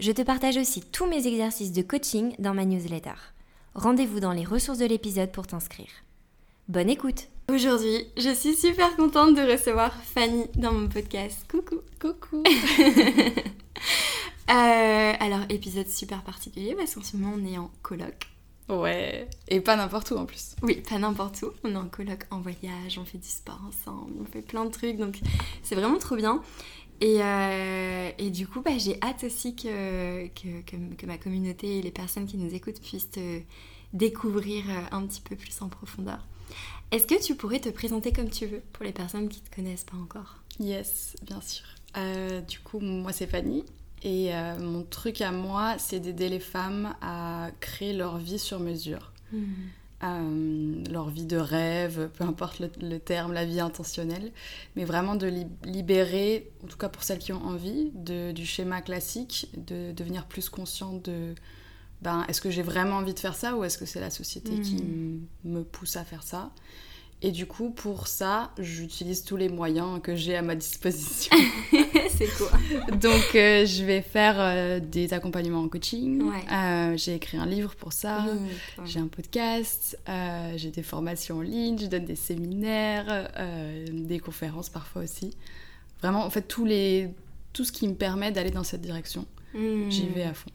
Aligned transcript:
Je 0.00 0.10
te 0.10 0.22
partage 0.22 0.56
aussi 0.56 0.80
tous 0.80 1.06
mes 1.06 1.28
exercices 1.28 1.70
de 1.70 1.80
coaching 1.80 2.34
dans 2.40 2.52
ma 2.52 2.64
newsletter. 2.64 3.14
Rendez-vous 3.76 4.18
dans 4.18 4.32
les 4.32 4.44
ressources 4.44 4.78
de 4.78 4.86
l'épisode 4.86 5.30
pour 5.30 5.46
t'inscrire. 5.46 5.86
Bonne 6.66 6.90
écoute 6.90 7.28
Aujourd'hui, 7.48 8.04
je 8.16 8.34
suis 8.34 8.56
super 8.56 8.96
contente 8.96 9.36
de 9.36 9.42
recevoir 9.42 9.94
Fanny 10.02 10.46
dans 10.56 10.72
mon 10.72 10.88
podcast. 10.88 11.46
Coucou 11.48 11.76
Coucou 12.00 12.42
euh, 14.50 15.12
Alors, 15.20 15.42
épisode 15.48 15.88
super 15.88 16.24
particulier 16.24 16.74
parce 16.74 16.96
qu'en 16.96 17.02
ce 17.02 17.16
moment 17.16 17.36
on 17.38 17.46
est 17.46 17.56
en 17.56 17.70
colloque. 17.82 18.26
Ouais, 18.68 19.28
et 19.46 19.60
pas 19.60 19.76
n'importe 19.76 20.10
où 20.10 20.16
en 20.16 20.24
plus. 20.24 20.56
Oui, 20.62 20.82
pas 20.88 20.98
n'importe 20.98 21.42
où. 21.42 21.50
On 21.62 21.70
est 21.70 21.76
en 21.76 21.86
colloque, 21.86 22.26
en 22.30 22.40
voyage, 22.40 22.98
on 22.98 23.04
fait 23.04 23.18
du 23.18 23.28
sport 23.28 23.60
ensemble, 23.68 24.14
on 24.20 24.24
fait 24.24 24.42
plein 24.42 24.64
de 24.64 24.70
trucs, 24.70 24.96
donc 24.96 25.20
c'est 25.62 25.74
vraiment 25.74 25.98
trop 25.98 26.16
bien. 26.16 26.42
Et, 27.00 27.22
euh, 27.22 28.10
et 28.18 28.30
du 28.30 28.46
coup, 28.46 28.60
bah, 28.60 28.78
j'ai 28.78 28.98
hâte 29.02 29.24
aussi 29.24 29.54
que, 29.54 30.26
que, 30.28 30.62
que, 30.62 31.06
ma 31.06 31.18
communauté 31.18 31.78
et 31.78 31.82
les 31.82 31.90
personnes 31.90 32.26
qui 32.26 32.36
nous 32.36 32.54
écoutent 32.54 32.80
puissent 32.80 33.10
te 33.10 33.40
découvrir 33.92 34.64
euh, 34.68 34.96
un 34.96 35.06
petit 35.06 35.20
peu 35.20 35.36
plus 35.36 35.60
en 35.62 35.68
profondeur. 35.68 36.26
Est-ce 36.90 37.06
que 37.06 37.20
tu 37.20 37.34
pourrais 37.34 37.60
te 37.60 37.68
présenter 37.68 38.12
comme 38.12 38.30
tu 38.30 38.46
veux 38.46 38.62
pour 38.72 38.84
les 38.84 38.92
personnes 38.92 39.28
qui 39.28 39.40
ne 39.40 39.46
te 39.46 39.54
connaissent 39.54 39.84
pas 39.84 39.96
encore? 39.96 40.36
Yes, 40.60 41.16
bien 41.22 41.40
sûr. 41.40 41.64
Euh, 41.96 42.40
du 42.40 42.58
coup, 42.60 42.80
moi 42.80 43.12
c'est 43.12 43.26
Fanny, 43.26 43.64
et 44.04 44.34
euh, 44.34 44.58
mon 44.58 44.82
truc 44.82 45.22
à 45.22 45.32
moi, 45.32 45.76
c'est 45.78 45.98
d'aider 45.98 46.28
les 46.28 46.40
femmes 46.40 46.94
à 47.00 47.48
créer 47.60 47.94
leur 47.94 48.18
vie 48.18 48.38
sur 48.38 48.60
mesure. 48.60 49.12
Hmm. 49.32 49.44
Euh, 50.04 50.84
leur 50.90 51.08
vie 51.08 51.24
de 51.24 51.36
rêve, 51.36 52.10
peu 52.14 52.24
importe 52.24 52.60
le, 52.60 52.98
terme, 52.98 53.32
la 53.32 53.44
vie 53.44 53.60
intentionnelle, 53.60 54.32
mais 54.76 54.84
vraiment 54.84 55.14
de 55.14 55.32
libérer, 55.64 56.50
en 56.62 56.66
tout 56.66 56.76
cas 56.76 56.88
pour 56.88 57.02
celles 57.02 57.18
qui 57.18 57.32
ont 57.32 57.42
envie, 57.44 57.90
du 57.94 58.44
schéma 58.44 58.82
classique, 58.82 59.48
de 59.56 59.92
devenir 59.92 60.26
plus 60.26 60.48
consciente 60.48 61.04
de 61.04 61.34
ben, 62.02 62.24
est-ce 62.28 62.42
que 62.42 62.50
j'ai 62.50 62.62
vraiment 62.62 62.96
envie 62.96 63.14
de 63.14 63.18
faire 63.18 63.34
ça 63.34 63.56
ou 63.56 63.64
est-ce 63.64 63.78
que 63.78 63.86
c'est 63.86 64.00
la 64.00 64.10
société 64.10 64.60
qui 64.60 64.76
hmm. 64.76 65.26
me 65.44 65.62
pousse 65.62 65.96
à 65.96 66.04
faire 66.04 66.22
ça? 66.22 66.50
Et 67.24 67.30
du 67.30 67.46
coup, 67.46 67.70
pour 67.70 68.06
ça, 68.06 68.50
j'utilise 68.58 69.24
tous 69.24 69.38
les 69.38 69.48
moyens 69.48 69.98
que 70.02 70.14
j'ai 70.14 70.36
à 70.36 70.42
ma 70.42 70.54
disposition. 70.54 71.34
c'est 72.10 72.28
quoi 72.36 72.50
Donc, 73.00 73.34
euh, 73.34 73.64
je 73.64 73.82
vais 73.82 74.02
faire 74.02 74.34
euh, 74.38 74.78
des 74.78 75.14
accompagnements 75.14 75.62
en 75.62 75.68
coaching. 75.70 76.22
Euh, 76.52 76.94
j'ai 76.98 77.14
écrit 77.14 77.38
un 77.38 77.46
livre 77.46 77.76
pour 77.76 77.94
ça. 77.94 78.26
j'ai 78.84 79.00
un 79.00 79.06
podcast. 79.06 79.98
j'ai 80.56 80.70
des 80.70 80.82
formations 80.82 81.38
en 81.38 81.40
ligne. 81.40 81.78
Je 81.78 81.86
donne 81.86 82.04
des 82.04 82.14
séminaires, 82.14 83.30
des 83.90 84.18
conférences 84.18 84.68
parfois 84.68 85.04
aussi. 85.04 85.34
Vraiment, 86.02 86.26
en 86.26 86.30
fait, 86.30 86.42
tous 86.42 86.66
les... 86.66 87.08
tout 87.54 87.64
ce 87.64 87.72
qui 87.72 87.88
me 87.88 87.94
permet 87.94 88.32
d'aller 88.32 88.50
dans 88.50 88.64
cette 88.64 88.82
direction, 88.82 89.24
hmm. 89.54 89.88
j'y 89.88 90.08
vais 90.08 90.24
à 90.24 90.34
fond. 90.34 90.50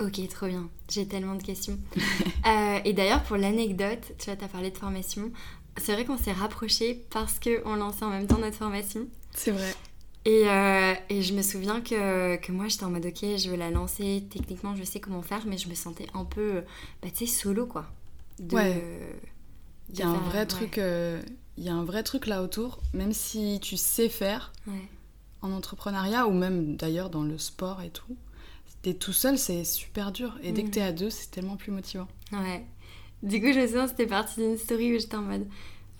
Ok, 0.00 0.26
trop 0.28 0.48
bien. 0.48 0.68
J'ai 0.90 1.06
tellement 1.06 1.36
de 1.36 1.42
questions. 1.44 1.78
et 2.84 2.92
d'ailleurs, 2.92 3.22
pour 3.22 3.36
l'anecdote, 3.36 4.14
tu 4.18 4.24
vois, 4.24 4.36
tu 4.36 4.44
as 4.44 4.48
parlé 4.48 4.72
de 4.72 4.78
formation 4.78 5.30
c'est 5.78 5.92
vrai 5.92 6.04
qu'on 6.04 6.18
s'est 6.18 6.32
rapprochés 6.32 7.04
parce 7.10 7.38
qu'on 7.38 7.76
lançait 7.76 8.04
en 8.04 8.10
même 8.10 8.26
temps 8.26 8.38
notre 8.38 8.56
formation. 8.56 9.06
C'est 9.34 9.50
vrai. 9.50 9.74
Et, 10.24 10.44
euh, 10.46 10.94
et, 11.08 11.22
je 11.22 11.34
me 11.34 11.42
souviens 11.42 11.80
que, 11.80 12.36
que 12.36 12.52
moi 12.52 12.68
j'étais 12.68 12.84
en 12.84 12.90
mode 12.90 13.06
ok, 13.06 13.20
je 13.20 13.50
veux 13.50 13.56
la 13.56 13.70
lancer, 13.70 14.24
techniquement 14.30 14.76
je 14.76 14.84
sais 14.84 15.00
comment 15.00 15.22
faire, 15.22 15.44
mais 15.46 15.58
je 15.58 15.68
me 15.68 15.74
sentais 15.74 16.06
un 16.14 16.24
peu, 16.24 16.62
bah, 17.02 17.08
tu 17.12 17.26
sais, 17.26 17.32
solo 17.32 17.66
quoi. 17.66 17.86
ouais. 18.52 18.82
Il 19.92 19.98
y 19.98 20.02
a 20.02 20.08
un 20.08 20.18
vrai 20.20 20.46
truc, 20.46 20.78
euh, 20.78 21.20
il 21.58 21.64
y 21.64 21.68
a 21.68 21.74
un 21.74 21.84
vrai 21.84 22.02
truc 22.02 22.26
là 22.26 22.42
autour, 22.42 22.80
même 22.94 23.12
si 23.12 23.58
tu 23.60 23.76
sais 23.76 24.08
faire 24.08 24.52
en 25.42 25.52
entrepreneuriat 25.52 26.26
ou 26.28 26.32
même 26.32 26.76
d'ailleurs 26.76 27.10
dans 27.10 27.24
le 27.24 27.36
sport 27.36 27.82
et 27.82 27.90
tout, 27.90 28.16
t'es 28.82 28.94
tout 28.94 29.12
seul, 29.12 29.38
c'est 29.38 29.64
super 29.64 30.12
dur. 30.12 30.38
Et 30.42 30.52
dès 30.52 30.62
que 30.62 30.68
mm. 30.68 30.72
t'es 30.72 30.82
à 30.82 30.92
deux, 30.92 31.10
c'est 31.10 31.30
tellement 31.30 31.56
plus 31.56 31.72
motivant. 31.72 32.08
Ouais. 32.32 32.64
Du 33.22 33.40
coup, 33.40 33.52
je 33.52 33.60
me 33.60 33.66
souviens, 33.66 33.86
c'était 33.86 34.06
parti 34.06 34.40
d'une 34.40 34.56
story 34.56 34.96
où 34.96 34.98
j'étais 34.98 35.16
en 35.16 35.22
mode 35.22 35.46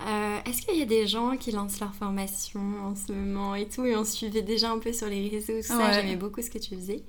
euh, 0.07 0.39
Est-ce 0.45 0.63
qu'il 0.63 0.79
y 0.79 0.83
a 0.83 0.87
des 0.87 1.07
gens 1.07 1.37
qui 1.37 1.53
lancent 1.53 1.81
leur 1.81 1.95
formation 1.95 2.61
en 2.85 2.95
ce 2.95 3.13
moment 3.13 3.55
et 3.55 3.67
tout 3.67 3.85
Et 3.85 3.97
on 3.97 4.05
suivait 4.05 4.43
déjà 4.43 4.71
un 4.71 4.79
peu 4.79 4.93
sur 4.93 5.09
les 5.09 5.29
réseaux, 5.29 5.57
tout 5.57 5.63
ça. 5.63 5.93
J'aimais 5.93 6.17
beaucoup 6.17 6.43
ce 6.43 6.51
que 6.51 6.59
tu 6.59 6.75
faisais. 6.77 7.03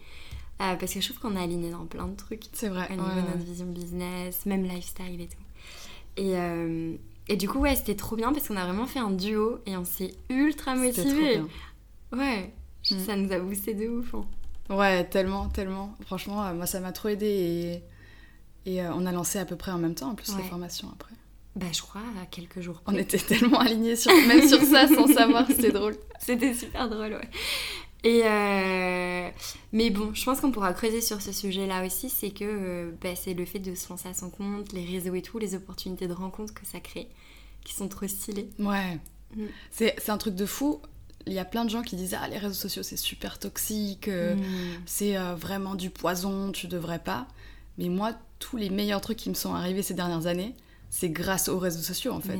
Euh, 0.61 0.75
parce 0.75 0.93
que 0.93 1.01
je 1.01 1.11
trouve 1.11 1.19
qu'on 1.19 1.35
est 1.35 1.43
aligné 1.43 1.71
dans 1.71 1.85
plein 1.85 2.07
de 2.07 2.15
trucs. 2.15 2.43
C'est 2.53 2.69
vrai. 2.69 2.87
Au 2.89 2.93
niveau 2.93 3.09
de 3.09 3.27
notre 3.27 3.45
vision 3.45 3.65
business, 3.65 4.45
même 4.45 4.63
lifestyle 4.63 5.19
et 5.19 5.27
tout. 5.27 5.37
Et, 6.15 6.37
euh, 6.37 6.95
et 7.27 7.35
du 7.37 7.49
coup, 7.49 7.59
ouais, 7.59 7.75
c'était 7.75 7.95
trop 7.95 8.15
bien 8.15 8.31
parce 8.31 8.47
qu'on 8.47 8.55
a 8.55 8.65
vraiment 8.65 8.85
fait 8.85 8.99
un 8.99 9.11
duo 9.11 9.59
et 9.65 9.75
on 9.75 9.83
s'est 9.83 10.13
ultra 10.29 10.75
motivés. 10.75 11.41
Ouais, 12.11 12.53
mm. 12.91 12.99
ça 12.99 13.15
nous 13.15 13.31
a 13.31 13.39
boosté 13.39 13.73
de 13.73 13.87
ouf. 13.87 14.13
Hein. 14.13 14.25
Ouais, 14.69 15.03
tellement, 15.05 15.49
tellement. 15.49 15.95
Franchement, 16.05 16.53
moi, 16.53 16.67
ça 16.67 16.79
m'a 16.79 16.91
trop 16.91 17.09
aidé 17.09 17.25
et 17.25 17.83
et 18.65 18.81
on 18.81 19.05
a 19.05 19.11
lancé 19.11 19.39
à 19.39 19.45
peu 19.45 19.57
près 19.57 19.71
en 19.71 19.77
même 19.77 19.93
temps, 19.95 20.11
en 20.11 20.15
plus, 20.15 20.37
les 20.37 20.43
formations 20.43 20.87
après. 20.93 21.13
Bah, 21.55 21.67
je 21.71 21.81
crois, 21.81 22.01
à 22.21 22.25
quelques 22.25 22.61
jours. 22.61 22.81
On 22.87 22.95
était 22.95 23.17
tellement 23.19 23.59
alignés, 23.59 23.95
sur, 23.95 24.11
même 24.27 24.47
sur 24.47 24.61
ça, 24.63 24.87
sans 24.87 25.07
savoir, 25.13 25.45
c'était 25.47 25.71
drôle. 25.71 25.95
C'était 26.19 26.53
super 26.53 26.89
drôle, 26.89 27.13
ouais. 27.13 27.29
Et 28.03 28.21
euh... 28.25 29.29
Mais 29.71 29.89
bon, 29.89 30.13
je 30.13 30.25
pense 30.25 30.41
qu'on 30.41 30.51
pourra 30.51 30.73
creuser 30.73 30.99
sur 30.99 31.21
ce 31.21 31.31
sujet-là 31.31 31.85
aussi, 31.85 32.09
c'est 32.09 32.31
que 32.31 32.43
euh, 32.43 32.91
bah, 33.01 33.15
c'est 33.15 33.33
le 33.33 33.45
fait 33.45 33.59
de 33.59 33.75
se 33.75 33.87
lancer 33.89 34.09
à 34.09 34.13
son 34.13 34.29
compte, 34.29 34.73
les 34.73 34.83
réseaux 34.83 35.15
et 35.15 35.21
tout, 35.21 35.37
les 35.39 35.55
opportunités 35.55 36.07
de 36.07 36.13
rencontre 36.13 36.53
que 36.53 36.65
ça 36.65 36.79
crée, 36.79 37.07
qui 37.63 37.73
sont 37.73 37.87
trop 37.87 38.07
stylées. 38.07 38.49
Ouais. 38.59 38.99
Mm. 39.35 39.45
C'est 39.71 40.09
un 40.09 40.17
truc 40.17 40.35
de 40.35 40.45
fou. 40.45 40.81
Il 41.25 41.33
y 41.33 41.39
a 41.39 41.45
plein 41.45 41.63
de 41.63 41.69
gens 41.69 41.81
qui 41.81 41.95
disent 41.95 42.17
Ah, 42.19 42.27
les 42.27 42.37
réseaux 42.37 42.53
sociaux, 42.53 42.83
c'est 42.83 42.97
super 42.97 43.39
toxique, 43.39 44.09
euh, 44.09 44.35
mm. 44.35 44.81
c'est 44.85 45.15
vraiment 45.35 45.75
du 45.75 45.91
poison, 45.91 46.51
tu 46.51 46.67
devrais 46.67 46.99
pas. 46.99 47.27
Mais 47.77 47.89
moi, 47.89 48.13
tous 48.39 48.57
les 48.57 48.69
meilleurs 48.69 49.01
trucs 49.01 49.17
qui 49.17 49.29
me 49.29 49.35
sont 49.35 49.53
arrivés 49.53 49.81
ces 49.81 49.93
dernières 49.93 50.27
années, 50.27 50.55
c'est 50.93 51.09
grâce 51.09 51.49
aux 51.49 51.57
réseaux 51.57 51.81
sociaux 51.81 52.13
en 52.13 52.21
fait. 52.21 52.39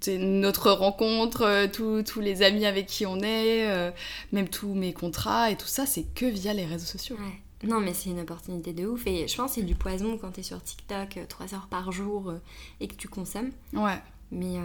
C'est 0.00 0.18
notre 0.18 0.72
rencontre, 0.72 1.42
euh, 1.42 1.68
tous 1.68 2.20
les 2.20 2.42
amis 2.42 2.66
avec 2.66 2.86
qui 2.86 3.06
on 3.06 3.20
est, 3.20 3.70
euh, 3.70 3.92
même 4.32 4.48
tous 4.48 4.74
mes 4.74 4.92
contrats 4.92 5.48
et 5.48 5.56
tout 5.56 5.68
ça, 5.68 5.86
c'est 5.86 6.02
que 6.02 6.26
via 6.26 6.52
les 6.54 6.66
réseaux 6.66 6.84
sociaux. 6.84 7.16
Non, 7.62 7.78
mais 7.78 7.94
c'est 7.94 8.10
une 8.10 8.18
opportunité 8.18 8.72
de 8.72 8.84
ouf. 8.84 9.06
Et 9.06 9.28
je 9.28 9.36
pense 9.36 9.52
que 9.52 9.60
c'est 9.60 9.66
du 9.66 9.76
poison 9.76 10.18
quand 10.18 10.32
t'es 10.32 10.42
sur 10.42 10.60
TikTok 10.60 11.20
3 11.28 11.46
euh, 11.46 11.56
heures 11.56 11.68
par 11.68 11.92
jour 11.92 12.34
et 12.80 12.88
que 12.88 12.96
tu 12.96 13.06
consommes. 13.06 13.52
Ouais. 13.72 13.98
Mais, 14.32 14.58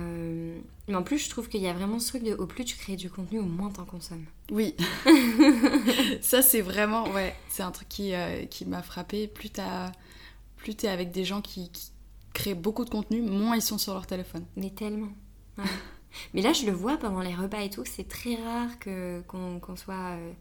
mais 0.87 0.95
en 0.95 1.03
plus, 1.03 1.19
je 1.19 1.29
trouve 1.29 1.49
qu'il 1.49 1.61
y 1.61 1.67
a 1.67 1.73
vraiment 1.73 1.99
ce 1.99 2.07
truc 2.07 2.23
de 2.23 2.33
au 2.33 2.47
plus 2.47 2.65
tu 2.65 2.77
crées 2.77 2.95
du 2.95 3.11
contenu, 3.11 3.39
au 3.39 3.43
moins 3.43 3.69
t'en 3.69 3.85
consommes. 3.85 4.25
Oui. 4.49 4.75
ça, 6.21 6.41
c'est 6.41 6.61
vraiment, 6.61 7.07
ouais, 7.11 7.35
c'est 7.49 7.63
un 7.63 7.71
truc 7.71 7.89
qui, 7.89 8.13
qui 8.49 8.65
m'a 8.65 8.81
frappé. 8.81 9.27
Plus 9.27 9.51
t'as 9.51 9.91
plus 10.55 10.75
tu 10.75 10.87
es 10.87 10.89
avec 10.89 11.11
des 11.11 11.23
gens 11.23 11.41
qui, 11.41 11.71
créent 12.37 12.53
beaucoup 12.53 12.85
de 12.85 12.89
contenu, 12.89 13.21
moins 13.21 13.55
ils 13.55 13.61
sont 13.61 13.77
sur 13.77 13.93
leur 13.93 14.05
téléphone. 14.05 14.45
Mais 14.55 14.69
tellement. 14.69 15.09
Mais 16.33 16.41
là, 16.41 16.53
je 16.53 16.65
le 16.65 16.71
vois 16.71 16.97
pendant 16.97 17.21
les 17.21 17.33
repas 17.33 17.61
et 17.61 17.69
tout, 17.69 17.83
c'est 17.85 18.07
très 18.07 18.35
rare 18.35 18.79
que, 18.79 19.21
qu'on, 19.27 19.59
soit 19.75 20.15
euh, 20.15 20.31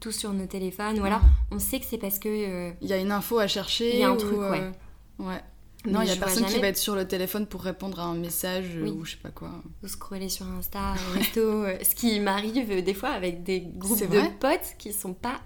tous 0.00 0.12
sur 0.12 0.32
nos 0.32 0.46
téléphones. 0.46 0.98
Ou 0.98 1.04
alors, 1.04 1.20
on 1.50 1.58
sait 1.58 1.78
que 1.78 1.86
c'est 1.86 1.98
parce 1.98 2.18
que. 2.18 2.28
Euh, 2.28 2.72
il 2.80 2.88
y 2.88 2.92
a 2.92 2.98
une 2.98 3.12
info 3.12 3.38
à 3.38 3.46
chercher. 3.46 3.94
Il 3.94 4.00
y 4.00 4.02
a 4.02 4.10
un 4.10 4.16
truc, 4.16 4.38
ouais. 4.38 4.60
Euh, 4.60 4.72
ouais. 5.18 5.40
Non, 5.84 6.00
il 6.02 6.08
y 6.08 6.12
a 6.12 6.16
personne 6.16 6.46
qui 6.46 6.60
va 6.60 6.68
être 6.68 6.78
sur 6.78 6.94
le 6.94 7.06
téléphone 7.06 7.46
pour 7.46 7.62
répondre 7.62 7.98
à 7.98 8.04
un 8.04 8.14
message 8.14 8.76
ou 8.76 9.04
je 9.04 9.12
sais 9.12 9.16
pas 9.16 9.30
quoi. 9.30 9.50
Ou 9.82 9.88
scroller 9.88 10.28
sur 10.28 10.46
Insta, 10.46 10.92
resto. 11.14 11.64
ce 11.82 11.94
qui 11.96 12.20
m'arrive 12.20 12.84
des 12.84 12.94
fois 12.94 13.08
avec 13.08 13.42
des 13.42 13.60
groupes 13.60 13.98
de 13.98 14.38
potes 14.38 14.76
qui 14.78 14.92
sont 14.92 15.12
pas. 15.12 15.40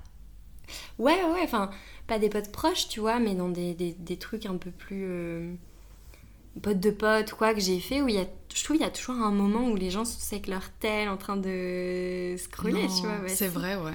Ouais, 0.98 1.24
ouais, 1.32 1.40
enfin 1.42 1.70
pas 2.06 2.18
des 2.18 2.28
potes 2.28 2.52
proches, 2.52 2.86
tu 2.88 3.00
vois, 3.00 3.18
mais 3.18 3.34
dans 3.34 3.48
des, 3.48 3.74
des, 3.74 4.16
trucs 4.18 4.44
un 4.44 4.58
peu 4.58 4.70
plus 4.70 5.58
euh, 6.56 6.60
potes 6.60 6.80
de 6.80 6.90
potes, 6.90 7.32
quoi, 7.32 7.54
que 7.54 7.60
j'ai 7.60 7.80
fait, 7.80 8.02
où 8.02 8.08
il 8.08 8.14
y 8.16 8.18
a, 8.18 8.26
je 8.54 8.64
trouve 8.64 8.76
qu'il 8.76 8.84
y 8.84 8.88
a 8.88 8.92
toujours 8.92 9.16
un 9.16 9.30
moment 9.30 9.68
où 9.68 9.76
les 9.76 9.90
gens 9.90 10.04
sont 10.04 10.18
avec 10.32 10.46
leur 10.46 10.70
tel 10.80 11.08
en 11.08 11.16
train 11.16 11.36
de 11.36 12.34
scroller, 12.38 12.86
tu 12.88 13.02
vois. 13.02 13.28
c'est 13.28 13.48
vrai, 13.48 13.76
ouais. 13.76 13.92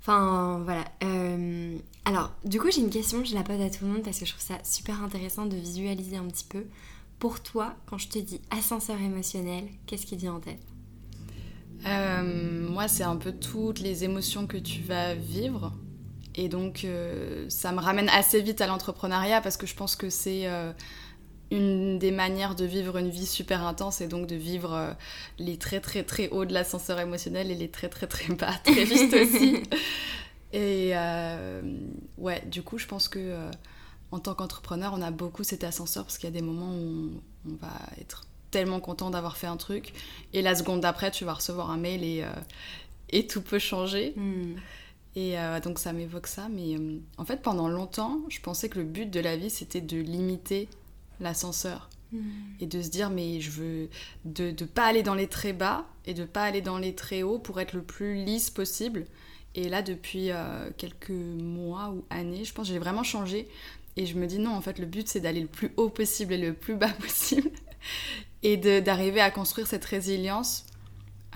Enfin, 0.00 0.60
voilà. 0.64 0.84
Euh, 1.04 1.76
alors, 2.04 2.32
du 2.44 2.58
coup, 2.60 2.70
j'ai 2.70 2.80
une 2.80 2.90
question, 2.90 3.24
je 3.24 3.34
la 3.34 3.42
pose 3.42 3.60
à 3.60 3.68
tout 3.68 3.84
le 3.84 3.90
monde 3.90 4.02
parce 4.02 4.18
que 4.18 4.24
je 4.24 4.32
trouve 4.32 4.44
ça 4.44 4.58
super 4.64 5.02
intéressant 5.02 5.44
de 5.46 5.56
visualiser 5.56 6.16
un 6.16 6.24
petit 6.26 6.46
peu. 6.48 6.64
Pour 7.18 7.42
toi, 7.42 7.74
quand 7.86 7.98
je 7.98 8.08
te 8.08 8.18
dis 8.18 8.40
ascenseur 8.50 9.00
émotionnel, 9.00 9.64
qu'est-ce 9.86 10.06
qui 10.06 10.16
vient 10.16 10.34
en 10.34 10.40
tête? 10.40 10.60
Euh, 11.86 12.68
Moi, 12.70 12.88
c'est 12.88 13.02
un 13.02 13.16
peu 13.16 13.32
toutes 13.32 13.80
les 13.80 14.04
émotions 14.04 14.46
que 14.46 14.56
tu 14.56 14.82
vas 14.82 15.14
vivre 15.14 15.72
Et 16.34 16.48
donc, 16.48 16.86
ça 17.48 17.72
me 17.72 17.80
ramène 17.80 18.08
assez 18.08 18.40
vite 18.40 18.60
à 18.60 18.66
l'entrepreneuriat 18.66 19.40
parce 19.40 19.56
que 19.56 19.66
je 19.66 19.74
pense 19.74 19.94
que 19.94 20.10
c'est 20.10 20.48
une 21.50 21.98
des 21.98 22.10
manières 22.10 22.54
de 22.54 22.64
vivre 22.64 22.96
une 22.98 23.08
vie 23.08 23.26
super 23.26 23.64
intense 23.64 24.00
et 24.00 24.08
donc 24.08 24.26
de 24.26 24.36
vivre 24.36 24.74
euh, 24.74 24.92
les 25.38 25.56
très 25.56 25.80
très 25.80 26.02
très 26.02 26.28
hauts 26.28 26.44
de 26.44 26.52
l'ascenseur 26.52 27.00
émotionnel 27.00 27.50
et 27.50 27.54
les 27.54 27.70
très 27.70 27.88
très 27.88 28.06
très 28.06 28.32
bas 28.34 28.52
très 28.64 28.84
vite 28.84 29.14
aussi. 29.14 29.62
et 30.52 30.90
euh, 30.94 31.62
ouais, 32.18 32.42
du 32.46 32.62
coup, 32.62 32.78
je 32.78 32.86
pense 32.86 33.08
que 33.08 33.18
euh, 33.18 33.50
en 34.10 34.18
tant 34.18 34.34
qu'entrepreneur, 34.34 34.92
on 34.94 35.02
a 35.02 35.10
beaucoup 35.10 35.42
cet 35.42 35.64
ascenseur 35.64 36.04
parce 36.04 36.18
qu'il 36.18 36.28
y 36.28 36.32
a 36.32 36.38
des 36.38 36.44
moments 36.44 36.72
où 36.72 37.10
on, 37.48 37.54
va 37.60 37.72
être 38.00 38.26
tellement 38.50 38.80
content 38.80 39.10
d'avoir 39.10 39.36
fait 39.36 39.46
un 39.46 39.56
truc 39.56 39.92
et 40.32 40.42
la 40.42 40.54
seconde 40.54 40.80
d'après, 40.80 41.10
tu 41.10 41.24
vas 41.24 41.34
recevoir 41.34 41.70
un 41.70 41.76
mail 41.76 42.04
et, 42.04 42.24
et 43.10 43.26
tout 43.26 43.42
peut 43.42 43.58
changer. 43.58 44.14
Hmm. 44.16 44.54
Et 45.16 45.36
donc 45.62 45.78
ça 45.78 45.92
m'évoque 45.92 46.26
ça, 46.26 46.48
mais 46.48 46.76
en 47.18 47.24
fait 47.24 47.42
pendant 47.42 47.68
longtemps, 47.68 48.20
je 48.28 48.40
pensais 48.40 48.68
que 48.70 48.78
le 48.78 48.84
but 48.84 49.10
de 49.10 49.20
la 49.20 49.36
vie 49.36 49.50
c'était 49.50 49.80
de 49.82 49.98
limiter 49.98 50.68
l'ascenseur. 51.20 51.90
Hmm. 52.12 52.20
Et 52.60 52.66
de 52.66 52.80
se 52.80 52.88
dire, 52.88 53.10
mais 53.10 53.40
je 53.40 53.50
veux 53.50 53.88
de 54.24 54.50
ne 54.50 54.66
pas 54.66 54.86
aller 54.86 55.02
dans 55.02 55.14
les 55.14 55.26
très 55.26 55.52
bas 55.52 55.86
et 56.06 56.14
de 56.14 56.24
pas 56.24 56.42
aller 56.42 56.62
dans 56.62 56.78
les 56.78 56.94
très 56.94 57.22
hauts 57.22 57.38
pour 57.38 57.60
être 57.60 57.74
le 57.74 57.82
plus 57.82 58.14
lisse 58.14 58.50
possible. 58.50 59.04
Et 59.54 59.68
là, 59.68 59.82
depuis 59.82 60.30
euh, 60.30 60.70
quelques 60.76 61.10
mois 61.10 61.90
ou 61.90 62.04
années, 62.10 62.44
je 62.44 62.52
pense 62.52 62.68
que 62.68 62.72
j'ai 62.72 62.78
vraiment 62.78 63.02
changé. 63.02 63.48
Et 63.96 64.06
je 64.06 64.16
me 64.16 64.26
dis, 64.26 64.38
non, 64.38 64.52
en 64.52 64.60
fait, 64.60 64.78
le 64.78 64.86
but, 64.86 65.08
c'est 65.08 65.20
d'aller 65.20 65.40
le 65.40 65.48
plus 65.48 65.72
haut 65.76 65.88
possible 65.88 66.32
et 66.32 66.38
le 66.38 66.54
plus 66.54 66.76
bas 66.76 66.88
possible. 67.00 67.50
et 68.42 68.56
d'arriver 68.56 69.20
à 69.20 69.30
construire 69.30 69.66
cette 69.66 69.84
résilience 69.84 70.64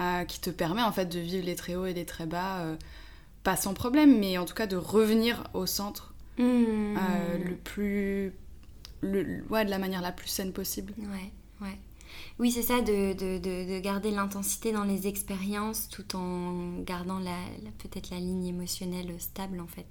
euh, 0.00 0.25
qui 0.25 0.40
te 0.40 0.50
permet, 0.50 0.82
en 0.82 0.93
fait, 0.93 1.06
de 1.06 1.19
vivre 1.19 1.44
les 1.44 1.56
très 1.56 1.75
hauts 1.75 1.87
et 1.87 1.94
les 1.94 2.06
très 2.06 2.26
bas, 2.26 2.61
euh, 2.61 2.76
pas 3.43 3.56
sans 3.56 3.75
problème, 3.75 4.19
mais 4.19 4.38
en 4.38 4.44
tout 4.44 4.55
cas 4.55 4.67
de 4.67 4.76
revenir 4.76 5.44
au 5.52 5.67
centre 5.67 6.14
hmm. 6.38 6.94
le 7.44 7.56
plus 7.56 8.32
le, 9.02 9.44
ouais, 9.50 9.64
de 9.64 9.70
la 9.70 9.78
manière 9.78 10.00
la 10.00 10.12
plus 10.12 10.28
saine 10.28 10.52
possible. 10.52 10.94
Ouais, 10.99 11.32
ouais. 11.60 11.78
Oui, 12.38 12.50
c'est 12.50 12.62
ça, 12.62 12.81
de, 12.81 13.12
de, 13.14 13.38
de, 13.38 13.81
garder 13.81 14.10
l'intensité 14.10 14.72
dans 14.72 14.84
les 14.84 15.06
expériences 15.06 15.88
tout 15.88 16.16
en 16.16 16.78
gardant 16.81 17.19
la, 17.19 17.37
peut-être 17.78 18.10
la 18.10 18.19
ligne 18.19 18.46
émotionnelle 18.46 19.14
stable 19.19 19.60
en 19.60 19.66
fait. 19.66 19.87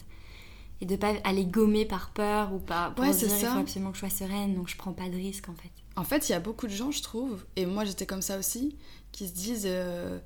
Et 0.81 0.86
de 0.86 0.96
pas 0.96 1.13
aller 1.24 1.46
gommer 1.46 1.86
par 1.86 2.10
peur 2.12 2.54
ou 2.54 2.60
pas 2.60 2.92
pour 2.92 3.06
ouais, 3.06 3.13
dire 3.13 3.30
il 3.31 3.46
faut 3.46 3.60
absolument 3.60 3.92
que 3.92 3.98
je 3.98 4.00
sois 4.00 4.10
sereine, 4.10 4.56
donc 4.56 4.68
je 4.68 4.78
prends 4.78 4.94
pas 4.94 5.10
de 5.10 5.16
risque 5.16 5.50
en 5.50 5.54
fait. 5.54 5.72
En 5.96 6.04
fait, 6.04 6.30
il 6.30 6.31
y 6.31 6.36
a 6.36 6.40
beaucoup 6.40 6.68
de 6.68 6.72
gens, 6.72 6.92
je 6.92 7.04
trouve, 7.04 7.46
et 7.56 7.66
moi 7.66 7.86
j'étais 7.86 8.06
comme 8.06 8.22
ça 8.22 8.40
aussi, 8.40 8.75
qui 9.12 9.28
se 9.28 9.34
disent 9.34 9.68
euh, 9.68 10.19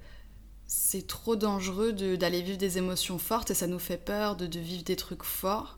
c'est 0.65 1.07
trop 1.07 1.35
dangereux 1.35 1.91
d'aller 1.93 2.41
vivre 2.41 2.57
des 2.57 2.77
émotions 2.77 3.17
fortes 3.17 3.51
et 3.51 3.53
ça 3.53 3.67
nous 3.67 3.79
fait 3.79 3.97
peur 3.97 4.35
de, 4.35 4.47
de 4.47 4.59
vivre 4.59 4.83
des 4.83 4.95
trucs 4.95 5.23
forts. 5.23 5.77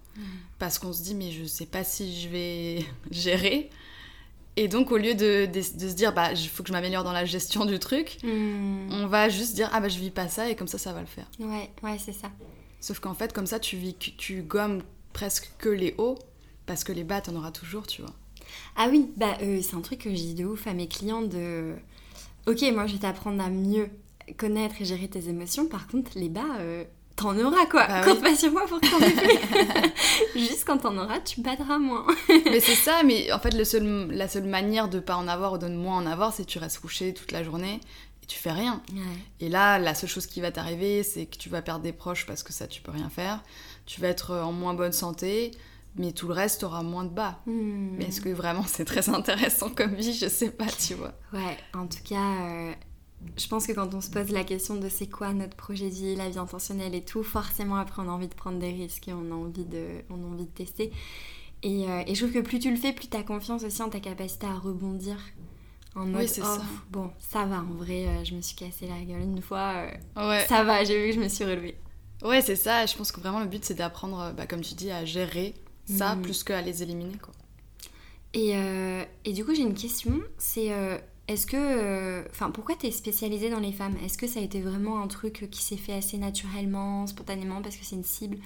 Parce 0.59 0.79
qu'on 0.79 0.93
se 0.93 1.03
dit 1.03 1.15
mais 1.15 1.31
je 1.31 1.45
sais 1.45 1.65
pas 1.65 1.83
si 1.83 2.19
je 2.21 2.29
vais 2.29 2.85
gérer. 3.11 3.69
Et 4.55 4.67
donc 4.67 4.91
au 4.91 4.97
lieu 4.97 5.13
de, 5.13 5.47
se 5.61 5.93
dire 5.93 6.13
bah 6.13 6.33
il 6.33 6.49
faut 6.49 6.63
que 6.63 6.69
je 6.69 6.73
m'améliore 6.73 7.03
dans 7.03 7.11
la 7.11 7.25
gestion 7.25 7.65
du 7.65 7.77
truc, 7.77 8.17
mm. 8.23 8.89
on 8.91 9.07
va 9.07 9.29
juste 9.29 9.53
dire 9.53 9.69
ah 9.71 9.79
bah 9.79 9.87
je 9.87 9.99
vis 9.99 10.09
pas 10.09 10.27
ça 10.27 10.49
et 10.49 10.55
comme 10.55 10.67
ça 10.67 10.79
ça 10.79 10.93
va 10.93 11.01
le 11.01 11.07
faire. 11.07 11.29
Ouais, 11.39 11.69
ouais, 11.83 11.97
c'est 11.99 12.13
ça. 12.13 12.31
Sauf 12.81 12.99
qu'en 12.99 13.13
fait 13.13 13.33
comme 13.33 13.45
ça 13.45 13.59
tu 13.59 13.77
vis 13.77 13.93
tu 13.95 14.41
gommes 14.41 14.81
presque 15.13 15.51
que 15.59 15.69
les 15.69 15.93
hauts 15.97 16.17
parce 16.65 16.83
que 16.83 16.91
les 16.91 17.03
bas 17.03 17.21
t'en 17.21 17.35
auras 17.35 17.51
toujours, 17.51 17.85
tu 17.85 18.01
vois. 18.01 18.13
Ah 18.75 18.87
oui, 18.89 19.11
bah 19.15 19.37
euh, 19.41 19.61
c'est 19.61 19.75
un 19.75 19.81
truc 19.81 19.99
que 19.99 20.09
je 20.09 20.15
dis 20.15 20.33
de 20.33 20.45
ouf 20.45 20.67
à 20.67 20.73
mes 20.73 20.87
clients 20.87 21.21
de 21.21 21.75
OK, 22.47 22.61
moi 22.73 22.87
je 22.87 22.93
vais 22.93 22.99
t'apprendre 22.99 23.43
à 23.43 23.49
mieux 23.49 23.89
connaître 24.37 24.81
et 24.81 24.85
gérer 24.85 25.07
tes 25.07 25.29
émotions. 25.29 25.67
Par 25.67 25.87
contre, 25.87 26.11
les 26.15 26.29
bas, 26.29 26.57
euh, 26.59 26.83
t'en 27.17 27.37
auras 27.39 27.65
quoi. 27.65 27.85
Bah 27.87 28.03
Compte 28.05 28.21
pas 28.21 28.35
sur 28.35 28.51
moi 28.51 28.65
pour 28.67 28.79
t'en 28.79 28.99
Juste 30.35 30.63
quand 30.65 30.77
t'en 30.77 30.97
auras, 30.97 31.19
tu 31.19 31.41
battras 31.41 31.77
moins. 31.77 32.05
mais 32.29 32.61
c'est 32.61 32.75
ça, 32.75 33.03
mais 33.03 33.31
en 33.33 33.39
fait, 33.39 33.53
le 33.53 33.65
seul, 33.65 34.09
la 34.11 34.29
seule 34.29 34.45
manière 34.45 34.87
de 34.87 34.99
pas 34.99 35.17
en 35.17 35.27
avoir 35.27 35.53
ou 35.53 35.57
de 35.57 35.67
moins 35.67 35.97
en 35.97 36.05
avoir, 36.05 36.33
c'est 36.33 36.43
que 36.43 36.49
tu 36.49 36.59
restes 36.59 36.79
couché 36.79 37.13
toute 37.13 37.31
la 37.31 37.43
journée 37.43 37.81
et 38.23 38.25
tu 38.25 38.39
fais 38.39 38.51
rien. 38.51 38.81
Et 39.39 39.49
là, 39.49 39.79
la 39.79 39.93
seule 39.93 40.09
chose 40.09 40.27
qui 40.27 40.39
va 40.39 40.51
t'arriver, 40.51 41.03
c'est 41.03 41.25
que 41.25 41.37
tu 41.37 41.49
vas 41.49 41.61
perdre 41.61 41.81
des 41.81 41.93
proches 41.93 42.25
parce 42.25 42.43
que 42.43 42.53
ça, 42.53 42.67
tu 42.67 42.81
peux 42.81 42.91
rien 42.91 43.09
faire. 43.09 43.43
Tu 43.85 43.99
vas 43.99 44.07
être 44.07 44.33
en 44.35 44.53
moins 44.53 44.73
bonne 44.73 44.93
santé. 44.93 45.51
Mais 45.99 46.11
tout 46.11 46.27
le 46.27 46.35
reste 46.35 46.63
aura 46.63 46.83
moins 46.83 47.05
de 47.05 47.09
bas. 47.09 47.39
Hmm. 47.47 47.95
Mais 47.97 48.05
est-ce 48.05 48.21
que 48.21 48.29
vraiment 48.29 48.63
c'est 48.67 48.85
très 48.85 49.09
intéressant 49.09 49.71
comme 49.71 49.95
vie? 49.95 50.13
Je 50.13 50.27
sais 50.27 50.51
pas, 50.51 50.67
tu 50.67 50.93
vois. 50.93 51.13
Ouais, 51.33 51.57
en 51.73 51.87
tout 51.87 52.03
cas, 52.07 52.17
euh, 52.17 52.73
je 53.35 53.47
pense 53.47 53.65
que 53.65 53.71
quand 53.71 53.93
on 53.93 54.01
se 54.01 54.09
pose 54.09 54.29
la 54.29 54.43
question 54.43 54.75
de 54.75 54.89
c'est 54.89 55.07
quoi 55.07 55.33
notre 55.33 55.55
projet 55.55 55.89
de 55.89 55.95
vie, 55.95 56.15
la 56.15 56.29
vie 56.29 56.37
intentionnelle 56.37 56.93
et 56.93 57.03
tout, 57.03 57.23
forcément 57.23 57.77
après 57.77 58.01
on 58.01 58.09
a 58.09 58.11
envie 58.11 58.27
de 58.27 58.33
prendre 58.33 58.59
des 58.59 58.71
risques 58.71 59.07
et 59.07 59.13
on 59.13 59.31
a 59.31 59.35
envie 59.35 59.65
de, 59.65 59.85
on 60.09 60.23
a 60.23 60.27
envie 60.27 60.45
de 60.45 60.51
tester. 60.51 60.91
Et, 61.63 61.89
euh, 61.89 62.03
et 62.05 62.13
je 62.13 62.21
trouve 62.21 62.33
que 62.33 62.45
plus 62.45 62.59
tu 62.59 62.69
le 62.69 62.77
fais, 62.77 62.93
plus 62.93 63.07
tu 63.07 63.17
as 63.17 63.23
confiance 63.23 63.63
aussi 63.63 63.81
en 63.81 63.89
ta 63.89 63.99
capacité 63.99 64.45
à 64.45 64.53
rebondir. 64.53 65.17
En 65.95 66.05
mode, 66.05 66.21
oui, 66.21 66.27
c'est 66.27 66.41
oh, 66.41 66.45
ça. 66.45 66.61
bon, 66.91 67.09
ça 67.17 67.45
va, 67.45 67.61
en 67.61 67.73
vrai, 67.73 68.05
euh, 68.05 68.23
je 68.23 68.35
me 68.35 68.41
suis 68.41 68.55
cassé 68.55 68.87
la 68.87 69.01
gueule 69.01 69.23
une 69.23 69.41
fois, 69.41 69.87
euh, 70.17 70.29
ouais. 70.29 70.45
ça 70.47 70.63
va, 70.63 70.83
j'ai 70.83 71.01
vu 71.01 71.09
que 71.09 71.15
je 71.15 71.21
me 71.21 71.27
suis 71.27 71.43
relevée. 71.43 71.75
Ouais, 72.21 72.41
c'est 72.41 72.55
ça, 72.55 72.85
je 72.85 72.95
pense 72.95 73.11
que 73.11 73.19
vraiment 73.19 73.39
le 73.39 73.47
but 73.47 73.65
c'est 73.65 73.73
d'apprendre, 73.73 74.31
bah, 74.37 74.45
comme 74.45 74.61
tu 74.61 74.75
dis, 74.75 74.91
à 74.91 75.05
gérer 75.05 75.55
ça 75.85 76.15
mm. 76.15 76.21
plus 76.21 76.43
qu'à 76.43 76.61
les 76.61 76.83
éliminer. 76.83 77.17
Quoi. 77.17 77.33
Et, 78.33 78.53
et 79.25 79.33
du 79.33 79.43
coup, 79.43 79.55
j'ai 79.55 79.63
une 79.63 79.73
question, 79.73 80.21
c'est 80.37 80.69
est-ce 81.27 81.45
que. 81.45 81.57
Euh, 81.57 82.23
enfin, 82.29 82.51
pourquoi 82.51 82.75
tu 82.75 82.87
es 82.87 82.91
spécialisée 82.91 83.49
dans 83.49 83.59
les 83.59 83.73
femmes? 83.73 83.95
Est-ce 84.03 84.17
que 84.17 84.27
ça 84.27 84.39
a 84.39 84.43
été 84.43 84.61
vraiment 84.61 85.01
un 85.01 85.07
truc 85.07 85.47
qui 85.51 85.61
s'est 85.61 85.77
fait 85.77 85.93
assez 85.93 86.17
naturellement, 86.17 87.05
spontanément, 87.05 87.61
parce 87.61 87.75
que 87.75 87.85
c'est 87.85 87.97
une 87.97 88.03
cible 88.03 88.37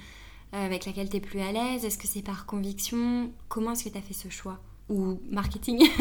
euh, 0.54 0.66
avec 0.66 0.86
laquelle 0.86 1.10
tu 1.10 1.18
es 1.18 1.20
plus 1.20 1.42
à 1.42 1.52
l'aise? 1.52 1.86
Est-ce 1.86 2.00
que 2.00 2.08
c'est 2.08 2.24
par 2.24 2.48
conviction? 2.48 3.32
Comment 3.50 3.74
est-ce 3.74 3.84
que 3.84 3.90
tu 3.90 3.98
as 3.98 4.02
fait 4.02 4.16
ce 4.16 4.30
choix? 4.30 4.60
Ou 4.90 5.20
marketing? 5.30 5.88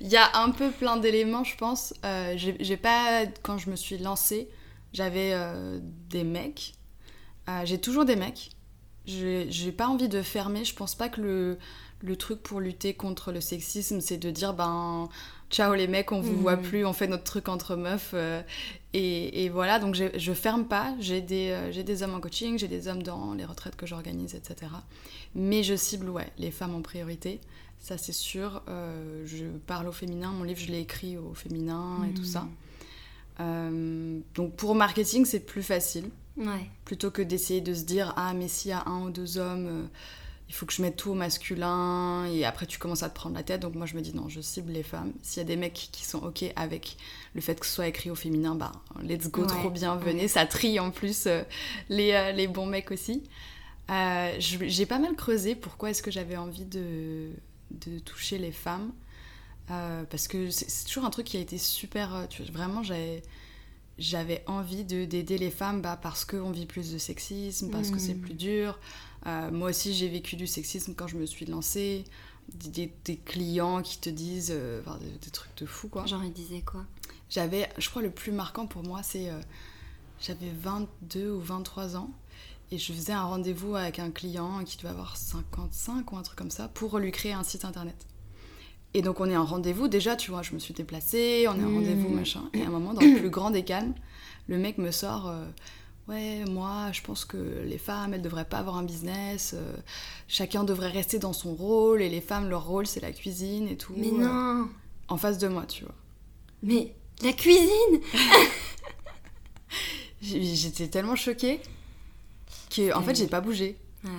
Il 0.00 0.08
y 0.08 0.16
a 0.16 0.36
un 0.36 0.50
peu 0.50 0.70
plein 0.70 0.98
d'éléments, 0.98 1.44
je 1.44 1.56
pense. 1.56 1.94
Euh, 2.04 2.34
j'ai 2.36 2.76
pas. 2.76 3.24
Quand 3.42 3.56
je 3.56 3.70
me 3.70 3.76
suis 3.76 3.96
lancée, 3.96 4.50
j'avais 4.92 5.34
des 6.10 6.24
mecs. 6.24 6.74
j'ai 7.64 7.78
toujours 7.78 8.04
des 8.04 8.16
mecs. 8.16 8.50
J'ai 9.06 9.72
pas 9.72 9.88
envie 9.88 10.10
de 10.10 10.20
fermer. 10.20 10.66
Je 10.66 10.74
pense 10.74 10.94
pas 10.94 11.08
que 11.08 11.22
le 11.22 11.58
le 12.04 12.16
truc 12.16 12.42
pour 12.42 12.60
lutter 12.60 12.94
contre 12.94 13.32
le 13.32 13.40
sexisme, 13.40 14.00
c'est 14.00 14.18
de 14.18 14.30
dire 14.30 14.52
ben 14.52 15.08
ciao 15.50 15.74
les 15.74 15.86
mecs, 15.86 16.12
on 16.12 16.20
vous 16.20 16.36
voit 16.36 16.56
mhm. 16.56 16.62
plus, 16.62 16.84
on 16.84 16.92
fait 16.92 17.06
notre 17.06 17.24
truc 17.24 17.48
entre 17.48 17.76
meufs. 17.76 18.10
Euh, 18.14 18.42
et, 18.92 19.48
voilà, 19.48 19.78
donc 19.78 19.94
je 19.94 20.32
ferme 20.32 20.66
pas. 20.66 20.94
J'ai 21.00 21.20
des, 21.20 21.50
euh, 21.50 21.82
des 21.82 22.02
hommes 22.02 22.14
en 22.14 22.20
coaching, 22.20 22.58
j'ai 22.58 22.68
des 22.68 22.88
hommes 22.88 23.02
dans 23.02 23.34
les 23.34 23.44
retraites 23.44 23.74
que 23.74 23.86
j'organise, 23.86 24.34
etc. 24.34 24.70
Mais 25.34 25.62
je 25.62 25.74
cible, 25.74 26.08
ouais, 26.10 26.30
les 26.38 26.50
femmes 26.50 26.74
en 26.74 26.82
priorité. 26.82 27.40
Ça, 27.80 27.98
c'est 27.98 28.12
sûr. 28.12 28.62
Euh, 28.68 29.24
je 29.26 29.46
parle 29.66 29.88
au 29.88 29.92
féminin. 29.92 30.30
Mon 30.30 30.44
livre, 30.44 30.60
je 30.60 30.70
l'ai 30.70 30.80
écrit 30.80 31.16
au 31.16 31.34
féminin 31.34 32.06
et 32.08 32.14
tout 32.14 32.24
ça. 32.24 32.46
Mhm. 33.40 34.22
donc 34.36 34.54
pour 34.54 34.76
marketing, 34.76 35.24
c'est 35.24 35.40
plus 35.40 35.62
facile. 35.62 36.08
Ouais. 36.36 36.70
Plutôt 36.84 37.10
que 37.10 37.22
d'essayer 37.22 37.60
de 37.60 37.74
se 37.74 37.82
dire, 37.82 38.12
ah, 38.16 38.32
mais 38.34 38.48
s'il 38.48 38.70
y 38.70 38.74
a 38.74 38.84
un 38.86 39.06
ou 39.06 39.10
deux 39.10 39.38
hommes 39.38 39.88
il 40.48 40.54
faut 40.54 40.66
que 40.66 40.72
je 40.72 40.82
mette 40.82 40.96
tout 40.96 41.10
au 41.10 41.14
masculin 41.14 42.26
et 42.26 42.44
après 42.44 42.66
tu 42.66 42.78
commences 42.78 43.02
à 43.02 43.08
te 43.08 43.14
prendre 43.14 43.34
la 43.34 43.42
tête. 43.42 43.62
Donc 43.62 43.74
moi 43.74 43.86
je 43.86 43.94
me 43.94 44.02
dis 44.02 44.14
non, 44.14 44.28
je 44.28 44.40
cible 44.40 44.72
les 44.72 44.82
femmes. 44.82 45.12
S'il 45.22 45.38
y 45.42 45.44
a 45.44 45.48
des 45.48 45.56
mecs 45.56 45.88
qui 45.90 46.04
sont 46.04 46.18
ok 46.18 46.44
avec 46.56 46.96
le 47.34 47.40
fait 47.40 47.58
que 47.58 47.66
ce 47.66 47.72
soit 47.72 47.88
écrit 47.88 48.10
au 48.10 48.14
féminin, 48.14 48.54
bah 48.54 48.72
let's 49.02 49.28
go, 49.28 49.46
trop 49.46 49.70
bien, 49.70 49.96
venez. 49.96 50.28
Ça 50.28 50.46
trie 50.46 50.78
en 50.78 50.90
plus 50.90 51.26
euh, 51.26 51.42
les, 51.88 52.12
euh, 52.12 52.32
les, 52.32 52.46
bons 52.46 52.66
mecs 52.66 52.90
aussi. 52.90 53.22
Euh, 53.90 54.34
j'ai 54.38 54.86
pas 54.86 54.98
mal 54.98 55.14
creusé 55.14 55.54
pourquoi 55.54 55.90
est-ce 55.90 56.02
que 56.02 56.10
j'avais 56.10 56.36
envie 56.36 56.64
de, 56.64 57.30
de, 57.70 57.98
toucher 57.98 58.38
les 58.38 58.52
femmes. 58.52 58.92
parce 59.66 60.28
que 60.28 60.50
c'est 60.50 60.86
toujours 60.86 61.04
un 61.04 61.10
truc 61.10 61.26
qui 61.26 61.36
a 61.36 61.40
été 61.40 61.58
super... 61.58 62.26
Tu 62.30 62.42
vois, 62.42 62.52
vraiment 62.52 62.82
j'avais 62.82 63.22
j'avais 63.98 64.42
envie 64.46 64.84
d'aider 64.84 65.38
les 65.38 65.50
femmes 65.50 65.80
bah, 65.80 65.98
parce 66.00 66.24
qu'on 66.24 66.50
vit 66.50 66.66
plus 66.66 66.92
de 66.92 66.98
sexisme, 66.98 67.70
parce 67.70 67.90
que 67.90 67.98
c'est 67.98 68.14
mmh. 68.14 68.20
plus 68.20 68.34
dur. 68.34 68.78
Euh, 69.26 69.50
moi 69.50 69.70
aussi, 69.70 69.94
j'ai 69.94 70.08
vécu 70.08 70.36
du 70.36 70.46
sexisme 70.46 70.94
quand 70.94 71.06
je 71.06 71.16
me 71.16 71.26
suis 71.26 71.46
lancée. 71.46 72.04
Des, 72.52 72.90
clients 73.24 73.80
qui 73.80 73.98
te 73.98 74.10
disent 74.10 74.52
euh, 74.54 74.82
des, 75.22 75.30
trucs 75.30 75.56
de 75.56 75.64
fou, 75.64 75.88
quoi. 75.88 76.04
Genre, 76.04 76.22
ils 76.24 76.32
disaient 76.32 76.60
quoi? 76.60 76.84
J'avais, 77.30 77.70
je 77.78 77.88
crois, 77.88 78.02
le 78.02 78.10
plus 78.10 78.32
marquant 78.32 78.66
pour 78.66 78.82
moi, 78.82 79.02
c'est. 79.02 79.30
Euh, 79.30 79.40
j'avais 80.20 80.50
22 80.50 81.30
ou 81.30 81.40
23 81.40 81.96
ans 81.96 82.10
et 82.70 82.78
je 82.78 82.92
faisais 82.92 83.12
un 83.12 83.24
rendez-vous 83.24 83.76
avec 83.76 83.98
un 83.98 84.10
client 84.10 84.62
qui 84.64 84.76
devait 84.76 84.88
avoir 84.88 85.16
55 85.16 86.12
ou 86.12 86.16
un 86.16 86.22
truc 86.22 86.38
comme 86.38 86.50
ça 86.50 86.68
pour 86.68 86.98
lui 86.98 87.12
créer 87.12 87.32
un 87.32 87.42
site 87.42 87.64
internet. 87.64 88.06
Et 88.94 89.02
donc 89.02 89.20
on 89.20 89.28
est 89.28 89.36
en 89.36 89.44
rendez-vous, 89.44 89.88
déjà 89.88 90.16
tu 90.16 90.30
vois, 90.30 90.42
je 90.42 90.54
me 90.54 90.58
suis 90.58 90.72
déplacée, 90.72 91.46
on 91.48 91.58
est 91.58 91.64
en 91.64 91.68
mmh. 91.68 91.74
rendez-vous, 91.74 92.08
machin. 92.08 92.42
Et 92.54 92.62
à 92.62 92.66
un 92.66 92.70
moment, 92.70 92.94
dans 92.94 93.00
le 93.00 93.18
plus 93.18 93.30
grand 93.30 93.50
des 93.50 93.64
calmes, 93.64 93.94
le 94.48 94.56
mec 94.56 94.78
me 94.78 94.90
sort 94.90 95.34
Ouais, 96.08 96.44
moi, 96.44 96.92
je 96.92 97.00
pense 97.00 97.24
que 97.24 97.62
les 97.64 97.78
femmes, 97.78 98.12
elles 98.12 98.22
devraient 98.22 98.44
pas 98.44 98.58
avoir 98.58 98.76
un 98.76 98.82
business. 98.82 99.54
Euh, 99.54 99.74
chacun 100.28 100.64
devrait 100.64 100.90
rester 100.90 101.18
dans 101.18 101.32
son 101.32 101.54
rôle 101.54 102.02
et 102.02 102.10
les 102.10 102.20
femmes, 102.20 102.50
leur 102.50 102.66
rôle, 102.66 102.86
c'est 102.86 103.00
la 103.00 103.12
cuisine 103.12 103.68
et 103.68 103.76
tout. 103.76 103.94
Mais 103.96 104.10
non 104.10 104.68
En 105.08 105.16
face 105.16 105.38
de 105.38 105.48
moi, 105.48 105.64
tu 105.66 105.84
vois. 105.84 105.94
Mais 106.62 106.94
la 107.22 107.32
cuisine 107.32 108.00
J'étais 110.20 110.88
tellement 110.88 111.16
choquée. 111.16 111.60
que 112.70 112.94
en 112.94 113.02
fait 113.02 113.14
j'ai 113.14 113.26
pas 113.26 113.42
bougé. 113.42 113.76
Ouais. 114.04 114.10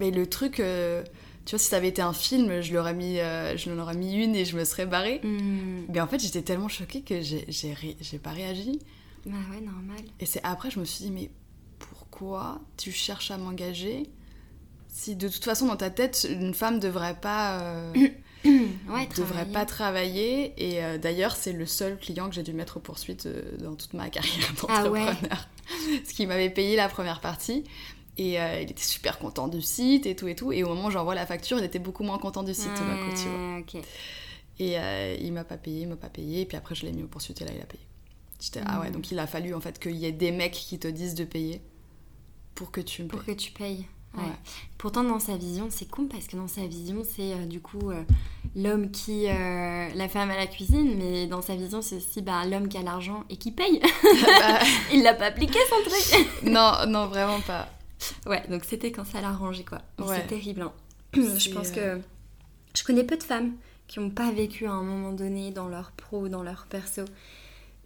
Mais 0.00 0.10
le 0.10 0.26
truc, 0.26 0.60
euh, 0.60 1.04
tu 1.50 1.56
vois, 1.56 1.58
si 1.58 1.66
ça 1.68 1.78
avait 1.78 1.88
été 1.88 2.00
un 2.00 2.12
film, 2.12 2.60
je 2.60 2.72
l'aurais 2.72 2.94
mis, 2.94 3.18
euh, 3.18 3.56
je 3.56 3.70
l'en 3.70 3.82
aurais 3.82 3.96
mis 3.96 4.14
une 4.22 4.36
et 4.36 4.44
je 4.44 4.56
me 4.56 4.64
serais 4.64 4.86
barrée. 4.86 5.20
Hmm. 5.24 5.82
Mais 5.88 6.00
en 6.00 6.06
fait, 6.06 6.20
j'étais 6.20 6.42
tellement 6.42 6.68
choquée 6.68 7.02
que 7.02 7.20
j'ai 7.22 7.44
j'ai 7.48 7.72
ré- 7.74 7.96
j'ai 8.00 8.18
pas 8.18 8.30
réagi. 8.30 8.78
Bah 9.26 9.32
ouais, 9.50 9.60
normal. 9.60 9.98
Et 10.20 10.26
c'est 10.26 10.40
après, 10.44 10.70
je 10.70 10.78
me 10.78 10.84
suis 10.84 11.06
dit, 11.06 11.10
mais 11.10 11.28
pourquoi 11.80 12.60
tu 12.76 12.92
cherches 12.92 13.32
à 13.32 13.36
m'engager 13.36 14.04
si 14.86 15.16
de 15.16 15.28
toute 15.28 15.44
façon, 15.44 15.66
dans 15.66 15.76
ta 15.76 15.90
tête, 15.90 16.24
une 16.30 16.54
femme 16.54 16.78
devrait 16.78 17.16
pas, 17.20 17.60
euh, 17.62 17.92
Ouais, 18.44 19.08
devrait 19.16 19.44
travailler. 19.44 19.52
pas 19.52 19.64
travailler. 19.66 20.52
Et 20.56 20.84
euh, 20.84 20.98
d'ailleurs, 20.98 21.34
c'est 21.34 21.52
le 21.52 21.66
seul 21.66 21.98
client 21.98 22.28
que 22.28 22.34
j'ai 22.36 22.42
dû 22.44 22.52
mettre 22.52 22.76
aux 22.76 22.80
poursuites 22.80 23.26
euh, 23.26 23.56
dans 23.58 23.74
toute 23.74 23.92
ma 23.94 24.08
carrière 24.08 24.52
Ah 24.68 24.88
ouais. 24.88 25.00
d'entrepreneur. 25.04 25.48
Parce 26.02 26.12
qu'il 26.12 26.28
m'avait 26.28 26.50
payé 26.50 26.76
la 26.76 26.88
première 26.88 27.20
partie. 27.20 27.64
Et 28.22 28.38
euh, 28.38 28.60
il 28.60 28.70
était 28.70 28.82
super 28.82 29.18
content 29.18 29.48
du 29.48 29.62
site 29.62 30.04
et 30.04 30.14
tout 30.14 30.28
et 30.28 30.34
tout. 30.34 30.52
Et 30.52 30.62
au 30.62 30.68
moment 30.68 30.88
où 30.88 30.90
j'envoie 30.90 31.14
la 31.14 31.24
facture, 31.24 31.58
il 31.58 31.64
était 31.64 31.78
beaucoup 31.78 32.02
moins 32.04 32.18
content 32.18 32.42
du 32.42 32.52
site, 32.52 32.68
coup, 32.74 33.16
tu 33.16 33.28
vois. 33.28 33.60
Ah. 33.74 33.78
Et 34.58 34.78
euh, 34.78 35.16
il 35.18 35.32
m'a 35.32 35.44
pas 35.44 35.56
payé, 35.56 35.82
il 35.82 35.88
m'a 35.88 35.96
pas 35.96 36.10
payé. 36.10 36.42
Et 36.42 36.44
puis 36.44 36.58
après, 36.58 36.74
je 36.74 36.84
l'ai 36.84 36.92
mis 36.92 37.02
aux 37.02 37.06
poursuites 37.08 37.40
et 37.40 37.44
là, 37.46 37.52
il 37.56 37.62
a 37.62 37.64
payé. 37.64 37.82
J'étais, 38.38 38.60
ah 38.66 38.80
ouais, 38.80 38.90
Mm. 38.90 38.92
donc 38.92 39.10
il 39.10 39.18
a 39.18 39.26
fallu 39.26 39.54
en 39.54 39.60
fait 39.60 39.78
qu'il 39.78 39.96
y 39.96 40.04
ait 40.04 40.12
des 40.12 40.32
mecs 40.32 40.52
qui 40.52 40.78
te 40.78 40.86
disent 40.88 41.14
de 41.14 41.24
payer 41.24 41.62
pour 42.54 42.70
que 42.70 42.80
tu 42.82 43.02
me 43.04 43.08
Pour 43.08 43.20
payes. 43.22 43.34
que 43.36 43.40
tu 43.40 43.52
payes. 43.52 43.86
Ouais. 44.14 44.24
Ouais. 44.24 44.30
Pourtant, 44.76 45.04
dans 45.04 45.18
sa 45.20 45.36
vision, 45.36 45.68
c'est 45.70 45.88
con 45.88 46.06
parce 46.10 46.26
que 46.26 46.36
dans 46.36 46.48
sa 46.48 46.66
vision, 46.66 47.02
c'est 47.04 47.32
euh, 47.32 47.46
du 47.46 47.60
coup 47.60 47.90
euh, 47.90 48.02
l'homme 48.56 48.90
qui. 48.90 49.28
euh, 49.28 49.88
la 49.94 50.08
femme 50.10 50.30
à 50.30 50.36
la 50.36 50.46
cuisine, 50.46 50.96
mais 50.98 51.26
dans 51.26 51.40
sa 51.42 51.54
vision, 51.54 51.80
c'est 51.80 51.96
aussi 51.96 52.20
bah, 52.20 52.44
l'homme 52.44 52.68
qui 52.68 52.76
a 52.76 52.82
l'argent 52.82 53.24
et 53.30 53.36
qui 53.36 53.50
paye. 53.52 53.80
Bah, 54.02 54.58
Il 54.92 55.02
l'a 55.04 55.14
pas 55.14 55.26
appliqué 55.26 55.58
son 55.70 55.88
truc. 55.90 56.26
non, 56.42 56.72
non, 56.88 57.06
vraiment 57.06 57.40
pas. 57.40 57.68
Ouais, 58.26 58.42
donc 58.48 58.64
c'était 58.64 58.92
quand 58.92 59.04
ça 59.04 59.20
l'arrangeait 59.20 59.64
quoi. 59.64 59.82
Ouais. 59.98 60.16
C'est 60.16 60.26
terrible. 60.28 60.62
hein. 60.62 60.72
Je 61.14 61.50
pense 61.52 61.70
euh, 61.76 61.96
que. 61.96 62.02
Je 62.76 62.84
connais 62.84 63.04
peu 63.04 63.16
de 63.16 63.22
femmes 63.22 63.52
qui 63.88 63.98
n'ont 63.98 64.10
pas 64.10 64.30
vécu 64.30 64.66
à 64.66 64.72
un 64.72 64.82
moment 64.82 65.12
donné 65.12 65.50
dans 65.50 65.66
leur 65.68 65.90
pro, 65.92 66.28
dans 66.28 66.42
leur 66.44 66.66
perso, 66.66 67.02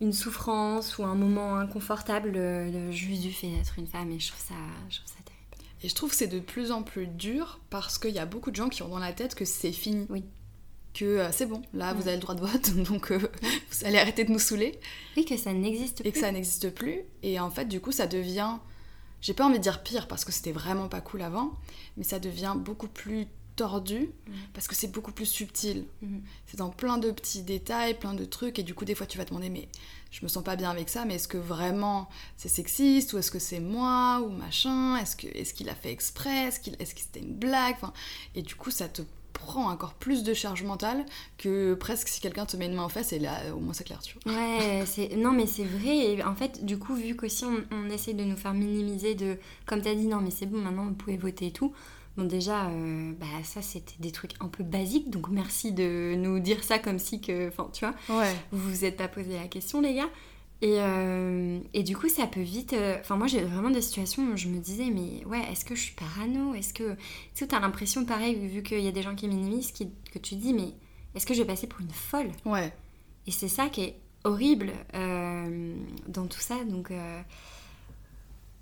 une 0.00 0.12
souffrance 0.12 0.99
ou 0.99 1.04
un 1.04 1.14
moment 1.14 1.56
inconfortable 1.56 2.30
le- 2.33 2.90
juste 2.92 3.23
du 3.23 3.33
fait 3.33 3.49
d'être 3.49 3.78
une 3.78 3.87
femme 3.87 4.11
et 4.11 4.21
je 4.21 4.28
trouve 4.28 4.42
ça, 4.47 4.54
je 4.90 4.97
trouve 4.99 5.09
ça 5.09 5.23
terrible. 5.25 5.71
Et 5.83 5.88
je 5.88 5.94
trouve 5.94 6.11
que 6.11 6.16
c'est 6.16 6.26
de 6.26 6.40
plus 6.40 6.71
en 6.73 6.83
plus 6.83 7.06
dur 7.06 7.61
parce 7.71 7.99
qu'il 7.99 8.11
y 8.11 8.18
a 8.18 8.26
beaucoup 8.26 8.50
de 8.50 8.56
gens 8.56 8.68
qui 8.68 8.83
ont 8.83 8.88
dans 8.88 8.99
la 8.99 9.12
tête 9.14 9.35
que 9.35 9.44
c'est 9.47 9.73
fini. 9.73 10.06
Oui. 10.11 10.23
Que 10.92 11.04
euh, 11.06 11.33
c'est 11.33 11.47
bon, 11.47 11.62
là 11.73 11.92
vous 11.94 12.06
avez 12.06 12.16
le 12.16 12.23
droit 12.23 12.35
de 12.35 12.40
vote, 12.42 12.71
donc 12.88 13.11
euh, 13.11 13.18
vous 13.18 13.87
allez 13.87 13.99
arrêter 13.99 14.25
de 14.25 14.30
nous 14.33 14.38
saouler. 14.38 14.78
Oui, 15.16 15.25
que 15.25 15.37
ça 15.38 15.52
n'existe 15.54 15.99
plus. 16.02 16.09
Et 16.09 16.12
que 16.12 16.18
ça 16.21 16.30
n'existe 16.30 16.71
plus. 16.75 17.00
Et 17.23 17.40
en 17.40 17.50
fait, 17.50 17.64
du 17.64 17.80
coup, 17.80 17.90
ça 17.92 18.06
devient. 18.06 18.59
J'ai 19.25 19.33
pas 19.33 19.47
envie 19.47 19.57
de 19.57 19.62
dire 19.62 19.83
pire 19.83 20.07
parce 20.07 20.23
que 20.26 20.33
c'était 20.33 20.52
vraiment 20.52 20.87
pas 20.88 21.00
cool 21.00 21.23
avant, 21.23 21.54
mais 21.97 22.04
ça 22.04 22.19
devient 22.19 22.52
beaucoup 22.54 22.88
plus 22.88 23.26
tordu 23.57 24.11
Mhm. 24.26 24.35
parce 24.52 24.69
que 24.69 24.75
c'est 24.75 24.88
beaucoup 24.93 25.12
plus 25.12 25.25
subtil. 25.25 25.87
Mhm. 26.02 26.23
C'est 26.47 26.59
dans 26.59 26.69
plein 26.69 26.99
de 26.99 27.11
petits 27.11 27.40
détails, 27.43 27.99
plein 27.99 28.12
de 28.12 28.26
trucs, 28.26 28.59
et 28.59 28.62
du 28.62 28.75
coup, 28.75 28.85
des 28.85 28.95
fois, 28.95 29.07
tu 29.07 29.16
vas 29.16 29.25
te 29.25 29.31
demander, 29.31 29.49
mais 29.49 29.69
je 30.11 30.21
me 30.25 30.28
sens 30.28 30.45
pas 30.45 30.57
bien 30.57 30.69
avec 30.71 30.90
ça, 30.90 31.07
mais 31.07 31.14
est-ce 31.14 31.28
que 31.28 31.38
vraiment 31.38 32.07
c'est 32.37 32.50
sexiste, 32.50 33.14
ou 33.14 33.19
est-ce 33.19 33.31
que 33.31 33.38
c'est 33.38 33.61
moi, 33.61 34.21
ou 34.21 34.28
machin, 34.28 34.97
est-ce 34.99 35.16
qu'il 35.54 35.69
a 35.71 35.75
fait 35.75 35.90
exprès, 35.90 36.49
est-ce 36.49 36.61
qu'il 36.61 36.76
est-ce 36.78 36.95
que 36.95 37.00
c'était 37.00 37.21
une 37.21 37.35
blague, 37.35 37.76
enfin, 37.76 37.95
et 38.35 38.43
du 38.43 38.54
coup, 38.57 38.71
ça 38.71 38.88
te 38.88 39.00
prend 39.35 39.71
encore 39.71 39.93
plus 39.93 40.23
de 40.23 40.33
charge 40.33 40.62
mentale 40.62 41.05
que 41.37 41.75
presque 41.75 42.09
si 42.09 42.23
quelqu'un 42.23 42.47
te 42.47 42.57
met 42.57 42.64
une 42.67 42.75
main 42.75 42.85
en 42.85 42.88
face 42.88 43.12
et 43.12 43.19
là 43.19 43.38
au 43.55 43.61
moins 43.61 43.75
c'est 43.75 43.85
clair 43.85 44.00
tu 44.00 44.17
vois 44.25 44.33
Ouais, 44.35 44.83
c'est 44.87 45.17
non 45.17 45.33
mais 45.33 45.47
c'est 45.47 45.64
vrai. 45.64 45.97
Et 45.97 46.25
en 46.25 46.35
fait, 46.35 46.64
du 46.64 46.79
coup, 46.79 46.95
vu 46.95 47.14
qu'aussi 47.14 47.45
on, 47.45 47.62
on 47.71 47.91
essaie 47.91 48.14
de 48.14 48.25
nous 48.25 48.37
faire 48.37 48.55
minimiser 48.55 49.14
de, 49.14 49.37
comme 49.67 49.83
t'as 49.83 49.95
dit, 49.95 50.07
non 50.07 50.21
mais 50.23 50.31
c'est 50.31 50.47
bon, 50.47 50.59
maintenant 50.59 50.87
vous 50.87 50.95
pouvez 50.95 51.19
voter 51.19 51.49
et 51.49 51.53
tout. 51.53 51.75
Bon 52.17 52.25
déjà, 52.25 52.67
euh, 52.69 53.12
bah 53.19 53.26
ça 53.43 53.61
c'était 53.61 53.97
des 53.99 54.12
trucs 54.12 54.35
un 54.41 54.47
peu 54.47 54.62
basiques, 54.62 55.11
donc 55.11 55.29
merci 55.29 55.73
de 55.73 56.14
nous 56.17 56.38
dire 56.38 56.62
ça 56.62 56.79
comme 56.79 57.00
si 57.00 57.21
que, 57.21 57.49
enfin 57.49 57.69
tu 57.73 57.85
vois, 57.85 58.21
ouais 58.21 58.33
vous 58.53 58.71
vous 58.71 58.85
êtes 58.85 58.97
pas 58.97 59.09
posé 59.09 59.35
la 59.35 59.49
question 59.49 59.81
les 59.81 59.95
gars. 59.95 60.09
Et, 60.62 60.76
euh, 60.80 61.58
et 61.75 61.82
du 61.82 61.96
coup, 61.96 62.08
ça 62.08 62.26
peut 62.26 62.40
vite. 62.40 62.73
euh, 62.73 62.96
Enfin, 63.00 63.16
moi, 63.16 63.26
j'ai 63.26 63.42
vraiment 63.42 63.70
des 63.70 63.82
situations 63.82 64.23
où 64.32 64.37
je 64.37 64.49
me 64.49 64.58
disais, 64.61 64.87
mais 64.90 65.25
ouais, 65.26 65.42
est-ce 65.52 65.64
que 65.64 65.75
je 65.75 65.82
suis 65.82 65.94
parano? 65.94 66.54
Est-ce 66.54 66.73
que. 66.73 66.94
Tu 66.94 66.99
sais, 67.34 67.46
t'as 67.49 67.61
l'impression, 67.61 68.04
pareil, 68.04 68.34
vu 68.37 68.62
qu'il 68.62 68.80
y 68.80 68.88
a 68.88 68.92
des 68.92 69.02
gens 69.02 69.14
qui 69.14 69.28
minimisent, 69.28 69.73
qui- 69.73 69.90
que 70.12 70.18
tu 70.18 70.37
dis, 70.37 70.54
mais 70.54 70.73
est-ce 71.14 71.26
que 71.26 71.34
je 71.34 71.40
vais 71.42 71.46
passer 71.46 71.66
pour 71.66 71.80
une 71.80 71.90
folle? 71.90 72.30
Ouais 72.44 72.73
et 73.26 73.30
c'est 73.30 73.49
ça 73.49 73.68
qui 73.70 73.82
est 73.82 73.99
horrible 74.25 74.73
euh, 74.94 75.75
dans 76.08 76.26
tout 76.26 76.40
ça. 76.40 76.62
Donc, 76.64 76.90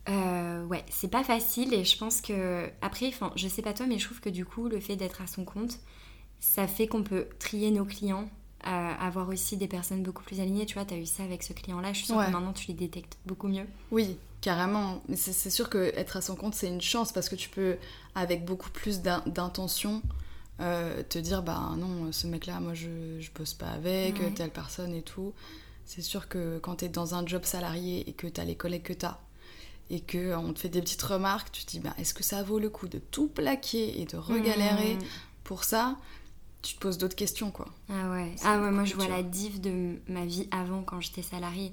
ouais, 0.09 0.85
c'est 0.91 1.11
pas 1.11 1.25
facile. 1.25 1.75
Et 1.75 1.85
je 1.85 1.97
pense 1.99 2.21
que, 2.21 2.69
après, 2.81 3.09
enfin, 3.09 3.33
je 3.37 3.49
sais 3.49 3.63
pas 3.63 3.73
toi, 3.73 3.87
mais 3.87 3.99
je 3.99 4.07
trouve 4.07 4.21
que 4.21 4.31
du 4.31 4.45
coup, 4.45 4.69
le 4.69 4.81
fait 4.81 4.97
d'être 4.97 5.23
à 5.23 5.27
son 5.27 5.45
compte, 5.45 5.79
ça 6.41 6.67
fait 6.67 6.87
qu'on 6.89 7.03
peut 7.03 7.29
trier 7.39 7.71
nos 7.71 7.85
clients, 7.85 8.29
euh, 8.67 8.93
avoir 9.01 9.29
aussi 9.29 9.57
des 9.57 9.69
personnes 9.69 10.03
beaucoup 10.03 10.23
plus 10.23 10.41
alignées. 10.41 10.67
Tu 10.67 10.75
vois, 10.75 10.85
t'as 10.85 10.97
eu 10.97 11.07
ça 11.07 11.23
avec 11.23 11.43
ce 11.43 11.53
client-là. 11.53 11.93
Je 11.93 11.99
suis 11.99 12.07
sûre 12.07 12.17
Ouais. 12.17 12.27
que 12.27 12.31
maintenant, 12.33 12.53
tu 12.53 12.67
les 12.69 12.75
détectes 12.75 13.19
beaucoup 13.27 13.49
mieux. 13.49 13.67
Oui, 13.91 14.17
carrément. 14.41 15.03
Mais 15.09 15.17
c'est 15.17 15.51
sûr 15.51 15.69
que 15.71 15.93
être 15.97 16.17
à 16.17 16.21
son 16.21 16.37
compte, 16.37 16.55
c'est 16.55 16.69
une 16.69 16.81
chance 16.81 17.13
parce 17.13 17.29
que 17.29 17.37
tu 17.37 17.49
peux, 17.49 17.77
avec 18.15 18.45
beaucoup 18.45 18.71
plus 18.71 19.01
d'in- 19.03 19.23
d'intention, 19.27 20.03
euh, 20.61 21.03
te 21.09 21.19
dire 21.19 21.43
bah 21.43 21.71
non, 21.77 22.13
ce 22.13 22.27
mec-là, 22.27 22.61
moi 22.61 22.75
je, 22.75 23.19
je 23.21 23.31
bosse 23.33 23.55
pas 23.55 23.69
avec, 23.69 24.19
Ouais. 24.21 24.31
telle 24.33 24.51
personne 24.51 24.95
et 24.95 25.03
tout. 25.03 25.33
C'est 25.87 26.03
sûr 26.03 26.29
que 26.29 26.59
quand 26.59 26.77
t'es 26.77 26.89
dans 26.89 27.15
un 27.15 27.27
job 27.27 27.45
salarié 27.45 28.09
et 28.09 28.13
que 28.13 28.27
t'as 28.27 28.45
les 28.45 28.55
collègues 28.55 28.85
que 28.85 28.93
t'as 28.93 29.19
et 29.91 30.01
que 30.01 30.17
euh, 30.19 30.39
on 30.39 30.53
te 30.53 30.61
fait 30.61 30.69
des 30.69 30.81
petites 30.81 31.03
remarques, 31.03 31.51
tu 31.53 31.65
te 31.65 31.71
dis 31.73 31.81
bah 31.81 31.93
est-ce 31.99 32.15
que 32.15 32.23
ça 32.23 32.43
vaut 32.43 32.59
le 32.61 32.71
coup 32.71 32.87
de 32.89 32.99
tout 32.99 33.27
plaquer 33.29 34.01
et 34.01 34.05
de 34.05 34.17
regalérer 34.17 34.95
Mmh. 34.95 34.99
pour 35.45 35.65
ça? 35.65 35.97
Tu 36.63 36.75
te 36.77 36.81
poses 36.81 36.97
d'autres 36.99 37.17
questions 37.17 37.51
quoi. 37.51 37.67
Ah 37.89 38.11
ouais, 38.13 38.33
ah 38.45 38.61
ouais 38.61 38.71
moi 38.71 38.85
je 38.85 38.95
vois 38.95 39.09
la 39.09 39.23
diff 39.23 39.61
de 39.61 39.99
ma 40.09 40.25
vie 40.25 40.49
avant 40.53 40.83
quand 40.83 41.01
j'étais 41.01 41.23
salariée, 41.23 41.73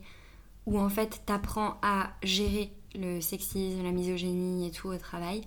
où 0.66 0.80
en 0.80 0.90
fait 0.90 1.22
t'apprends 1.26 1.78
à 1.84 2.12
gérer 2.24 2.72
le 2.96 3.22
sexisme, 3.22 3.84
la 3.84 3.92
misogynie 3.92 4.68
et 4.68 4.72
tout 4.72 4.88
au 4.88 4.98
travail, 4.98 5.42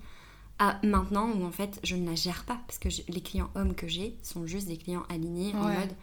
à 0.61 0.78
maintenant 0.84 1.28
où 1.32 1.44
en 1.44 1.50
fait 1.50 1.80
je 1.82 1.96
ne 1.96 2.08
la 2.08 2.14
gère 2.14 2.44
pas, 2.44 2.61
parce 2.68 2.78
que 2.78 2.88
les 3.12 3.20
clients 3.20 3.50
hommes 3.56 3.75
que 3.75 3.88
j'ai 3.88 4.16
sont 4.22 4.46
juste 4.46 4.68
des 4.68 4.76
clients 4.76 5.02
alignés 5.08 5.52
en 5.56 5.68
mode 5.80 5.94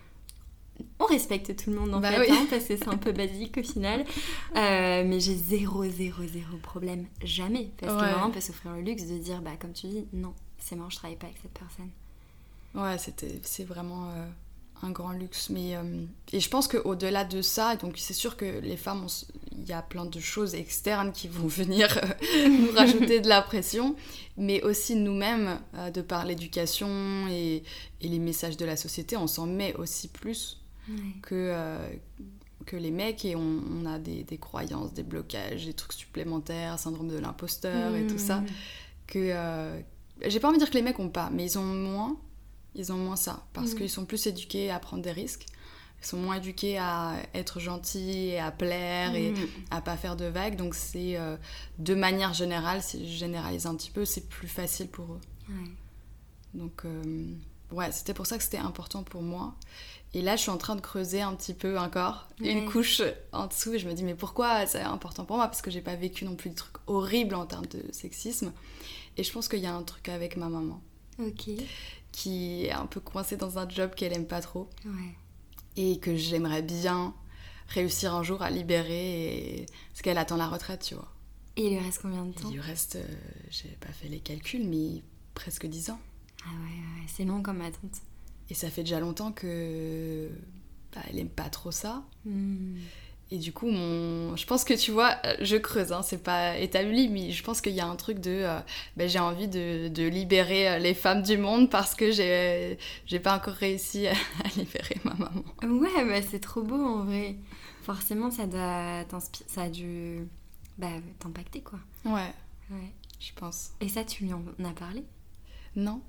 on 0.98 1.06
respecte 1.06 1.56
tout 1.62 1.72
le 1.72 1.78
monde 1.78 1.94
en 1.94 2.00
Bah 2.00 2.12
fait, 2.12 2.20
oui. 2.22 2.28
hein, 2.32 2.46
parce 2.50 2.64
que 2.66 2.78
c'est 2.78 2.88
un 2.88 2.98
peu 2.98 3.12
basique 3.12 3.58
au 3.58 3.64
final, 3.64 4.06
Euh, 4.56 5.04
mais 5.06 5.20
j'ai 5.20 5.36
zéro, 5.36 5.84
zéro, 5.86 6.24
zéro 6.26 6.58
problème, 6.62 7.06
jamais, 7.24 7.70
parce 7.78 7.94
que 7.96 8.00
Ouais. 8.02 8.10
vraiment 8.12 8.28
on 8.28 8.32
peut 8.32 8.42
s'offrir 8.42 8.74
le 8.74 8.82
luxe 8.82 9.04
de 9.06 9.18
dire 9.18 9.42
bah 9.42 9.52
comme 9.60 9.72
tu 9.74 9.88
dis, 9.88 10.06
non, 10.14 10.34
c'est 10.58 10.76
mort, 10.76 10.90
je 10.90 10.96
travaille 10.98 11.18
pas 11.18 11.28
avec 11.28 11.38
cette 11.42 11.52
personne. 11.54 11.90
Ouais, 12.76 12.98
c'était, 12.98 13.40
c'est 13.44 13.64
vraiment 13.64 14.10
euh, 14.12 14.26
un 14.84 14.92
grand 14.92 15.12
luxe. 15.12 15.50
Mais, 15.50 15.76
euh, 15.76 16.06
et 16.32 16.40
je 16.40 16.50
pense 16.50 16.68
qu'au-delà 16.68 17.26
de 17.26 17.42
ça, 17.42 17.76
donc 17.76 17.96
c'est 17.98 18.14
sûr 18.14 18.38
que 18.38 18.60
les 18.60 18.78
femmes, 18.78 19.08
il 19.52 19.68
y 19.68 19.74
a 19.74 19.82
plein 19.82 20.06
de 20.06 20.20
choses 20.20 20.56
externes 20.56 21.12
qui 21.12 21.28
vont 21.28 21.48
venir 21.62 21.98
euh, 21.98 22.48
nous 22.48 22.72
rajouter 22.72 23.20
de 23.22 23.28
la 23.30 23.42
pression, 23.42 23.96
mais 24.38 24.62
aussi 24.64 24.96
nous-mêmes, 24.96 25.60
de 25.94 26.02
par 26.02 26.26
l'éducation 26.26 27.28
et, 27.30 27.64
et 28.02 28.08
les 28.08 28.20
messages 28.20 28.58
de 28.58 28.66
la 28.66 28.78
société, 28.78 29.18
on 29.18 29.28
s'en 29.28 29.46
met 29.48 29.76
aussi 29.76 30.08
plus 30.08 30.56
Ouais. 30.88 30.96
que, 31.22 31.54
que 32.66 32.76
les 32.76 32.90
mecs 32.90 33.24
et 33.24 33.36
on, 33.36 33.62
on 33.72 33.86
a 33.86 34.00
des, 34.00 34.24
des 34.24 34.38
croyances, 34.40 34.92
des 34.92 35.04
blocages, 35.04 35.66
des 35.68 35.74
trucs 35.74 35.94
supplémentaires, 35.94 36.80
syndrome 36.80 37.10
de 37.10 37.18
l'imposteur 37.20 37.96
et 37.96 38.08
tout 38.08 38.18
ça 38.18 38.38
Mmh. 38.42 38.46
que 39.06 39.20
euh, 39.20 39.80
j'ai 40.26 40.40
pas 40.40 40.48
envie 40.48 40.58
de 40.58 40.64
dire 40.64 40.72
que 40.72 40.78
les 40.78 40.82
mecs 40.82 40.98
ont 41.00 41.10
pas, 41.10 41.30
mais 41.32 41.46
ils 41.46 41.60
ont 41.60 41.64
moins, 41.64 42.18
ils 42.76 42.92
ont 42.92 42.98
moins 42.98 43.16
ça 43.16 43.46
parce 43.54 43.72
Mhm. 43.72 43.78
qu'ils 43.78 43.90
sont 43.90 44.06
plus 44.06 44.26
éduqués 44.28 44.70
à 44.72 44.80
prendre 44.80 45.04
des 45.04 45.12
risques. 45.12 45.46
Ils 46.02 46.06
sont 46.08 46.18
moins 46.18 46.38
éduqués 46.38 46.78
à 46.78 47.16
être 47.34 47.60
gentils 47.60 48.28
et 48.30 48.40
à 48.40 48.52
plaire 48.52 49.16
et 49.16 49.32
Mmh. 49.32 49.48
à 49.72 49.82
pas 49.82 49.98
faire 49.98 50.16
de 50.16 50.26
vagues. 50.26 50.56
Donc 50.56 50.74
c'est 50.76 51.18
euh, 51.18 51.36
de 51.78 51.94
manière 51.94 52.34
générale, 52.34 52.82
si 52.82 53.06
je 53.12 53.18
généralise 53.18 53.66
un 53.66 53.76
petit 53.76 53.92
peu, 53.92 54.06
c'est 54.06 54.30
plus 54.30 54.48
facile 54.48 54.88
pour 54.88 55.14
eux. 55.14 55.22
Ouais. 55.50 55.70
Donc 56.54 56.86
euh, 56.86 57.26
ouais, 57.72 57.92
c'était 57.92 58.14
pour 58.14 58.26
ça 58.28 58.38
que 58.38 58.44
c'était 58.44 58.58
important 58.58 59.04
pour 59.04 59.22
moi. 59.22 59.56
Et 60.14 60.22
là, 60.24 60.36
je 60.38 60.42
suis 60.42 60.50
en 60.50 60.58
train 60.58 60.76
de 60.76 60.82
creuser 60.82 61.22
un 61.22 61.36
petit 61.36 61.54
peu 61.54 61.78
encore 61.78 62.28
Ouais. 62.40 62.52
une 62.54 62.72
couche 62.72 63.02
en 63.32 63.46
dessous 63.48 63.74
et 63.74 63.80
je 63.80 63.88
me 63.88 63.94
dis 63.94 64.04
mais 64.04 64.16
pourquoi 64.16 64.66
c'est 64.66 64.82
important 64.82 65.26
pour 65.26 65.36
moi? 65.36 65.48
Parce 65.48 65.62
que 65.62 65.70
j'ai 65.70 65.82
pas 65.82 65.96
vécu 65.96 66.24
non 66.26 66.36
plus 66.36 66.50
de 66.50 66.56
trucs 66.56 66.78
horribles 66.88 67.36
en 67.36 67.46
termes 67.46 67.68
de 67.68 67.84
sexisme. 67.92 68.52
Et 69.18 69.24
je 69.24 69.32
pense 69.34 69.48
qu'il 69.50 69.60
y 69.60 69.66
a 69.68 69.74
un 69.76 69.84
truc 69.84 70.08
avec 70.10 70.38
ma 70.38 70.48
maman 70.50 70.82
Ok. 71.20 71.50
Qui 72.12 72.66
est 72.66 72.72
un 72.72 72.86
peu 72.86 73.00
coincée 73.00 73.38
dans 73.38 73.58
un 73.60 73.68
job 73.70 73.92
qu'elle 73.96 74.14
aime 74.14 74.28
pas 74.28 74.42
trop 74.42 74.70
Ouais. 74.86 75.16
et 75.78 76.00
que 76.00 76.16
j'aimerais 76.16 76.62
bien 76.62 77.14
réussir 77.68 78.16
un 78.16 78.24
jour 78.24 78.42
à 78.42 78.50
libérer 78.50 79.60
et... 79.62 79.66
parce 79.92 80.02
qu'elle 80.02 80.18
attend 80.18 80.38
la 80.38 80.48
retraite, 80.48 80.82
tu 80.82 80.96
vois. 80.96 81.12
Et 81.56 81.66
il 81.68 81.70
lui 81.72 81.80
reste 81.80 82.02
combien 82.02 82.26
de 82.26 82.32
temps 82.34 82.48
Il 82.50 82.54
lui 82.56 82.62
reste, 82.62 82.96
euh, 82.96 83.04
j'ai 83.50 83.70
pas 83.80 83.92
fait 83.92 84.08
les 84.08 84.20
calculs, 84.20 84.66
mais 84.68 85.04
presque 85.36 85.66
10 85.68 85.90
ans. 85.92 86.00
Ah 86.46 86.50
ouais, 86.52 87.02
ouais, 87.02 87.08
c'est 87.08 87.26
long 87.26 87.42
comme 87.42 87.62
attente. 87.62 88.02
Et 88.50 88.54
ça 88.54 88.70
fait 88.70 88.82
déjà 88.84 89.00
longtemps 89.00 89.32
que 89.32 90.30
bah, 90.96 91.02
elle 91.10 91.20
aime 91.20 91.30
pas 91.30 91.50
trop 91.50 91.72
ça. 91.72 92.04
Hmm. 92.26 92.78
Et 93.32 93.38
du 93.38 93.54
coup, 93.54 93.68
mon... 93.70 94.36
je 94.36 94.46
pense 94.48 94.64
que 94.64 94.74
tu 94.74 94.90
vois, 94.92 95.16
euh, 95.24 95.36
je 95.42 95.56
creuse, 95.56 95.92
hein, 95.92 96.02
c'est 96.02 96.24
pas 96.24 96.58
établi, 96.58 97.10
mais 97.10 97.30
je 97.32 97.44
pense 97.44 97.62
qu'il 97.62 97.74
y 97.74 97.80
a 97.80 97.86
un 97.86 97.96
truc 97.96 98.20
de. 98.20 98.32
Euh, 98.32 98.60
ben, 98.98 99.08
j'ai 99.08 99.20
envie 99.20 99.48
de, 99.48 99.88
de, 99.88 100.08
libérer 100.08 100.68
euh, 100.68 100.80
les 100.80 100.96
femmes 100.96 101.22
du 101.22 101.38
monde 101.38 101.70
parce 101.70 101.94
que 101.94 102.12
j'ai, 102.12 102.80
j'ai 103.06 103.20
pas 103.20 103.36
encore 103.36 103.54
réussi 103.54 104.08
à, 104.08 104.14
libérer 104.56 104.98
ma 105.04 105.14
maman. 105.14 105.44
Ouais, 105.62 106.06
bah, 106.06 106.22
c'est 106.28 106.40
trop 106.40 106.64
beau 106.64 106.84
en 106.84 107.04
vrai. 107.04 107.36
Forcément, 107.84 108.32
ça, 108.32 108.48
doit 108.48 109.06
ça 109.48 109.62
a 109.62 109.70
dû 109.70 110.28
bah, 110.80 110.88
t'impacter 111.20 111.62
quoi. 111.62 111.80
Ouais. 112.06 112.34
Ouais. 112.72 112.94
Je 113.20 113.32
pense. 113.36 113.72
Et 113.80 113.90
ça, 113.90 114.04
tu 114.04 114.24
lui 114.24 114.34
en 114.34 114.44
as 114.66 114.74
parlé? 114.74 115.04
Non. 115.76 116.02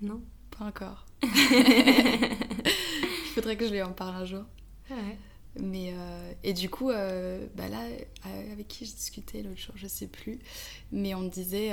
Non 0.00 0.22
Pas 0.56 0.64
encore. 0.64 1.04
Il 1.22 1.30
faudrait 3.34 3.56
que 3.56 3.66
je 3.66 3.72
lui 3.72 3.82
en 3.82 3.92
parle 3.92 4.16
un 4.16 4.24
jour. 4.24 4.44
Ouais. 4.90 5.18
Mais 5.60 5.92
euh, 5.94 6.32
et 6.42 6.54
du 6.54 6.70
coup, 6.70 6.90
euh, 6.90 7.46
bah 7.54 7.68
là, 7.68 7.82
euh, 7.82 8.52
avec 8.52 8.68
qui 8.68 8.86
je 8.86 8.92
discutais 8.92 9.42
l'autre 9.42 9.60
jour, 9.60 9.74
je 9.76 9.86
sais 9.86 10.06
plus, 10.06 10.38
mais 10.92 11.14
on 11.14 11.20
me 11.20 11.28
disait 11.28 11.72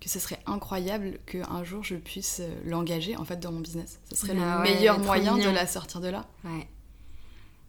que 0.00 0.10
ce 0.10 0.18
serait 0.18 0.38
incroyable 0.44 1.18
qu'un 1.24 1.64
jour 1.64 1.82
je 1.82 1.96
puisse 1.96 2.42
l'engager 2.64 3.16
en 3.16 3.24
fait 3.24 3.38
dans 3.38 3.52
mon 3.52 3.60
business. 3.60 3.98
Ce 4.10 4.16
serait 4.16 4.34
le 4.34 4.42
ah 4.42 4.62
meilleur 4.62 4.98
moyen 4.98 5.38
de 5.38 5.48
la 5.48 5.66
sortir 5.66 6.00
de 6.00 6.08
là. 6.08 6.26
Ouais. 6.44 6.68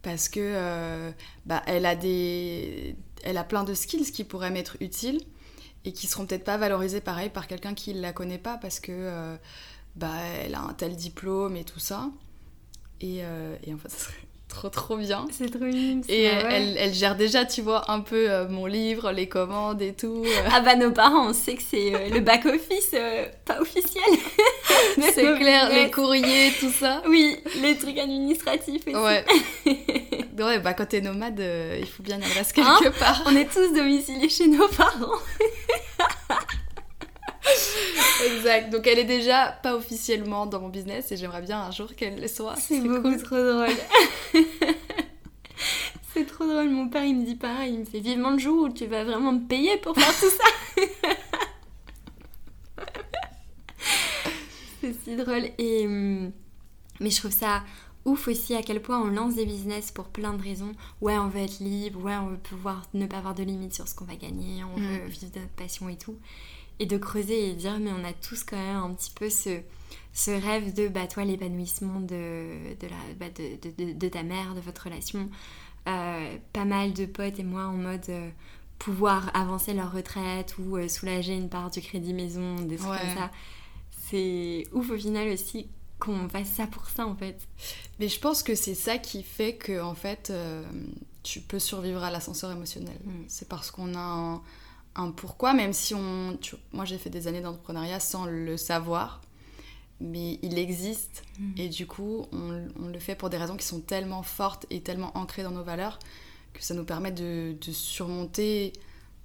Parce 0.02 0.28
que 0.28 1.12
bah, 1.46 1.64
elle 1.68 1.86
a 1.86 1.96
des, 1.96 2.96
elle 3.24 3.38
a 3.38 3.44
plein 3.46 3.64
de 3.64 3.74
skills 3.74 4.12
qui 4.12 4.26
pourraient 4.26 4.52
m'être 4.52 4.76
utiles 4.82 5.22
et 5.86 5.94
qui 5.94 6.08
seront 6.08 6.26
peut-être 6.26 6.44
pas 6.44 6.58
valorisés 6.58 7.00
pareil 7.00 7.30
par 7.30 7.48
quelqu'un 7.48 7.74
qui 7.74 7.94
la 7.94 8.12
connaît 8.12 8.38
pas 8.38 8.58
parce 8.58 8.82
que 8.82 9.38
bah 9.96 10.20
elle 10.44 10.54
a 10.54 10.62
un 10.62 10.74
tel 10.74 10.98
diplôme 10.98 11.56
et 11.56 11.64
tout 11.64 11.80
ça. 11.80 12.12
Et, 13.00 13.20
et 13.20 13.74
en 13.74 13.78
fait, 13.78 13.90
ça 13.90 14.00
serait 14.00 14.27
trop 14.58 14.70
trop 14.70 14.98
bien. 14.98 15.26
C'est 15.32 15.52
trop 15.52 15.66
mignon. 15.66 16.02
Et 16.10 16.24
elle, 16.24 16.76
elle, 16.78 16.94
gère 16.94 17.16
déjà, 17.16 17.46
tu 17.46 17.62
vois, 17.62 17.92
un 17.92 18.00
peu 18.00 18.30
euh, 18.30 18.48
mon 18.50 18.66
livre, 18.66 19.12
les 19.12 19.30
commandes 19.30 19.82
et 19.84 19.94
tout. 19.94 20.24
Euh. 20.26 20.50
Ah 20.52 20.62
bah 20.62 20.76
nos 20.76 20.92
parents, 20.92 21.30
on 21.30 21.34
sait 21.34 21.56
que 21.56 21.62
c'est 21.62 21.94
euh, 21.94 22.10
le 22.10 22.22
back-office 22.22 22.96
pas 23.46 23.62
officiel. 23.62 24.04
c'est 25.14 25.38
clair, 25.38 25.70
les 25.70 25.92
courriers, 25.92 26.52
tout 26.60 26.72
ça. 26.72 27.04
Oui, 27.08 27.38
les 27.62 27.78
trucs 27.78 28.00
administratifs 28.00 28.88
aussi. 28.88 28.96
Ouais. 28.96 29.26
ouais, 29.66 30.60
bah 30.60 30.74
quand 30.74 30.88
t'es 30.88 31.02
nomade, 31.02 31.44
il 31.80 31.86
faut 31.86 32.02
bien 32.02 32.18
y 32.20 32.24
adresse 32.24 32.52
quelque 32.52 32.88
hein 32.88 32.94
part. 33.00 33.24
On 33.28 33.36
est 33.36 33.52
tous 33.52 33.74
domiciliés 33.74 34.30
chez 34.30 34.48
nos 34.48 34.68
parents. 34.70 35.20
exact. 38.26 38.70
Donc 38.70 38.88
elle 38.88 39.00
est 39.00 39.06
déjà 39.06 39.58
pas 39.64 39.76
officiellement 39.76 40.46
dans 40.46 40.60
mon 40.60 40.70
business 40.70 41.12
et 41.12 41.18
j'aimerais 41.18 41.42
bien 41.42 41.62
un 41.62 41.72
jour 41.72 41.94
qu'elle 41.96 42.20
le 42.20 42.28
soit. 42.28 42.56
C'est 42.58 42.80
beaucoup 42.80 43.16
trop 43.18 43.38
drôle. 43.38 43.76
c'est 46.14 46.26
trop 46.26 46.46
drôle. 46.46 46.70
Mon 46.70 46.90
père 46.90 47.04
il 47.04 47.16
me 47.18 47.26
dit 47.26 47.36
pareil, 47.36 47.74
il 47.74 47.80
me 47.80 47.86
fait 47.86 48.00
vivement 48.00 48.32
le 48.32 48.40
jour 48.40 48.64
où 48.64 48.70
tu 48.70 48.86
vas 48.86 49.04
vraiment 49.04 49.34
me 49.34 49.48
payer 49.48 49.78
pour 49.78 49.96
faire 49.96 50.14
tout 50.20 50.30
ça. 50.30 50.44
c'est 54.82 54.96
si 55.04 55.16
drôle. 55.16 55.50
Et 55.58 55.86
hum, 55.86 56.32
mais 57.00 57.10
je 57.10 57.18
trouve 57.18 57.32
ça 57.32 57.64
ouf 58.06 58.28
aussi 58.30 58.56
à 58.56 58.62
quel 58.62 58.82
point 58.82 59.02
on 59.02 59.08
lance 59.08 59.36
des 59.36 59.46
business 59.46 59.92
pour 59.92 60.06
plein 60.06 60.34
de 60.34 60.42
raisons. 60.42 60.72
Ouais, 61.02 61.18
on 61.18 61.28
veut 61.28 61.42
être 61.42 61.60
libre, 61.60 62.02
ouais, 62.04 62.16
on 62.16 62.28
veut 62.28 62.38
pouvoir 62.38 62.84
ne 62.94 63.06
pas 63.06 63.18
avoir 63.18 63.36
de 63.36 63.44
limites 63.44 63.74
sur 63.74 63.88
ce 63.88 63.94
qu'on 63.94 64.06
va 64.06 64.16
gagner, 64.16 64.64
on 64.64 64.80
veut 64.80 65.06
mm. 65.06 65.08
vivre 65.08 65.32
de 65.34 65.40
notre 65.40 65.52
passion 65.52 65.90
et 65.90 65.98
tout 65.98 66.16
et 66.80 66.86
de 66.86 66.98
creuser 66.98 67.50
et 67.50 67.54
dire 67.54 67.80
mais 67.80 67.92
on 67.92 68.04
a 68.04 68.14
tous 68.14 68.44
quand 68.44 68.58
même 68.58 68.78
un 68.78 68.94
petit 68.94 69.12
peu 69.12 69.30
ce, 69.30 69.60
ce 70.14 70.32
rêve 70.32 70.74
de 70.74 70.88
bah 70.88 71.08
toi 71.08 71.24
l'épanouissement 71.26 72.00
de, 72.00 72.76
de, 72.80 72.88
la, 72.88 73.14
bah, 73.20 73.28
de, 73.30 73.70
de, 73.70 73.94
de, 73.94 74.10
ta 74.10 74.24
mère, 74.24 74.56
de 74.56 74.60
votre 74.60 74.84
relation. 74.86 75.30
Euh, 75.88 76.38
pas 76.52 76.66
mal 76.66 76.94
de 76.94 77.06
potes 77.06 77.40
et 77.40 77.44
moi 77.44 77.66
en 77.66 77.78
mode 77.78 78.10
euh, 78.10 78.30
pouvoir 78.78 79.32
avancer 79.34 79.74
leur 79.74 79.94
retraite 79.94 80.56
ou 80.60 80.76
euh, 80.76 80.88
soulager 80.90 81.34
une 81.34 81.50
part 81.50 81.70
du 81.72 81.82
crédit 81.82 82.14
maison, 82.14 82.56
des 82.56 82.76
trucs 82.76 83.00
comme 83.00 83.16
ça. 83.16 83.32
C'est 84.10 84.66
ouf 84.74 84.90
au 84.90 84.98
final 84.98 85.30
aussi 85.30 85.68
qu'on 86.00 86.28
fasse 86.30 86.50
ça 86.50 86.68
pour 86.68 86.90
ça 86.90 87.08
en 87.08 87.16
fait. 87.16 87.40
Mais 88.00 88.10
je 88.10 88.20
pense 88.20 88.44
que 88.44 88.54
c'est 88.54 88.76
ça 88.76 88.98
qui 88.98 89.24
fait 89.24 89.56
que 89.56 89.82
en 89.82 89.96
fait 89.96 90.32
tu 91.24 91.42
peux 91.42 91.60
survivre 91.60 92.04
à 92.04 92.12
l'ascenseur 92.12 92.52
émotionnel. 92.52 92.98
Mm. 93.04 93.12
C'est 93.28 93.48
parce 93.48 93.72
qu'on 93.72 93.96
a 93.96 94.00
un 94.00 94.42
un 94.98 95.12
pourquoi, 95.12 95.54
même 95.54 95.74
si 95.74 95.94
on... 95.96 96.38
moi 96.74 96.86
j'ai 96.86 96.98
fait 96.98 97.10
des 97.10 97.28
années 97.28 97.42
d'entrepreneuriat 97.42 98.00
sans 98.00 98.26
le 98.26 98.58
savoir, 98.58 99.22
mais 100.02 100.40
il 100.42 100.58
existe 100.58 101.24
mm. 101.40 101.54
et 101.58 101.70
du 101.70 101.88
coup 101.88 102.26
on, 102.32 102.88
le 102.88 103.00
fait 103.00 103.16
pour 103.16 103.30
des 103.30 103.38
raisons 103.38 103.58
qui 103.58 103.66
sont 103.66 103.80
tellement 103.80 104.24
fortes 104.24 104.66
et 104.70 104.82
tellement 104.82 105.18
ancrées 105.18 105.44
dans 105.44 105.52
nos 105.52 105.64
valeurs 105.64 105.98
que 106.54 106.64
ça 106.64 106.74
nous 106.74 106.86
permet 106.86 107.12
de, 107.12 107.56
surmonter 107.72 108.74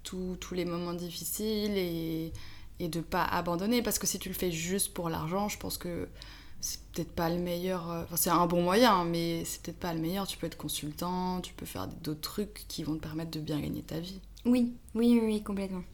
tous 0.02 0.36
les 0.52 0.64
moments 0.64 0.94
difficiles 0.94 1.76
et, 1.76 2.32
et 2.78 2.88
de 2.88 3.00
pas 3.00 3.24
abandonner 3.24 3.82
parce 3.82 3.98
que 3.98 4.06
si 4.06 4.18
tu 4.18 4.28
le 4.28 4.34
fais 4.34 4.50
juste 4.50 4.92
pour 4.92 5.08
l'argent, 5.08 5.48
je 5.48 5.58
pense 5.58 5.78
que 5.78 6.08
c'est 6.62 6.80
peut-être 6.92 7.12
pas 7.12 7.28
le 7.28 7.38
meilleur. 7.38 7.90
Euh, 7.90 8.04
enfin, 8.04 8.16
c'est 8.16 8.30
un 8.30 8.46
bon 8.46 8.62
moyen, 8.62 9.04
mais 9.04 9.44
c'est 9.44 9.62
peut-être 9.62 9.80
pas 9.80 9.92
le 9.92 10.00
meilleur. 10.00 10.26
Tu 10.26 10.38
peux 10.38 10.46
être 10.46 10.56
consultant, 10.56 11.40
tu 11.40 11.52
peux 11.52 11.66
faire 11.66 11.88
d'autres 11.88 12.20
trucs 12.20 12.64
qui 12.68 12.84
vont 12.84 12.94
te 12.94 13.00
permettre 13.00 13.32
de 13.32 13.40
bien 13.40 13.60
gagner 13.60 13.82
ta 13.82 13.98
vie. 13.98 14.20
Oui, 14.44 14.74
oui, 14.94 15.20
oui, 15.22 15.42
complètement. 15.42 15.84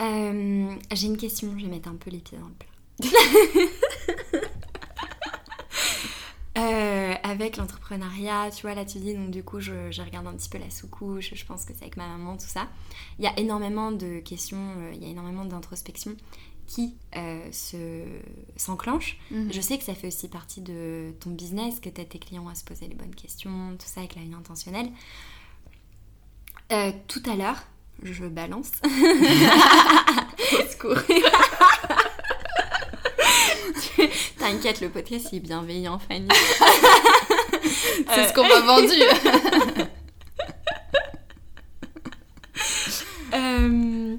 Euh, 0.00 0.70
j'ai 0.92 1.06
une 1.06 1.16
question, 1.16 1.52
je 1.58 1.64
vais 1.64 1.70
mettre 1.70 1.88
un 1.88 1.96
peu 1.96 2.10
les 2.10 2.18
pieds 2.18 2.38
dans 2.38 2.48
le 2.48 2.54
plat. 2.54 3.10
Euh, 6.56 7.14
avec 7.22 7.56
l'entrepreneuriat, 7.56 8.50
tu 8.50 8.62
vois, 8.62 8.74
là 8.74 8.84
tu 8.84 8.98
dis, 8.98 9.14
donc 9.14 9.30
du 9.30 9.44
coup, 9.44 9.60
je, 9.60 9.72
regarde 10.02 10.26
un 10.26 10.32
petit 10.32 10.48
peu 10.48 10.58
la 10.58 10.68
sous-couche, 10.70 11.32
je 11.32 11.44
pense 11.44 11.64
que 11.64 11.72
c'est 11.72 11.82
avec 11.82 11.96
ma 11.96 12.08
maman, 12.08 12.36
tout 12.36 12.48
ça. 12.48 12.66
Il 13.20 13.24
y 13.24 13.28
a 13.28 13.38
énormément 13.38 13.92
de 13.92 14.18
questions, 14.18 14.72
euh, 14.78 14.90
il 14.92 15.00
y 15.00 15.06
a 15.06 15.08
énormément 15.08 15.44
d'introspection 15.44 16.16
qui 16.66 16.96
se 17.52 18.02
s'enclenchent. 18.56 19.20
Mhm. 19.30 19.52
Je 19.52 19.60
sais 19.60 19.78
que 19.78 19.84
ça 19.84 19.94
fait 19.94 20.08
aussi 20.08 20.26
partie 20.26 20.60
de 20.60 21.14
ton 21.20 21.30
business, 21.30 21.78
que 21.78 21.90
tu 21.90 22.00
as 22.00 22.04
tes 22.04 22.18
clients 22.18 22.48
à 22.48 22.56
se 22.56 22.64
poser 22.64 22.88
les 22.88 22.96
bonnes 22.96 23.14
questions, 23.14 23.76
tout 23.78 23.86
ça 23.86 24.00
avec 24.00 24.16
la 24.16 24.22
vie 24.22 24.34
intentionnelle. 24.34 24.90
Euh, 26.70 26.92
tout 27.06 27.22
à 27.30 27.34
l'heure, 27.34 27.62
je 28.02 28.26
balance. 28.26 28.72
T'inquiète, 34.38 34.82
le 34.82 34.90
podcast 34.90 35.32
est 35.32 35.40
bienveillant, 35.40 35.98
Fanny. 35.98 36.28
C'est 38.14 38.28
ce 38.28 38.34
qu'on 38.34 38.46
m'a 38.46 38.60
vendu. 38.60 39.02
Euh, 43.34 44.16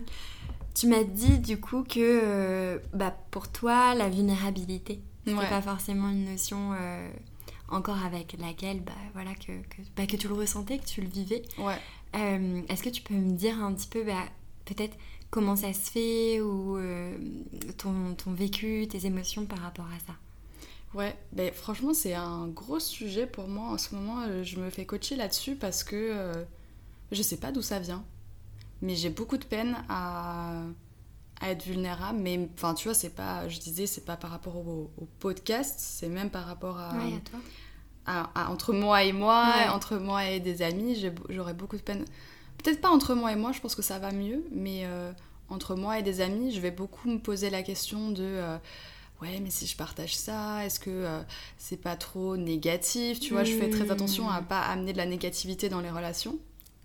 tu 0.76 0.86
m'as 0.88 1.04
dit 1.04 1.40
du 1.40 1.60
coup 1.60 1.84
que 1.84 2.00
euh, 2.00 2.78
bah, 2.94 3.16
pour 3.32 3.52
toi, 3.52 3.96
la 3.96 4.08
vulnérabilité, 4.10 5.00
c'est 5.26 5.34
pas 5.36 5.62
forcément 5.62 6.10
une 6.10 6.26
notion 6.26 6.74
encore 7.72 8.04
avec 8.04 8.36
laquelle 8.40 8.82
bah, 8.82 8.92
voilà, 9.14 9.36
que, 9.36 9.52
que, 9.70 9.82
bah, 9.96 10.08
que 10.08 10.16
tu 10.16 10.28
le 10.28 10.34
ressentais, 10.34 10.80
que 10.80 10.86
tu 10.86 11.02
le 11.02 11.08
vivais. 11.08 11.44
Ouais. 11.58 11.78
Euh, 12.16 12.62
est-ce 12.70 12.84
que 12.84 12.90
tu 12.90 13.02
peux 13.02 13.14
me 13.14 13.34
dire 13.34 13.62
un 13.64 13.74
petit 13.74 13.88
peu, 13.88 14.04
bah, 14.04 14.26
peut-être 14.66 14.98
comment 15.30 15.56
ça 15.56 15.74
se 15.74 15.92
fait 15.92 16.42
ou 16.42 16.78
euh, 16.78 17.18
ton, 17.78 18.16
ton, 18.16 18.34
vécu, 18.34 18.88
tes 18.90 19.06
émotions 19.06 19.46
par 19.46 19.60
rapport 19.60 19.86
à 19.86 20.00
ça? 20.06 20.14
Ouais, 20.96 21.16
ben, 21.34 21.54
franchement, 21.54 21.94
c'est 21.94 22.16
un 22.16 22.48
gros 22.48 22.80
sujet 22.80 23.28
pour 23.28 23.48
moi 23.48 23.70
en 23.70 23.78
ce 23.78 23.94
moment. 23.94 24.22
Euh, 24.22 24.44
je 24.44 24.60
me 24.60 24.70
fais 24.70 24.86
coacher 24.86 25.16
là-dessus 25.16 25.56
parce 25.56 25.84
que 25.84 26.46
je 27.12 27.22
sais 27.22 27.38
pas 27.38 27.52
d'où 27.52 27.62
ça 27.62 27.80
vient, 27.80 28.04
mais 28.82 28.96
j'ai 28.96 29.10
beaucoup 29.10 29.38
de 29.38 29.46
peine 29.46 29.78
à, 29.88 30.64
à 31.42 31.50
être 31.52 31.64
vulnérable. 31.64 32.20
Mais 32.20 32.50
enfin, 32.56 32.74
tu 32.74 32.88
vois, 32.88 32.96
c'est 32.96 33.12
pas, 33.12 33.48
je 33.48 33.60
disais, 33.60 33.86
c'est 33.86 34.06
pas 34.06 34.18
par 34.18 34.32
rapport 34.32 34.56
au, 34.56 34.90
podcast, 35.20 35.76
c'est 35.78 36.10
même 36.10 36.32
par 36.32 36.46
rapport 36.46 36.78
à. 36.80 36.98
Ouais, 36.98 37.16
à 37.16 37.20
toi 37.20 37.40
entre 38.36 38.74
moi 38.74 39.04
et 39.04 39.12
moi, 39.12 39.46
entre 39.72 39.98
moi 39.98 40.26
et 40.26 40.40
des 40.40 40.62
amis, 40.62 41.06
j'aurais 41.30 41.54
beaucoup 41.54 41.78
de 41.78 41.82
peine. 41.82 42.06
Peut-être 42.64 42.82
pas 42.82 42.90
entre 42.90 43.16
moi 43.16 43.32
et 43.32 43.36
moi, 43.36 43.52
je 43.52 43.62
pense 43.62 43.74
que 43.74 43.82
ça 43.82 44.00
va 44.00 44.12
mieux, 44.12 44.44
mais 44.52 44.82
euh, 44.84 45.12
entre 45.48 45.76
moi 45.76 46.00
et 46.00 46.04
des 46.04 46.20
amis, 46.20 46.52
je 46.52 46.60
vais 46.60 46.72
beaucoup 46.72 47.10
me 47.10 47.18
poser 47.18 47.50
la 47.50 47.64
question 47.64 48.12
de 48.12 48.24
euh, 48.24 48.58
ouais, 49.22 49.40
mais 49.42 49.50
si 49.50 49.66
je 49.66 49.78
partage 49.78 50.16
ça, 50.18 50.66
est-ce 50.66 50.80
que 50.80 50.90
euh, 50.90 51.22
c'est 51.58 51.82
pas 51.82 51.96
trop 51.96 52.36
négatif? 52.36 53.20
Tu 53.22 53.34
vois, 53.34 53.46
je 53.46 53.56
fais 53.56 53.70
très 53.70 53.92
attention 53.92 54.30
à 54.30 54.42
pas 54.42 54.60
amener 54.60 54.92
de 54.92 54.98
la 54.98 55.06
négativité 55.06 55.70
dans 55.70 55.80
les 55.80 55.90
relations. 55.90 56.38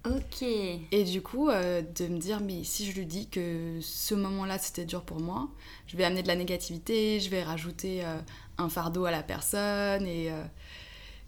Ok. 0.06 0.42
Et 0.42 1.04
du 1.04 1.22
coup, 1.22 1.48
de 1.48 2.06
me 2.08 2.18
dire, 2.18 2.40
mais 2.40 2.62
si 2.62 2.84
je 2.84 2.96
lui 2.96 3.06
dis 3.06 3.26
que 3.28 3.78
ce 3.80 4.14
moment-là 4.14 4.58
c'était 4.58 4.84
dur 4.84 5.02
pour 5.02 5.18
moi, 5.18 5.48
je 5.86 5.96
vais 5.96 6.04
amener 6.04 6.22
de 6.22 6.28
la 6.28 6.36
négativité, 6.36 7.20
je 7.20 7.30
vais 7.30 7.42
rajouter 7.42 8.04
un 8.58 8.68
fardeau 8.68 9.06
à 9.06 9.10
la 9.10 9.22
personne 9.22 10.06
et 10.06 10.30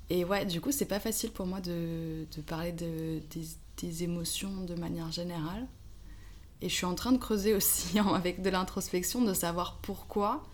et 0.08 0.24
ouais, 0.24 0.44
du 0.44 0.60
coup, 0.60 0.70
c'est 0.72 0.86
pas 0.86 1.00
facile 1.00 1.30
pour 1.30 1.46
moi 1.46 1.60
de, 1.60 2.26
de 2.36 2.42
parler 2.42 2.72
de, 2.72 3.20
des, 3.78 4.04
émotions 4.04 4.64
de 4.64 4.74
manière 4.74 5.10
générale. 5.10 5.66
Et 6.62 6.68
je 6.68 6.74
suis 6.74 6.86
en 6.86 6.94
train 6.94 7.12
de 7.12 7.18
creuser 7.18 7.54
aussi 7.54 7.98
avec 8.14 8.40
de 8.42 8.50
l'introspection, 8.50 9.22
de 9.22 9.34
savoir 9.34 9.78
pourquoi. 9.82 10.44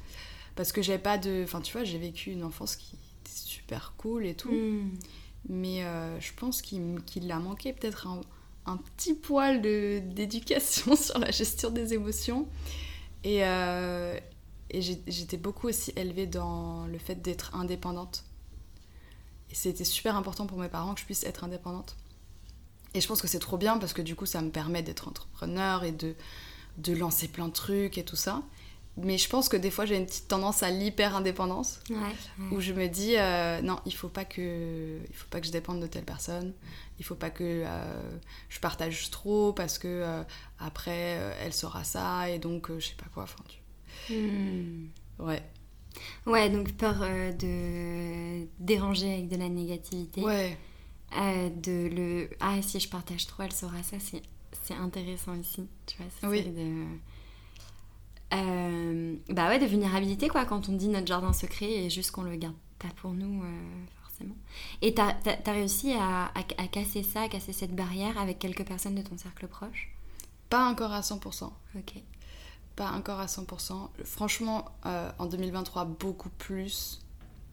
Parce 0.57 0.73
que 0.73 0.83
j'ai 0.83 0.99
pas 0.99 1.19
de. 1.19 1.43
Enfin, 1.45 1.61
tu 1.61 1.73
vois, 1.73 1.85
j'ai 1.85 1.99
vécu 1.99 2.31
une 2.31 2.45
enfance 2.45 2.77
qui 2.77 2.97
était 2.97 3.37
super 3.37 3.95
cool 3.99 4.27
et 4.27 4.35
tout. 4.35 4.53
Hmm. 4.53 4.91
Mais 5.49 5.85
euh, 5.85 6.19
je 6.21 6.33
pense 6.35 6.63
qu'il 6.63 7.03
qu'il 7.05 7.31
a 7.31 7.39
manqué 7.39 7.73
peut-être 7.73 8.07
un, 8.07 8.21
un 8.67 8.77
petit 8.77 9.15
poil 9.15 9.61
d'éducation 9.61 10.97
sur 10.97 11.19
la 11.19 11.31
gestion 11.31 11.71
des 11.71 11.95
émotions. 11.95 12.49
Et, 13.25 13.45
euh, 13.45 14.19
et 14.71 14.81
j'étais 14.81 15.37
beaucoup 15.37 15.69
aussi 15.69 15.93
élevée 15.97 16.27
dans 16.27 16.87
le 16.87 16.99
fait 16.99 17.17
d'être 17.17 17.55
indépendante. 17.55 18.25
Et 19.53 19.55
c'était 19.55 19.85
super 19.85 20.17
important 20.17 20.47
pour 20.47 20.59
mes 20.59 20.69
parents 20.69 20.95
que 20.95 21.01
je 21.01 21.05
puisse 21.05 21.23
être 21.25 21.45
indépendante. 21.45 21.95
Et 22.95 23.01
je 23.01 23.07
pense 23.07 23.23
que 23.23 23.29
c'est 23.29 23.39
trop 23.39 23.57
bien 23.59 23.79
parce 23.79 23.93
que 23.93 24.03
du 24.03 24.17
coup, 24.17 24.27
ça 24.27 24.41
me 24.43 24.51
permet 24.51 24.83
d'être 24.83 25.07
entrepreneur 25.09 25.85
et 25.85 25.93
de, 25.93 26.15
de 26.79 26.93
lancer 26.95 27.29
plein 27.29 27.47
de 27.49 27.53
trucs 27.53 27.97
et 27.99 28.05
tout 28.05 28.17
ça. 28.17 28.43
Mais 28.99 29.17
je 29.17 29.27
pense 29.29 29.49
que 29.49 29.57
des 29.57 29.71
fois, 29.71 29.87
j'ai 29.87 29.97
une 29.97 30.05
petite 30.05 30.29
tendance 30.29 30.63
à 30.63 30.71
l'hyper-indépendance 30.71 31.81
Ouais. 31.89 31.97
où 32.51 32.61
je 32.61 32.73
me 32.75 32.89
dis 32.89 33.17
euh, 33.17 33.63
non 33.63 33.79
il 33.87 33.95
faut 33.95 34.11
pas 34.11 34.27
que 34.27 34.99
il 35.09 35.15
faut 35.15 35.29
pas 35.31 35.41
que 35.41 35.47
je 35.47 35.53
dépende 35.53 35.81
de 35.81 35.87
telle 35.87 36.05
personne 36.05 36.53
il 36.99 37.05
faut 37.07 37.15
pas 37.15 37.31
que 37.31 37.63
euh, 37.67 38.19
je 38.51 38.61
partage 38.61 39.11
trop 39.11 39.55
parce 39.55 39.79
que 39.79 39.89
euh, 39.89 40.23
après 40.59 41.19
elle 41.41 41.55
saura 41.55 41.85
ça 41.85 42.29
et 42.29 42.39
donc 42.39 42.71
je 42.79 42.87
sais 42.89 42.95
pas 42.95 43.07
quoi 43.15 43.23
enfin 43.23 43.43
tu- 43.49 44.13
Hmm. 44.13 44.89
ouais 45.21 45.43
Ouais, 46.27 46.49
donc 46.51 46.73
peur 46.73 46.97
euh, 47.03 47.33
de 47.33 48.47
déranger 48.59 49.13
avec 49.15 49.29
de 49.29 49.37
la 49.37 49.49
négativité. 49.49 50.23
ouais. 50.23 50.57
Euh, 51.19 51.51
de 51.51 51.91
le 51.95 52.31
ah 52.41 52.63
si 52.63 52.81
je 52.81 52.89
partage 52.89 53.27
trop 53.27 53.43
elle 53.43 53.53
saura 53.53 53.83
ça 53.83 53.99
c'est 54.01 54.23
c'est 54.63 54.73
intéressant 54.75 55.39
aussi 55.39 55.69
tu 55.85 55.99
vois 55.99 56.07
c'est 56.19 56.27
Oui. 56.27 56.43
de 56.43 56.85
Euh, 58.33 59.15
bah 59.29 59.49
ouais 59.49 59.59
de 59.59 59.67
vulnérabilité 59.67 60.29
quoi 60.29 60.47
quand 60.47 60.71
on 60.71 60.73
dit 60.73 60.89
notre 60.89 61.07
jardin 61.07 61.35
secret 61.35 61.71
et 61.71 61.91
juste 61.91 62.13
qu'on 62.13 62.23
le 62.23 62.35
garde 62.37 62.55
pas 62.79 62.89
pour 62.97 63.13
nous 63.13 63.43
forcément. 64.03 64.35
Et 64.81 64.95
t'as 64.95 65.13
t'as 65.13 65.53
réussi 65.53 65.93
à, 65.93 66.25
à, 66.27 66.41
à 66.57 66.67
casser 66.67 67.03
ça 67.03 67.23
à 67.23 67.29
casser 67.29 67.53
cette 67.53 67.75
barrière 67.75 68.17
avec 68.19 68.39
quelques 68.39 68.65
personnes 68.65 68.95
de 68.95 69.03
ton 69.03 69.19
cercle 69.19 69.47
proche? 69.49 69.91
Pas 70.49 70.67
encore 70.71 70.93
à 70.93 71.01
100% 71.03 71.51
ok 71.77 71.93
pas 72.77 72.91
encore 72.93 73.21
à 73.21 73.27
100% 73.27 73.89
franchement 74.05 74.65
euh, 74.87 75.11
en 75.19 75.27
2023 75.27 75.85
beaucoup 75.85 76.31
plus 76.31 77.01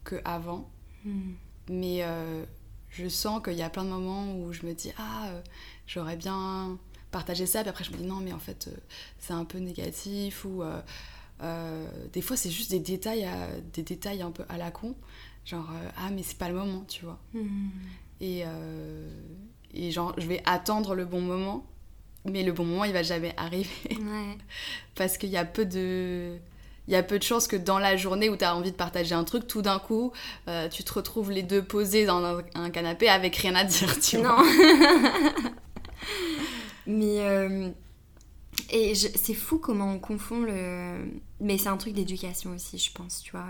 que 0.04 0.16
avant. 0.24 0.68
Hmm. 1.04 1.32
mais 1.70 2.00
euh, 2.02 2.44
je 2.90 3.08
sens 3.08 3.42
qu'il 3.42 3.54
y 3.54 3.62
a 3.62 3.70
plein 3.70 3.84
de 3.84 3.88
moments 3.90 4.34
où 4.34 4.52
je 4.52 4.66
me 4.66 4.74
dis 4.74 4.92
ah 4.98 5.28
euh, 5.28 5.40
j'aurais 5.86 6.16
bien 6.16 6.78
partagé 7.10 7.46
ça. 7.46 7.60
Puis 7.60 7.70
après 7.70 7.84
je 7.84 7.90
me 7.92 7.96
dis 7.96 8.04
non 8.04 8.16
mais 8.16 8.32
en 8.32 8.38
fait 8.38 8.68
euh, 8.68 8.76
c'est 9.18 9.32
un 9.32 9.44
peu 9.44 9.58
négatif 9.58 10.44
ou 10.44 10.62
des 12.12 12.20
fois 12.22 12.36
c'est 12.36 12.50
juste 12.50 12.70
des 12.70 12.80
détails 12.80 13.24
à- 13.24 13.60
des 13.72 13.82
détails 13.82 14.22
un 14.22 14.30
peu 14.30 14.44
à 14.48 14.58
la 14.58 14.70
con. 14.70 14.94
Genre 15.44 15.68
ah 15.96 16.10
mais 16.10 16.22
c'est 16.22 16.36
pas 16.38 16.48
le 16.48 16.54
moment 16.54 16.84
tu 16.88 17.04
vois. 17.04 17.18
Hmm. 17.34 17.68
et 18.20 18.44
et 19.72 19.90
genre 19.90 20.14
je 20.18 20.26
vais 20.26 20.42
attendre 20.44 20.94
le 20.94 21.04
bon 21.04 21.20
moment 21.20 21.64
mais 22.24 22.42
le 22.42 22.52
bon 22.52 22.64
moment 22.64 22.84
il 22.84 22.92
va 22.92 23.02
jamais 23.02 23.32
arriver 23.36 23.68
ouais 23.90 24.36
parce 24.94 25.16
qu'il 25.18 25.30
y 25.30 25.36
a 25.36 25.44
peu 25.44 25.64
de 25.64 26.36
il 26.88 26.92
y 26.92 26.96
a 26.96 27.02
peu 27.04 27.18
de 27.18 27.22
chances 27.22 27.46
que 27.46 27.56
dans 27.56 27.78
la 27.78 27.96
journée 27.96 28.28
où 28.28 28.36
tu 28.36 28.44
as 28.44 28.56
envie 28.56 28.72
de 28.72 28.76
partager 28.76 29.14
un 29.14 29.22
truc, 29.22 29.46
tout 29.46 29.62
d'un 29.62 29.78
coup, 29.78 30.10
euh, 30.48 30.68
tu 30.68 30.82
te 30.82 30.92
retrouves 30.92 31.30
les 31.30 31.42
deux 31.44 31.62
posés 31.62 32.04
dans 32.04 32.24
un, 32.24 32.42
un 32.56 32.70
canapé 32.70 33.08
avec 33.08 33.36
rien 33.36 33.54
à 33.54 33.62
dire, 33.62 33.96
tu 34.00 34.16
vois. 34.16 34.42
Non. 34.42 34.42
Mais 36.86 37.20
euh, 37.20 37.68
et 38.70 38.94
je- 38.96 39.08
c'est 39.14 39.34
fou 39.34 39.58
comment 39.58 39.92
on 39.92 39.98
confond 40.00 40.40
le. 40.40 41.04
Mais 41.40 41.58
c'est 41.58 41.68
un 41.68 41.76
truc 41.76 41.92
d'éducation 41.94 42.50
aussi, 42.54 42.78
je 42.78 42.90
pense, 42.92 43.22
tu 43.22 43.32
vois. 43.32 43.46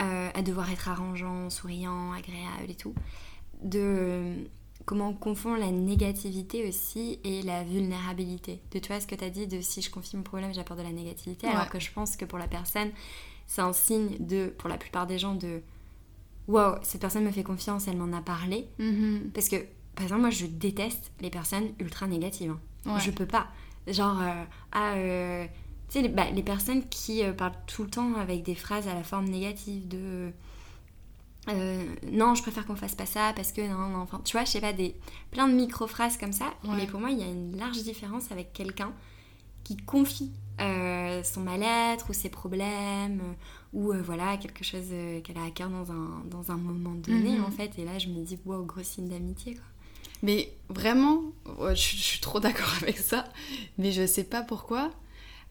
euh, 0.00 0.30
à 0.32 0.42
devoir 0.42 0.70
être 0.70 0.88
arrangeant, 0.88 1.50
souriant, 1.50 2.12
agréable 2.12 2.70
et 2.70 2.74
tout. 2.74 2.94
De 3.62 4.34
comment 4.88 5.10
on 5.10 5.12
confond 5.12 5.54
la 5.54 5.70
négativité 5.70 6.66
aussi 6.66 7.20
et 7.22 7.42
la 7.42 7.62
vulnérabilité. 7.62 8.58
De 8.72 8.78
tu 8.78 8.88
vois 8.88 9.00
ce 9.00 9.06
que 9.06 9.14
tu 9.14 9.22
as 9.22 9.28
dit 9.28 9.46
de 9.46 9.60
si 9.60 9.82
je 9.82 9.90
confie 9.90 10.16
mon 10.16 10.22
problème, 10.22 10.54
j'apporte 10.54 10.80
de 10.80 10.84
la 10.84 10.92
négativité, 10.92 11.46
alors 11.46 11.68
que 11.68 11.78
je 11.78 11.92
pense 11.92 12.16
que 12.16 12.24
pour 12.24 12.38
la 12.38 12.48
personne, 12.48 12.88
c'est 13.46 13.60
un 13.60 13.74
signe 13.74 14.16
de, 14.18 14.46
pour 14.56 14.70
la 14.70 14.78
plupart 14.78 15.06
des 15.06 15.18
gens, 15.18 15.34
de 15.34 15.60
wow, 16.46 16.76
cette 16.82 17.02
personne 17.02 17.22
me 17.24 17.30
fait 17.30 17.42
confiance, 17.42 17.86
elle 17.86 17.98
m'en 17.98 18.16
a 18.16 18.22
parlé. 18.22 18.66
Mhm. 18.78 19.30
Parce 19.34 19.50
que, 19.50 19.56
par 19.94 20.04
exemple, 20.04 20.22
moi, 20.22 20.30
je 20.30 20.46
déteste 20.46 21.12
les 21.20 21.28
personnes 21.28 21.68
ultra 21.80 22.06
négatives. 22.06 22.50
hein. 22.86 22.94
Ouais. 22.94 23.00
Je 23.00 23.10
peux 23.10 23.26
pas. 23.26 23.48
Genre, 23.86 24.22
euh, 24.22 24.44
ah, 24.72 24.94
euh, 24.94 25.44
tu 25.90 25.98
sais, 25.98 26.02
les, 26.02 26.08
bah, 26.08 26.30
les 26.34 26.42
personnes 26.42 26.88
qui 26.88 27.22
euh, 27.22 27.34
parlent 27.34 27.52
tout 27.66 27.82
le 27.82 27.90
temps 27.90 28.14
avec 28.14 28.42
des 28.42 28.54
phrases 28.54 28.88
à 28.88 28.94
la 28.94 29.02
forme 29.04 29.26
négative 29.26 29.86
de. 29.86 30.32
Euh, 31.48 31.82
non, 32.10 32.34
je 32.34 32.42
préfère 32.42 32.66
qu'on 32.66 32.76
fasse 32.76 32.94
pas 32.94 33.06
ça 33.06 33.32
parce 33.34 33.52
que 33.52 33.60
non, 33.62 33.88
non, 33.88 34.00
enfin, 34.00 34.20
tu 34.24 34.32
vois, 34.36 34.44
je 34.44 34.50
sais 34.50 34.60
pas, 34.60 34.72
des, 34.72 34.94
plein 35.30 35.48
de 35.48 35.54
micro-phrases 35.54 36.16
comme 36.18 36.32
ça. 36.32 36.46
Ouais. 36.64 36.74
Mais 36.76 36.86
pour 36.86 37.00
moi, 37.00 37.10
il 37.10 37.18
y 37.18 37.22
a 37.22 37.26
une 37.26 37.56
large 37.56 37.82
différence 37.82 38.30
avec 38.32 38.52
quelqu'un 38.52 38.92
qui 39.64 39.76
confie 39.76 40.30
euh, 40.60 41.22
son 41.22 41.40
mal-être 41.42 42.10
ou 42.10 42.12
ses 42.12 42.28
problèmes 42.28 43.20
euh, 43.20 43.32
ou 43.72 43.92
euh, 43.92 44.02
voilà, 44.02 44.36
quelque 44.36 44.64
chose 44.64 44.88
qu'elle 45.24 45.38
a 45.38 45.44
à 45.44 45.50
cœur 45.50 45.70
dans 45.70 45.90
un, 45.92 46.22
dans 46.30 46.50
un 46.50 46.56
moment 46.56 46.94
donné, 46.94 47.38
Mhm. 47.38 47.44
en 47.44 47.50
fait. 47.50 47.78
Et 47.78 47.84
là, 47.84 47.98
je 47.98 48.08
me 48.08 48.22
dis, 48.24 48.38
wow, 48.44 48.64
gros 48.64 48.82
signe 48.82 49.08
d'amitié, 49.08 49.54
quoi. 49.54 49.64
Mais 50.22 50.52
vraiment, 50.68 51.22
je, 51.46 51.74
je 51.74 52.02
suis 52.02 52.20
trop 52.20 52.40
d'accord 52.40 52.72
avec 52.82 52.98
ça, 52.98 53.24
mais 53.78 53.92
je 53.92 54.04
sais 54.06 54.24
pas 54.24 54.42
pourquoi. 54.42 54.90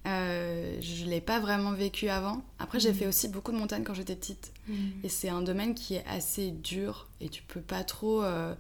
Euh, 0.06 0.78
je 0.80 1.06
l'ai 1.06 1.20
pas 1.20 1.40
vraiment 1.40 1.74
vécu 1.74 2.08
avant. 2.08 2.42
Après, 2.60 2.80
j'ai 2.80 2.92
Mhm. 2.92 2.96
fait 2.96 3.08
aussi 3.08 3.28
beaucoup 3.28 3.52
de 3.52 3.58
montagnes 3.58 3.84
quand 3.84 3.94
j'étais 3.94 4.16
petite. 4.16 4.54
Et 5.04 5.10
c'est 5.10 5.30
un 5.30 5.42
domaine 5.42 5.74
qui 5.76 5.96
est 5.96 6.06
assez 6.08 6.52
dur 6.52 7.08
et 7.22 7.30
tu 7.30 7.42
peux 7.44 7.62
pas 7.62 7.84
trop. 7.84 8.24
euh, 8.24 8.54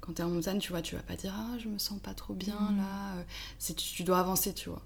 quand 0.00 0.14
t'es 0.14 0.22
en 0.24 0.28
montagne, 0.30 0.58
tu 0.58 0.70
vois, 0.72 0.82
tu 0.82 0.96
vas 0.96 1.02
pas 1.02 1.14
dire 1.14 1.32
Ah, 1.36 1.56
je 1.58 1.68
me 1.68 1.78
sens 1.78 2.00
pas 2.00 2.12
trop 2.14 2.34
bien 2.34 2.58
Mhm. 2.70 2.76
là. 2.78 3.14
Euh, 3.18 3.22
tu, 3.64 3.74
tu 3.74 4.02
dois 4.04 4.18
avancer, 4.18 4.52
tu 4.52 4.68
vois. 4.68 4.82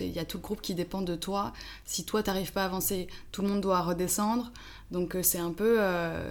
Il 0.00 0.06
y 0.12 0.18
a 0.20 0.24
tout 0.24 0.38
le 0.38 0.42
groupe 0.42 0.60
qui 0.60 0.74
dépend 0.76 1.02
de 1.02 1.16
toi. 1.16 1.52
Si 1.84 2.04
toi 2.04 2.22
t'arrives 2.22 2.52
pas 2.52 2.62
à 2.62 2.66
avancer, 2.66 3.08
tout 3.32 3.42
le 3.42 3.48
monde 3.48 3.60
doit 3.60 3.80
redescendre. 3.82 4.52
Donc 4.92 5.16
c'est 5.22 5.38
un 5.40 5.52
peu. 5.52 5.76
euh, 5.80 6.30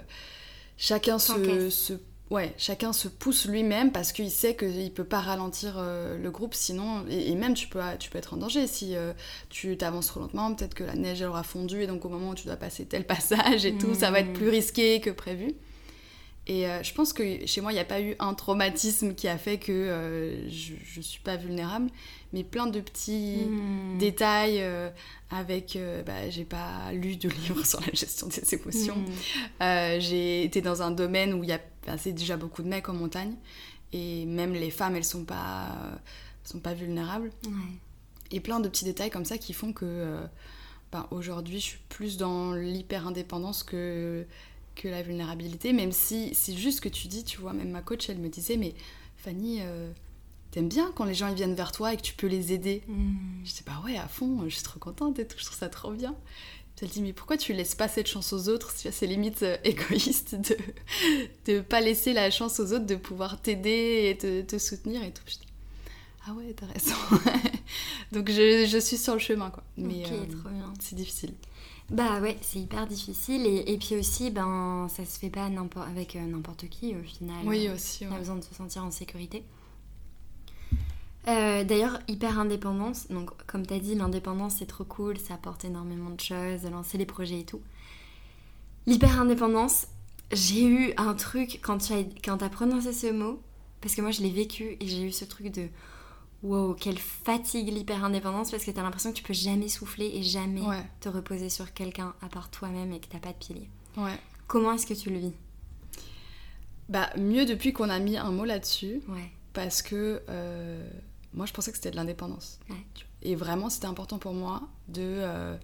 chacun 0.76 1.18
se- 1.18 1.98
Ouais, 2.34 2.52
chacun 2.58 2.92
se 2.92 3.06
pousse 3.06 3.46
lui-même 3.46 3.92
parce 3.92 4.10
qu'il 4.10 4.28
sait 4.30 4.56
qu'il 4.56 4.92
peut 4.92 5.04
pas 5.04 5.20
ralentir 5.20 5.74
euh, 5.78 6.18
le 6.18 6.30
groupe 6.32 6.52
sinon. 6.54 7.04
Et, 7.08 7.30
et 7.30 7.34
même 7.36 7.54
tu 7.54 7.68
peux, 7.68 7.78
tu 8.00 8.10
peux 8.10 8.18
être 8.18 8.34
en 8.34 8.38
danger 8.38 8.66
si 8.66 8.96
euh, 8.96 9.12
tu 9.50 9.76
t'avances 9.76 10.08
trop 10.08 10.18
lentement. 10.18 10.52
Peut-être 10.52 10.74
que 10.74 10.82
la 10.82 10.94
neige 10.96 11.22
elle 11.22 11.28
aura 11.28 11.44
fondu 11.44 11.82
et 11.82 11.86
donc 11.86 12.04
au 12.04 12.08
moment 12.08 12.30
où 12.30 12.34
tu 12.34 12.46
dois 12.46 12.56
passer 12.56 12.86
tel 12.86 13.06
passage 13.14 13.64
et 13.64 13.78
tout, 13.78 13.94
ça 13.94 14.10
va 14.10 14.18
être 14.18 14.28
Mhm. 14.30 14.32
plus 14.34 14.48
risqué 14.48 15.00
que 15.00 15.10
prévu. 15.10 15.54
Et 16.46 16.68
euh, 16.68 16.82
je 16.82 16.92
pense 16.92 17.14
que 17.14 17.46
chez 17.46 17.60
moi, 17.62 17.72
il 17.72 17.76
n'y 17.76 17.80
a 17.80 17.86
pas 17.86 18.02
eu 18.02 18.16
un 18.18 18.34
traumatisme 18.34 19.14
qui 19.14 19.28
a 19.28 19.38
fait 19.38 19.58
que 19.58 19.72
euh, 19.72 20.48
je 20.50 20.74
ne 20.98 21.02
suis 21.02 21.20
pas 21.20 21.36
vulnérable, 21.36 21.88
mais 22.34 22.44
plein 22.44 22.66
de 22.66 22.80
petits 22.80 23.46
Hmm. 23.46 23.98
détails 23.98 24.60
euh, 24.60 24.90
avec... 25.30 25.78
bah, 26.04 26.28
j'ai 26.28 26.44
pas 26.44 26.92
lu 26.92 27.16
de 27.16 27.28
livre 27.30 27.64
sur 27.66 27.80
la 27.80 27.92
gestion 27.94 28.26
des 28.26 28.54
émotions. 28.54 28.96
Hmm. 28.96 30.00
J'ai 30.00 30.44
été 30.44 30.60
dans 30.60 30.82
un 30.82 30.90
domaine 30.90 31.32
où 31.32 31.42
il 31.42 31.48
y 31.48 31.52
a 31.52 31.60
bah, 31.86 31.96
c'est 31.98 32.12
déjà 32.12 32.36
beaucoup 32.36 32.62
de 32.62 32.68
mecs 32.68 32.88
en 32.88 32.94
montagne, 32.94 33.34
et 33.92 34.26
même 34.26 34.52
les 34.52 34.70
femmes, 34.70 34.96
elles 34.96 35.04
sont 35.04 35.24
pas, 35.24 35.68
sont 36.44 36.60
pas 36.60 36.74
vulnérables. 36.74 37.30
Et 38.30 38.40
plein 38.40 38.60
de 38.60 38.68
petits 38.68 38.84
détails 38.84 39.10
comme 39.10 39.24
ça 39.24 39.38
qui 39.38 39.52
font 39.54 39.72
que 39.72 40.18
ben, 40.92 41.06
aujourd'hui 41.10 41.60
je 41.60 41.64
suis 41.64 41.80
plus 41.88 42.16
dans 42.16 42.52
l'hyper-indépendance 42.52 43.62
que, 43.62 44.26
que 44.74 44.88
la 44.88 45.02
vulnérabilité, 45.02 45.72
même 45.72 45.92
si 45.92 46.34
c'est 46.34 46.56
juste 46.56 46.80
que 46.80 46.88
tu 46.88 47.08
dis, 47.08 47.24
tu 47.24 47.40
vois, 47.40 47.52
même 47.52 47.70
ma 47.70 47.82
coach 47.82 48.08
elle 48.08 48.18
me 48.18 48.28
disait, 48.28 48.56
mais 48.56 48.74
Fanny, 49.16 49.60
euh, 49.62 49.90
t'aimes 50.50 50.68
bien 50.68 50.92
quand 50.94 51.04
les 51.04 51.14
gens 51.14 51.28
ils 51.28 51.34
viennent 51.34 51.54
vers 51.54 51.72
toi 51.72 51.94
et 51.94 51.96
que 51.96 52.02
tu 52.02 52.14
peux 52.14 52.26
les 52.26 52.52
aider. 52.52 52.82
Hmm. 52.88 53.44
Je 53.44 53.52
dis, 53.52 53.62
bah 53.66 53.80
ouais, 53.84 53.96
à 53.96 54.08
fond, 54.08 54.42
je 54.44 54.54
suis 54.54 54.62
trop 54.62 54.78
contente 54.78 55.18
et 55.18 55.26
tout, 55.26 55.38
je 55.38 55.44
trouve 55.44 55.58
ça 55.58 55.68
trop 55.68 55.92
bien. 55.92 56.14
Puis 56.76 56.86
elle 56.86 56.92
dit, 56.92 57.02
mais 57.02 57.12
pourquoi 57.12 57.36
tu 57.36 57.52
laisses 57.52 57.76
pas 57.76 57.86
cette 57.86 58.08
chance 58.08 58.32
aux 58.32 58.48
autres? 58.48 58.72
C'est 58.74 59.06
limite 59.06 59.44
euh, 59.44 59.56
égoïste 59.64 60.34
de 60.34 60.56
de 61.46 61.60
pas 61.60 61.80
laisser 61.80 62.12
la 62.12 62.30
chance 62.30 62.58
aux 62.58 62.72
autres 62.72 62.86
de 62.86 62.96
pouvoir 62.96 63.40
t'aider 63.40 64.10
et 64.10 64.18
te, 64.18 64.42
te 64.42 64.58
soutenir 64.58 65.02
et 65.04 65.12
tout. 65.12 65.22
Je 65.26 65.34
dis, 65.34 65.46
ah 66.26 66.32
ouais, 66.32 66.54
t'as 66.56 66.66
raison. 66.66 66.94
Donc 68.12 68.30
je, 68.30 68.66
je 68.66 68.78
suis 68.78 68.96
sur 68.96 69.12
le 69.12 69.20
chemin, 69.20 69.50
quoi. 69.50 69.62
Mais 69.76 70.04
ok, 70.04 70.12
euh, 70.12 70.50
c'est 70.80 70.96
difficile. 70.96 71.34
Bah 71.90 72.20
ouais, 72.20 72.38
c'est 72.40 72.58
hyper 72.58 72.86
difficile. 72.86 73.46
Et, 73.46 73.72
et 73.72 73.78
puis 73.78 73.96
aussi, 73.96 74.30
ben, 74.30 74.88
ça 74.88 75.04
se 75.04 75.18
fait 75.18 75.30
pas 75.30 75.44
avec 75.86 76.16
euh, 76.16 76.20
n'importe 76.26 76.68
qui 76.68 76.94
au 76.96 77.02
final. 77.02 77.44
Oui, 77.44 77.68
Euh, 77.68 77.74
aussi. 77.74 78.06
On 78.06 78.14
a 78.14 78.18
besoin 78.18 78.36
de 78.36 78.44
se 78.44 78.54
sentir 78.54 78.84
en 78.84 78.90
sécurité. 78.90 79.44
Euh, 81.28 81.64
D'ailleurs, 81.64 81.98
hyper 82.08 82.38
indépendance. 82.38 83.08
Donc, 83.08 83.30
comme 83.46 83.66
tu 83.66 83.74
as 83.74 83.78
dit, 83.78 83.94
l'indépendance 83.94 84.56
c'est 84.58 84.66
trop 84.66 84.84
cool, 84.84 85.18
ça 85.18 85.34
apporte 85.34 85.64
énormément 85.64 86.10
de 86.10 86.20
choses, 86.20 86.64
lancer 86.70 86.98
les 86.98 87.06
projets 87.06 87.40
et 87.40 87.44
tout. 87.44 87.60
L'hyper 88.86 89.20
indépendance, 89.20 89.86
j'ai 90.32 90.64
eu 90.64 90.94
un 90.96 91.14
truc 91.14 91.60
quand 91.62 91.78
tu 91.78 91.92
as, 91.92 92.04
quand 92.24 92.42
as 92.42 92.48
prononcé 92.48 92.92
ce 92.92 93.10
mot, 93.12 93.40
parce 93.80 93.94
que 93.94 94.02
moi 94.02 94.10
je 94.10 94.22
l'ai 94.22 94.30
vécu 94.30 94.76
et 94.80 94.86
j'ai 94.86 95.02
eu 95.02 95.12
ce 95.12 95.24
truc 95.24 95.48
de 95.50 95.68
wow, 96.44 96.74
quelle 96.74 96.98
fatigue 96.98 97.68
l'hyper 97.72 98.04
indépendance 98.04 98.52
parce 98.52 98.64
que 98.64 98.70
tu 98.70 98.78
as 98.78 98.82
l'impression 98.84 99.10
que 99.10 99.16
tu 99.16 99.24
peux 99.24 99.34
jamais 99.34 99.68
souffler 99.68 100.12
et 100.14 100.22
jamais 100.22 100.60
Ouais, 100.60 100.84
te 101.00 101.08
reposer 101.08 101.48
sur 101.48 101.72
quelqu'un 101.74 102.14
à 102.22 102.28
part 102.28 102.48
toi-même 102.50 102.92
et 102.92 103.00
que 103.00 103.06
t'as 103.08 103.18
pas 103.18 103.32
de 103.32 103.38
pilier. 103.44 103.68
ouais. 103.96 104.18
Comment 104.46 104.72
est-ce 104.72 104.86
que 104.86 104.94
tu 104.94 105.10
le 105.10 105.18
vis? 105.18 105.32
Bah, 106.88 107.08
mieux 107.16 107.46
depuis 107.46 107.72
qu'on 107.72 107.88
a 107.88 107.98
mis 107.98 108.16
un 108.18 108.30
mot 108.30 108.44
là-dessus. 108.44 109.00
Ouais. 109.08 109.30
Parce 109.54 109.80
que 109.82 110.20
euh, 110.28 110.86
moi, 111.32 111.46
je 111.46 111.52
pensais 111.52 111.70
que 111.70 111.78
c'était 111.78 111.90
de 111.90 111.96
l'indépendance. 111.96 112.58
Ouais. 112.68 112.76
Et 113.22 113.34
vraiment, 113.36 113.70
c'était 113.70 113.86
important 113.86 114.18
pour 114.18 114.34
moi 114.34 114.62
de. 114.88 115.00
euh, 115.02 115.56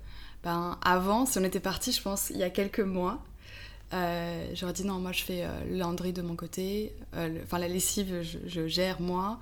ben, 0.43 0.79
avant, 0.83 1.27
si 1.27 1.39
on 1.39 1.45
était 1.45 1.61
parti, 1.61 1.93
je 1.93 2.01
pense, 2.01 2.31
il 2.31 2.39
y 2.39 2.43
a 2.43 2.49
quelques 2.49 2.81
mois, 2.81 3.23
euh, 3.93 4.51
j'aurais 4.55 4.73
dit 4.73 4.85
non, 4.87 4.99
moi 4.99 5.13
je 5.13 5.23
fais 5.23 5.45
euh, 5.45 5.51
le 5.69 5.77
laundry 5.77 6.15
de 6.15 6.23
mon 6.23 6.35
côté, 6.37 6.95
euh, 7.15 7.41
enfin 7.43 7.59
la 7.59 7.69
lessive, 7.69 8.23
je, 8.23 8.39
je 8.47 8.67
gère 8.67 9.03
moi, 9.03 9.39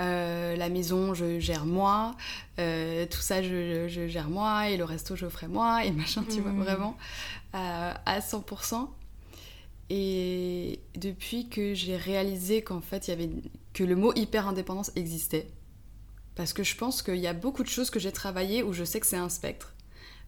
Euh, 0.00 0.56
la 0.56 0.68
maison, 0.70 1.14
je 1.14 1.38
gère 1.38 1.66
moi, 1.66 2.16
Euh, 2.58 3.06
tout 3.06 3.20
ça, 3.20 3.42
je, 3.42 3.86
je 3.88 4.06
gère 4.08 4.28
moi, 4.28 4.68
et 4.68 4.76
le 4.76 4.84
resto, 4.84 5.16
je 5.16 5.28
ferai 5.28 5.46
moi, 5.48 5.84
et 5.84 5.92
machin, 5.92 6.24
tu 6.28 6.40
vois, 6.40 6.52
Mhm. 6.52 6.62
vraiment, 6.62 6.96
euh, 7.54 7.92
à 8.06 8.20
100%. 8.20 8.90
Et 9.88 10.78
depuis 10.94 11.48
que 11.48 11.74
j'ai 11.74 11.96
réalisé 11.96 12.62
qu'en 12.62 12.80
fait, 12.80 13.08
il 13.08 13.10
y 13.10 13.14
avait 13.14 13.30
que 13.72 13.82
le 13.84 13.96
mot 13.96 14.12
hyper 14.14 14.46
indépendance 14.46 14.92
existait, 14.96 15.48
parce 16.36 16.52
que 16.52 16.62
je 16.62 16.76
pense 16.76 17.02
qu'il 17.02 17.16
y 17.16 17.26
a 17.26 17.32
beaucoup 17.32 17.62
de 17.62 17.68
choses 17.68 17.90
que 17.90 17.98
j'ai 17.98 18.12
travaillées 18.12 18.62
où 18.62 18.72
je 18.72 18.84
sais 18.84 19.00
que 19.00 19.06
c'est 19.06 19.16
un 19.16 19.28
spectre. 19.28 19.74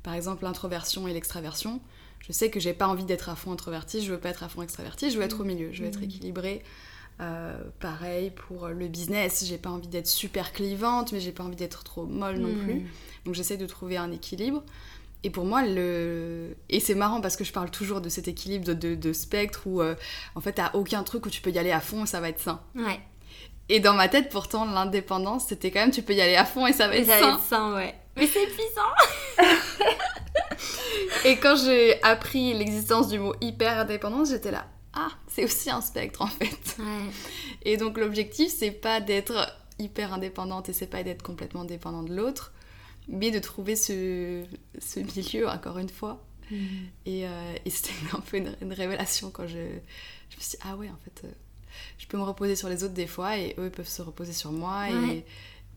Par 0.03 0.15
exemple, 0.15 0.43
l'introversion 0.45 1.07
et 1.07 1.13
l'extraversion. 1.13 1.81
Je 2.27 2.33
sais 2.33 2.51
que 2.51 2.61
j'ai 2.61 2.73
pas 2.73 2.89
envie 2.89 3.05
d'être 3.05 3.29
à 3.29 3.37
fond 3.37 3.53
introvertie, 3.53 4.05
je 4.05 4.13
veux 4.13 4.19
pas 4.19 4.31
être 4.31 4.43
à 4.43 4.49
fond 4.49 4.63
extravertie, 4.63 5.11
je 5.11 5.19
veux 5.19 5.25
être 5.25 5.41
au 5.41 5.45
milieu, 5.45 5.73
je 5.73 5.83
veux 5.83 5.89
être 5.89 5.99
Mhm. 5.99 6.05
équilibrée. 6.05 6.63
Euh, 7.21 7.57
pareil 7.79 8.31
pour 8.31 8.69
le 8.69 8.89
business, 8.89 9.45
j'ai 9.47 9.59
pas 9.59 9.71
envie 9.71 9.87
d'être 9.87 10.09
super 10.09 10.53
clivante, 10.53 11.13
mais 11.13 11.21
j'ai 11.21 11.31
pas 11.33 11.45
envie 11.45 11.55
d'être 11.57 11.85
trop 11.85 12.05
molle 12.05 12.39
non 12.39 12.53
plus. 12.65 12.91
Donc 13.25 13.35
j'essaie 13.35 13.57
de 13.57 13.67
trouver 13.67 13.97
un 13.97 14.11
équilibre. 14.11 14.63
Et 15.25 15.31
pour 15.31 15.45
moi, 15.45 15.63
le. 15.65 16.57
Et 16.69 16.81
c'est 16.81 16.97
marrant 16.97 17.21
parce 17.21 17.37
que 17.37 17.45
je 17.45 17.53
parle 17.53 17.71
toujours 17.71 18.01
de 18.01 18.09
cet 18.09 18.27
équilibre 18.27 18.65
de, 18.65 18.73
de- 18.75 18.95
de 18.97 19.13
spectre 19.13 19.61
où, 19.67 19.81
euh, 19.81 19.95
en 20.35 20.41
fait, 20.41 20.55
t'as 20.55 20.73
aucun 20.75 21.05
truc 21.05 21.25
où 21.27 21.31
tu 21.31 21.41
peux 21.41 21.51
y 21.51 21.59
aller 21.61 21.71
à 21.71 21.81
fond 21.81 22.03
et 22.03 22.07
ça 22.09 22.19
va 22.21 22.29
être 22.29 22.41
sain. 22.41 22.61
Ouais. 22.75 22.99
Et 23.69 23.79
dans 23.79 23.95
ma 23.95 24.09
tête, 24.09 24.29
pourtant, 24.31 24.65
l'indépendance, 24.65 25.45
c'était 25.47 25.71
quand 25.71 25.79
même, 25.79 25.93
tu 25.93 26.03
peux 26.03 26.15
y 26.15 26.21
aller 26.21 26.35
à 26.35 26.45
fond 26.45 26.67
et 26.67 26.73
ça 26.73 26.89
va 26.89 26.97
être 26.97 27.07
Ça 27.07 27.15
va 27.15 27.21
sain. 27.21 27.35
être 27.37 27.43
sain, 27.45 27.75
ouais. 27.77 27.95
Mais 28.17 28.27
c'est 28.27 28.47
puissant. 28.47 29.39
Et 31.25 31.37
quand 31.37 31.57
j'ai 31.57 32.03
appris 32.03 32.53
l'existence 32.55 33.09
du 33.09 33.19
mot 33.19 33.35
hyper 33.41 33.79
indépendance, 33.79 34.31
j'étais 34.31 34.51
là. 34.51 34.67
Ah, 34.95 35.09
c'est 35.29 35.45
aussi 35.45 35.71
un 35.71 35.81
spectre 35.81 36.23
en 36.23 36.27
fait. 36.27 36.77
Ouais. 36.79 37.11
Et 37.63 37.77
donc 37.77 37.97
l'objectif, 37.99 38.53
c'est 38.55 38.71
pas 38.71 39.01
d'être 39.01 39.51
hyper 39.79 40.13
indépendante 40.13 40.69
et 40.69 40.73
c'est 40.73 40.87
pas 40.87 41.03
d'être 41.03 41.23
complètement 41.23 41.65
dépendant 41.65 42.03
de 42.03 42.15
l'autre, 42.15 42.53
mais 43.09 43.31
de 43.31 43.39
trouver 43.39 43.75
ce, 43.75 44.45
ce 44.79 45.01
milieu, 45.01 45.49
encore 45.49 45.79
une 45.79 45.89
fois. 45.89 46.23
Mm. 46.51 46.57
Et, 47.07 47.27
euh, 47.27 47.55
et 47.65 47.71
c'était 47.71 47.91
un 48.13 48.21
peu 48.21 48.37
une, 48.37 48.55
une 48.61 48.73
révélation 48.73 49.31
quand 49.31 49.47
je, 49.47 49.55
je 49.55 50.37
me 50.37 50.41
suis 50.41 50.51
dit, 50.53 50.57
ah 50.65 50.77
ouais, 50.77 50.89
en 50.91 50.99
fait, 51.05 51.27
euh, 51.27 51.33
je 51.99 52.07
peux 52.07 52.19
me 52.19 52.23
reposer 52.23 52.55
sur 52.55 52.69
les 52.69 52.85
autres 52.85 52.93
des 52.95 53.07
fois 53.07 53.39
et 53.39 53.55
eux 53.59 53.71
peuvent 53.71 53.89
se 53.89 54.03
reposer 54.03 54.35
sur 54.35 54.53
moi 54.53 54.83
Ouais. 54.91 55.25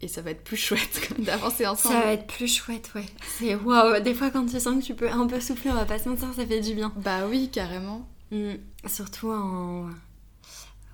et, 0.02 0.06
et 0.06 0.08
ça 0.10 0.22
va 0.22 0.32
être 0.32 0.44
plus 0.44 0.58
chouette 0.58 1.14
d'avancer 1.20 1.66
ensemble. 1.66 1.96
Ça 1.96 2.02
va 2.02 2.12
être 2.12 2.28
plus 2.28 2.54
chouette, 2.54 2.92
ouais. 2.96 3.06
C'est 3.40 3.56
waouh. 3.56 4.02
Des 4.02 4.14
fois, 4.14 4.30
quand 4.30 4.46
tu 4.46 4.60
sens 4.60 4.78
que 4.82 4.86
tu 4.86 4.94
peux 4.94 5.10
un 5.10 5.26
peu 5.26 5.40
souffler, 5.40 5.72
on 5.72 5.76
va 5.76 5.86
pas 5.86 6.00
se 6.00 6.10
mentir, 6.10 6.28
ça 6.36 6.46
fait 6.46 6.60
du 6.60 6.74
bien. 6.76 6.92
Bah 6.98 7.26
oui, 7.28 7.50
carrément. 7.50 8.06
Mm. 8.32 8.54
Surtout 8.88 9.32
en. 9.32 9.90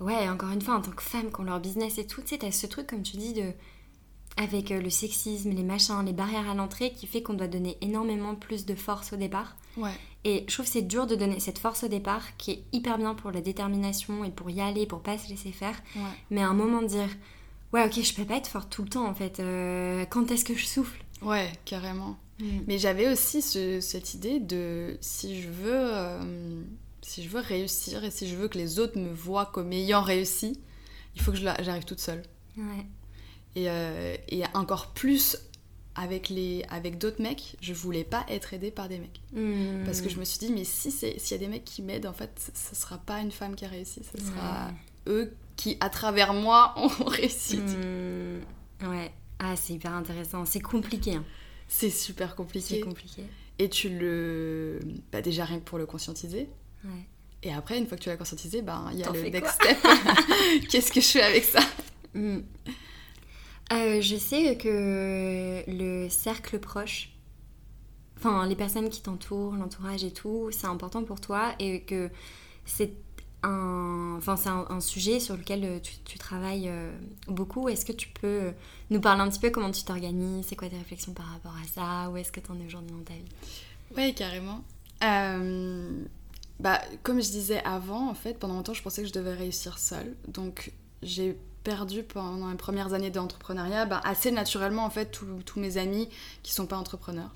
Ouais, 0.00 0.28
encore 0.28 0.50
une 0.50 0.62
fois, 0.62 0.74
en 0.74 0.80
tant 0.82 0.90
que 0.90 1.02
femme, 1.02 1.30
qui 1.32 1.40
ont 1.40 1.44
leur 1.44 1.60
business 1.60 1.98
et 1.98 2.06
tout, 2.06 2.20
tu 2.22 2.28
sais, 2.28 2.38
t'as 2.38 2.50
ce 2.50 2.66
truc, 2.66 2.86
comme 2.88 3.02
tu 3.02 3.16
dis, 3.16 3.32
de. 3.32 3.52
Avec 4.38 4.70
euh, 4.70 4.80
le 4.80 4.88
sexisme, 4.88 5.50
les 5.50 5.62
machins, 5.62 6.02
les 6.06 6.14
barrières 6.14 6.48
à 6.48 6.54
l'entrée, 6.54 6.92
qui 6.92 7.06
fait 7.06 7.22
qu'on 7.22 7.34
doit 7.34 7.48
donner 7.48 7.76
énormément 7.82 8.34
plus 8.34 8.64
de 8.64 8.74
force 8.74 9.12
au 9.12 9.16
départ. 9.16 9.56
Ouais. 9.76 9.90
Et 10.24 10.46
je 10.48 10.54
trouve 10.54 10.64
que 10.64 10.72
c'est 10.72 10.80
dur 10.82 11.06
de 11.06 11.14
donner 11.14 11.38
cette 11.38 11.58
force 11.58 11.84
au 11.84 11.88
départ, 11.88 12.34
qui 12.38 12.52
est 12.52 12.62
hyper 12.72 12.96
bien 12.96 13.14
pour 13.14 13.30
la 13.30 13.42
détermination 13.42 14.24
et 14.24 14.30
pour 14.30 14.48
y 14.48 14.62
aller, 14.62 14.86
pour 14.86 15.02
pas 15.02 15.18
se 15.18 15.28
laisser 15.28 15.52
faire. 15.52 15.74
Ouais. 15.96 16.02
Mais 16.30 16.40
à 16.42 16.48
un 16.48 16.54
moment 16.54 16.80
de 16.80 16.86
dire, 16.86 17.08
ouais, 17.74 17.84
ok, 17.84 18.00
je 18.02 18.14
peux 18.14 18.24
pas 18.24 18.36
être 18.38 18.46
forte 18.48 18.70
tout 18.70 18.82
le 18.82 18.88
temps 18.88 19.06
en 19.06 19.14
fait. 19.14 19.38
Euh, 19.40 20.06
quand 20.06 20.30
est-ce 20.30 20.46
que 20.46 20.54
je 20.54 20.64
souffle? 20.64 21.04
Ouais, 21.20 21.52
carrément. 21.66 22.16
Mm. 22.40 22.44
Mais 22.68 22.78
j'avais 22.78 23.12
aussi 23.12 23.42
ce- 23.42 23.80
cette 23.82 24.14
idée 24.14 24.40
de 24.40 24.96
si 25.02 25.42
je 25.42 25.48
veux 25.50 25.78
euh, 25.94 26.62
si 27.02 27.22
je 27.22 27.28
veux 27.28 27.40
réussir 27.40 28.02
et 28.04 28.10
si 28.10 28.28
je 28.28 28.36
veux 28.36 28.48
que 28.48 28.58
les 28.58 28.78
autres 28.78 28.98
me 28.98 29.12
voient 29.12 29.46
comme 29.46 29.72
ayant 29.72 30.02
réussi, 30.02 30.58
il 31.16 31.20
faut 31.22 31.32
que 31.32 31.38
j'arrive 31.38 31.84
toute 31.84 32.00
seule. 32.00 32.22
Ouais. 32.56 32.86
Et, 33.54 33.68
euh, 33.68 34.16
et 34.28 34.42
encore 34.54 34.88
plus 34.92 35.36
avec 35.94 36.30
les 36.30 36.64
avec 36.70 36.96
d'autres 36.96 37.20
mecs, 37.20 37.56
je 37.60 37.74
voulais 37.74 38.04
pas 38.04 38.24
être 38.30 38.54
aidée 38.54 38.70
par 38.70 38.88
des 38.88 38.98
mecs 38.98 39.20
Mm. 39.34 39.84
parce 39.84 40.00
que 40.00 40.08
je 40.08 40.18
me 40.18 40.24
suis 40.24 40.38
dit 40.38 40.50
mais 40.50 40.64
si 40.64 40.90
c'est 40.90 41.18
s'il 41.18 41.32
y 41.32 41.34
a 41.34 41.38
des 41.44 41.48
mecs 41.48 41.64
qui 41.64 41.82
m'aident 41.82 42.06
en 42.06 42.14
fait, 42.14 42.50
ce 42.54 42.74
sera 42.74 42.96
pas 42.98 43.20
une 43.20 43.30
femme 43.30 43.54
qui 43.56 43.64
a 43.66 43.68
réussi, 43.68 44.00
ce 44.16 44.24
sera 44.24 44.70
eux 45.06 45.34
qui 45.56 45.76
à 45.80 45.90
travers 45.90 46.32
moi 46.32 46.72
ont 46.78 47.04
réussi. 47.04 47.58
Mm. 47.58 48.88
Ouais. 48.88 49.12
Ah, 49.38 49.54
c'est 49.56 49.74
hyper 49.74 49.92
intéressant. 49.92 50.44
C'est 50.46 50.60
compliqué. 50.60 51.16
hein. 51.16 51.24
C'est 51.68 51.90
super 51.90 52.36
C'est 52.60 52.80
compliqué. 52.80 53.24
Et 53.58 53.68
tu 53.68 53.88
le 53.90 54.78
bah 55.10 55.20
déjà 55.20 55.44
rien 55.44 55.58
que 55.58 55.64
pour 55.64 55.78
le 55.78 55.84
conscientiser. 55.86 56.48
Ouais. 56.84 57.06
Et 57.42 57.52
après, 57.52 57.78
une 57.78 57.86
fois 57.86 57.96
que 57.96 58.02
tu 58.02 58.08
l'as 58.08 58.16
conscientisé, 58.16 58.62
ben, 58.62 58.88
il 58.92 59.00
y 59.00 59.04
a 59.04 59.10
le 59.10 59.28
next 59.28 59.54
step. 59.54 59.78
Qu'est-ce 60.70 60.92
que 60.92 61.00
je 61.00 61.08
fais 61.08 61.22
avec 61.22 61.44
ça? 61.44 61.60
Mm. 62.14 62.38
Euh, 63.72 64.00
je 64.00 64.16
sais 64.16 64.56
que 64.56 65.64
le 65.66 66.08
cercle 66.08 66.58
proche, 66.58 67.10
enfin 68.18 68.46
les 68.46 68.54
personnes 68.54 68.90
qui 68.90 69.02
t'entourent, 69.02 69.54
l'entourage 69.54 70.04
et 70.04 70.12
tout, 70.12 70.50
c'est 70.52 70.66
important 70.66 71.02
pour 71.04 71.20
toi 71.20 71.54
et 71.58 71.80
que 71.82 72.10
c'est 72.66 72.92
un, 73.42 74.14
enfin, 74.18 74.36
c'est 74.36 74.50
un, 74.50 74.66
un 74.68 74.80
sujet 74.80 75.18
sur 75.18 75.36
lequel 75.36 75.64
euh, 75.64 75.80
tu, 75.80 75.94
tu 76.04 76.18
travailles 76.18 76.68
euh, 76.68 76.92
beaucoup. 77.26 77.68
Est-ce 77.68 77.84
que 77.84 77.92
tu 77.92 78.08
peux 78.08 78.52
nous 78.90 79.00
parler 79.00 79.22
un 79.22 79.28
petit 79.28 79.40
peu 79.40 79.50
comment 79.50 79.70
tu 79.70 79.82
t'organises? 79.82 80.46
C'est 80.46 80.54
quoi 80.56 80.68
tes 80.68 80.76
réflexions 80.76 81.12
par 81.12 81.26
rapport 81.26 81.56
à 81.56 81.66
ça? 81.66 82.10
Où 82.10 82.16
est-ce 82.18 82.30
que 82.30 82.40
tu 82.40 82.52
en 82.52 82.60
es 82.60 82.66
aujourd'hui 82.66 82.92
dans 82.92 83.02
ta 83.02 83.14
vie? 83.14 83.24
Oui, 83.96 84.14
carrément. 84.14 84.62
Euh, 85.02 86.04
bah, 86.60 86.80
comme 87.02 87.20
je 87.20 87.30
disais 87.30 87.62
avant, 87.64 88.08
en 88.08 88.14
fait, 88.14 88.38
pendant 88.38 88.54
longtemps, 88.54 88.74
je 88.74 88.82
pensais 88.82 89.02
que 89.02 89.08
je 89.08 89.12
devais 89.12 89.34
réussir 89.34 89.78
seule. 89.78 90.14
Donc, 90.28 90.72
j'ai 91.02 91.36
perdu 91.64 92.02
pendant 92.02 92.50
les 92.50 92.56
premières 92.56 92.92
années 92.92 93.10
d'entrepreneuriat 93.10 93.84
bah, 93.86 94.00
assez 94.04 94.30
naturellement, 94.30 94.84
en 94.84 94.90
fait, 94.90 95.10
tous 95.10 95.60
mes 95.60 95.76
amis 95.76 96.08
qui 96.42 96.52
sont 96.52 96.66
pas 96.66 96.76
entrepreneurs. 96.76 97.34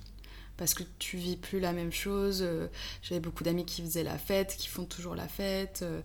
Parce 0.56 0.72
que 0.74 0.84
tu 0.98 1.16
vis 1.18 1.36
plus 1.36 1.60
la 1.60 1.72
même 1.72 1.92
chose. 1.92 2.40
Euh, 2.42 2.68
J'avais 3.02 3.20
beaucoup 3.20 3.44
d'amis 3.44 3.66
qui 3.66 3.82
faisaient 3.82 4.04
la 4.04 4.16
fête, 4.16 4.56
qui 4.56 4.68
font 4.68 4.84
toujours 4.84 5.14
la 5.14 5.28
fête. 5.28 5.80
euh, 5.82 6.00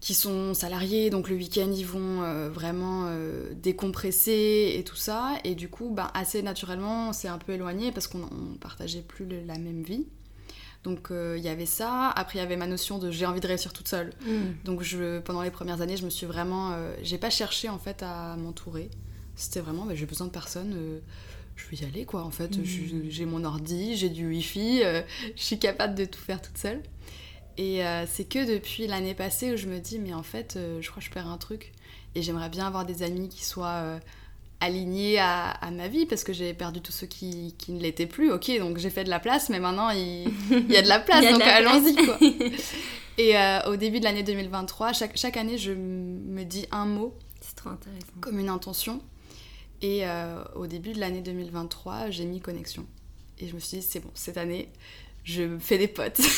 qui 0.00 0.14
sont 0.14 0.54
salariés, 0.54 1.10
donc 1.10 1.28
le 1.28 1.34
week-end 1.34 1.72
ils 1.74 1.84
vont 1.84 2.22
euh, 2.22 2.48
vraiment 2.50 3.10
décompresser 3.56 4.74
et 4.76 4.84
tout 4.84 4.94
ça. 4.94 5.36
Et 5.42 5.56
du 5.56 5.68
coup, 5.68 5.90
ben, 5.90 6.08
assez 6.14 6.40
naturellement, 6.42 7.08
on 7.08 7.12
s'est 7.12 7.26
un 7.26 7.38
peu 7.38 7.52
éloigné 7.52 7.90
parce 7.90 8.06
qu'on 8.06 8.22
on 8.22 8.56
partageait 8.60 9.02
plus 9.02 9.26
la 9.44 9.58
même 9.58 9.82
vie. 9.82 10.06
Donc 10.88 11.10
euh, 11.10 11.36
il 11.38 11.44
y 11.44 11.48
avait 11.48 11.66
ça. 11.66 12.10
Après, 12.10 12.38
il 12.38 12.42
y 12.42 12.44
avait 12.44 12.56
ma 12.56 12.66
notion 12.66 12.98
de 12.98 13.10
j'ai 13.10 13.26
envie 13.26 13.40
de 13.40 13.46
réussir 13.46 13.72
toute 13.72 13.88
seule. 13.88 14.12
Donc 14.64 14.82
je, 14.82 15.18
pendant 15.20 15.42
les 15.42 15.50
premières 15.50 15.80
années, 15.82 15.96
je 15.96 16.04
me 16.04 16.10
suis 16.10 16.26
vraiment. 16.26 16.72
euh, 16.72 16.94
j'ai 17.02 17.18
pas 17.18 17.30
cherché 17.30 17.68
en 17.68 17.78
fait 17.78 18.02
à 18.02 18.36
m'entourer. 18.36 18.90
C'était 19.36 19.60
vraiment, 19.60 19.84
bah, 19.84 19.94
j'ai 19.94 20.06
besoin 20.06 20.26
de 20.26 20.32
personne. 20.32 20.72
euh, 20.76 20.98
je 21.56 21.68
vais 21.70 21.82
y 21.82 21.88
aller 21.88 22.04
quoi 22.04 22.22
en 22.22 22.30
fait. 22.30 22.54
Je- 22.64 23.08
J'ai 23.10 23.24
mon 23.26 23.44
ordi, 23.44 23.96
j'ai 23.96 24.08
du 24.08 24.26
wifi, 24.28 24.80
euh, 24.84 25.02
je 25.36 25.42
suis 25.42 25.58
capable 25.58 25.94
de 25.96 26.04
tout 26.04 26.20
faire 26.20 26.40
toute 26.40 26.56
seule. 26.58 26.82
Et 27.56 27.84
euh, 27.84 28.04
c'est 28.06 28.24
que 28.24 28.48
depuis 28.48 28.86
l'année 28.86 29.14
passée 29.14 29.52
où 29.52 29.56
je 29.56 29.66
me 29.66 29.80
dis, 29.80 29.98
mais 29.98 30.14
en 30.14 30.22
fait, 30.22 30.54
euh, 30.56 30.80
je 30.80 30.88
crois 30.90 31.00
que 31.00 31.06
je 31.08 31.12
perds 31.12 31.26
un 31.28 31.38
truc. 31.38 31.72
Et 32.14 32.22
j'aimerais 32.22 32.48
bien 32.48 32.66
avoir 32.66 32.86
des 32.86 33.02
amis 33.02 33.28
qui 33.28 33.44
soient 33.44 33.98
alignés 34.60 35.18
à, 35.18 35.50
à 35.50 35.70
ma 35.70 35.88
vie 35.88 36.04
parce 36.06 36.24
que 36.24 36.32
j'ai 36.32 36.52
perdu 36.54 36.80
tous 36.80 36.92
ceux 36.92 37.06
qui, 37.06 37.54
qui 37.58 37.72
ne 37.72 37.80
l'étaient 37.80 38.06
plus. 38.06 38.32
Ok, 38.32 38.50
donc 38.58 38.78
j'ai 38.78 38.90
fait 38.90 39.04
de 39.04 39.10
la 39.10 39.20
place, 39.20 39.48
mais 39.50 39.60
maintenant 39.60 39.90
il, 39.90 40.30
il 40.50 40.70
y 40.72 40.76
a 40.76 40.82
de 40.82 40.88
la 40.88 40.98
place, 41.00 41.24
donc 41.32 41.42
allons-y 41.42 41.94
quoi. 41.94 42.18
Et 43.18 43.36
euh, 43.36 43.60
au 43.66 43.76
début 43.76 43.98
de 43.98 44.04
l'année 44.04 44.22
2023, 44.22 44.92
chaque, 44.92 45.16
chaque 45.16 45.36
année, 45.36 45.58
je 45.58 45.72
me 45.72 46.44
dis 46.44 46.66
un 46.70 46.86
mot 46.86 47.14
C'est 47.40 47.56
trop 47.56 47.70
intéressant. 47.70 48.06
comme 48.20 48.38
une 48.38 48.48
intention. 48.48 49.00
Et 49.82 50.06
euh, 50.06 50.42
au 50.54 50.66
début 50.68 50.92
de 50.92 51.00
l'année 51.00 51.20
2023, 51.20 52.10
j'ai 52.10 52.24
mis 52.24 52.40
connexion. 52.40 52.86
Et 53.40 53.48
je 53.48 53.54
me 53.54 53.60
suis 53.60 53.78
dit, 53.78 53.82
c'est 53.88 54.00
bon, 54.00 54.10
cette 54.14 54.36
année, 54.38 54.68
je 55.24 55.42
me 55.42 55.58
fais 55.58 55.78
des 55.78 55.88
potes. 55.88 56.20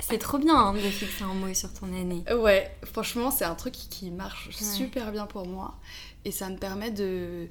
C'est 0.00 0.18
trop 0.18 0.36
bien 0.38 0.56
hein, 0.56 0.72
de 0.74 0.78
fixer 0.80 1.22
un 1.22 1.32
mot 1.32 1.54
sur 1.54 1.72
ton 1.72 1.86
année. 1.86 2.24
Ouais, 2.36 2.68
franchement, 2.84 3.30
c'est 3.30 3.44
un 3.44 3.54
truc 3.54 3.72
qui- 3.72 3.88
qui 3.88 4.10
marche 4.10 4.48
Ouais. 4.48 4.52
super 4.66 5.12
bien 5.12 5.26
pour 5.26 5.46
moi. 5.46 5.76
Et 6.24 6.30
ça 6.32 6.48
me 6.48 6.56
permet 6.56 6.90
de 6.90 7.48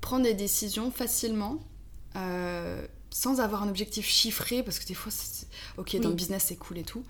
prendre 0.00 0.24
des 0.24 0.34
décisions 0.34 0.90
facilement. 0.90 1.58
euh, 2.16 2.86
sans 3.10 3.40
avoir 3.40 3.62
un 3.62 3.68
objectif 3.68 4.06
chiffré, 4.06 4.62
parce 4.62 4.78
que 4.78 4.86
des 4.86 4.92
fois, 4.94 5.10
ok, 5.78 5.96
dans 6.00 6.10
le 6.10 6.14
business, 6.14 6.44
c'est 6.48 6.56
cool 6.56 6.76
et 6.78 6.82
tout. 6.82 7.02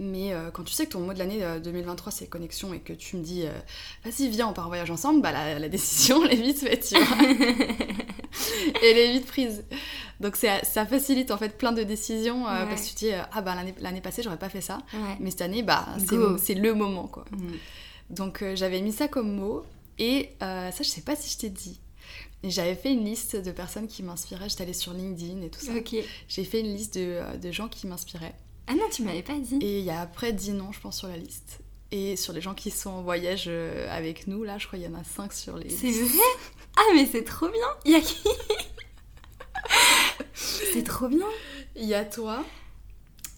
Mais 0.00 0.32
euh, 0.32 0.50
quand 0.50 0.64
tu 0.64 0.72
sais 0.72 0.86
que 0.86 0.92
ton 0.92 1.00
mot 1.00 1.12
de 1.12 1.18
l'année 1.20 1.44
euh, 1.44 1.60
2023, 1.60 2.10
c'est 2.10 2.26
connexion, 2.26 2.74
et 2.74 2.80
que 2.80 2.92
tu 2.92 3.16
me 3.16 3.22
dis, 3.22 3.44
euh, 3.46 3.52
vas-y, 4.04 4.28
viens, 4.28 4.48
on 4.48 4.52
part 4.52 4.64
en 4.64 4.68
voyage 4.68 4.90
ensemble, 4.90 5.20
bah 5.22 5.30
la, 5.30 5.58
la 5.60 5.68
décision, 5.68 6.24
elle 6.24 6.40
est 6.40 6.42
vite 6.42 6.58
faite, 6.58 6.88
tu 6.88 6.98
vois. 6.98 7.16
elle 8.82 8.98
est 8.98 9.12
vite 9.12 9.26
prise. 9.26 9.64
Donc 10.20 10.36
ça 10.36 10.86
facilite 10.86 11.30
en 11.30 11.36
fait 11.38 11.56
plein 11.58 11.72
de 11.72 11.82
décisions 11.82 12.48
euh, 12.48 12.64
parce 12.66 12.82
que 12.82 12.88
tu 12.88 12.94
te 12.94 12.98
dis 13.00 13.10
ah 13.32 13.40
bah 13.42 13.54
l'année 13.80 14.00
passée 14.00 14.22
j'aurais 14.22 14.38
pas 14.38 14.48
fait 14.48 14.60
ça, 14.60 14.78
mais 15.20 15.30
cette 15.30 15.42
année 15.42 15.62
bah 15.62 15.86
c'est 16.38 16.54
le 16.54 16.72
moment 16.74 17.06
quoi. 17.08 17.24
Mm. 17.32 17.52
Donc 18.10 18.42
euh, 18.42 18.54
j'avais 18.56 18.80
mis 18.80 18.92
ça 18.92 19.08
comme 19.08 19.32
mot 19.34 19.64
et 19.98 20.30
ça 20.40 20.70
je 20.78 20.88
sais 20.88 21.02
pas 21.02 21.16
si 21.16 21.30
je 21.30 21.38
t'ai 21.38 21.50
dit. 21.50 21.80
J'avais 22.42 22.74
fait 22.74 22.92
une 22.92 23.04
liste 23.04 23.36
de 23.36 23.50
personnes 23.52 23.88
qui 23.88 24.02
m'inspiraient. 24.02 24.50
J'étais 24.50 24.64
allée 24.64 24.74
sur 24.74 24.92
LinkedIn 24.92 25.40
et 25.40 25.48
tout 25.48 25.60
ça. 25.60 25.72
J'ai 26.28 26.44
fait 26.44 26.60
une 26.60 26.74
liste 26.74 26.98
de, 26.98 27.36
de 27.38 27.50
gens 27.52 27.68
qui 27.68 27.86
m'inspiraient. 27.86 28.34
Ah 28.66 28.74
non, 28.74 28.84
tu 28.92 29.02
m'avais 29.02 29.22
pas 29.22 29.38
dit. 29.38 29.58
Et 29.62 29.78
il 29.78 29.84
y 29.84 29.90
a 29.90 30.00
après 30.02 30.32
10 30.34 30.52
noms, 30.52 30.70
je 30.72 30.80
pense, 30.80 30.98
sur 30.98 31.08
la 31.08 31.16
liste. 31.16 31.60
Et 31.90 32.16
sur 32.16 32.32
les 32.34 32.42
gens 32.42 32.54
qui 32.54 32.70
sont 32.70 32.90
en 32.90 33.02
voyage 33.02 33.48
avec 33.88 34.26
nous, 34.26 34.44
là, 34.44 34.58
je 34.58 34.66
crois 34.66 34.78
qu'il 34.78 34.88
y 34.88 34.90
en 34.90 34.98
a 34.98 35.04
5 35.04 35.32
sur 35.32 35.56
les. 35.56 35.70
C'est 35.70 35.90
vrai? 35.90 36.18
Ah, 36.76 36.82
mais 36.94 37.06
c'est 37.06 37.24
trop 37.24 37.48
bien 37.48 37.66
Il 37.84 37.92
y 37.92 37.94
a 37.94 38.00
qui? 38.00 38.28
C'est 40.34 40.82
trop 40.82 41.08
bien. 41.08 41.26
Il 41.76 41.84
y 41.84 41.94
a 41.94 42.04
toi. 42.04 42.44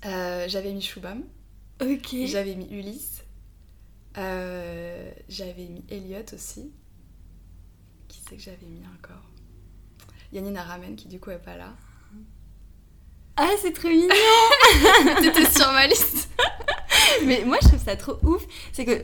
Euh, 0.05 0.47
j'avais 0.49 0.73
mis 0.73 0.83
Shubham. 0.83 1.23
Ok. 1.81 2.15
J'avais 2.27 2.55
mis 2.55 2.67
Ulysse. 2.71 3.16
Euh, 4.19 5.11
j'avais 5.29 5.67
mis 5.67 5.85
Elliot 5.91 6.25
aussi. 6.33 6.73
Qui 8.09 8.23
c'est 8.29 8.37
que 8.37 8.43
j'avais 8.43 8.67
mis 8.67 8.85
encore? 8.87 9.23
Yanina 10.33 10.63
Ramen 10.63 10.97
qui 10.97 11.09
du 11.09 11.21
coup 11.21 11.31
est 11.31 11.39
pas 11.39 11.57
là. 11.57 11.75
Ah, 13.37 13.51
c'est 13.61 13.73
trop 13.73 13.89
mignon 13.89 14.09
T'étais 15.21 15.45
sur 15.51 15.71
ma 15.73 15.87
liste 15.87 16.31
Mais 17.25 17.45
moi, 17.45 17.59
je 17.63 17.69
trouve 17.69 17.83
ça 17.83 17.97
trop 17.97 18.19
ouf. 18.23 18.45
C'est 18.73 18.85
que 18.85 19.03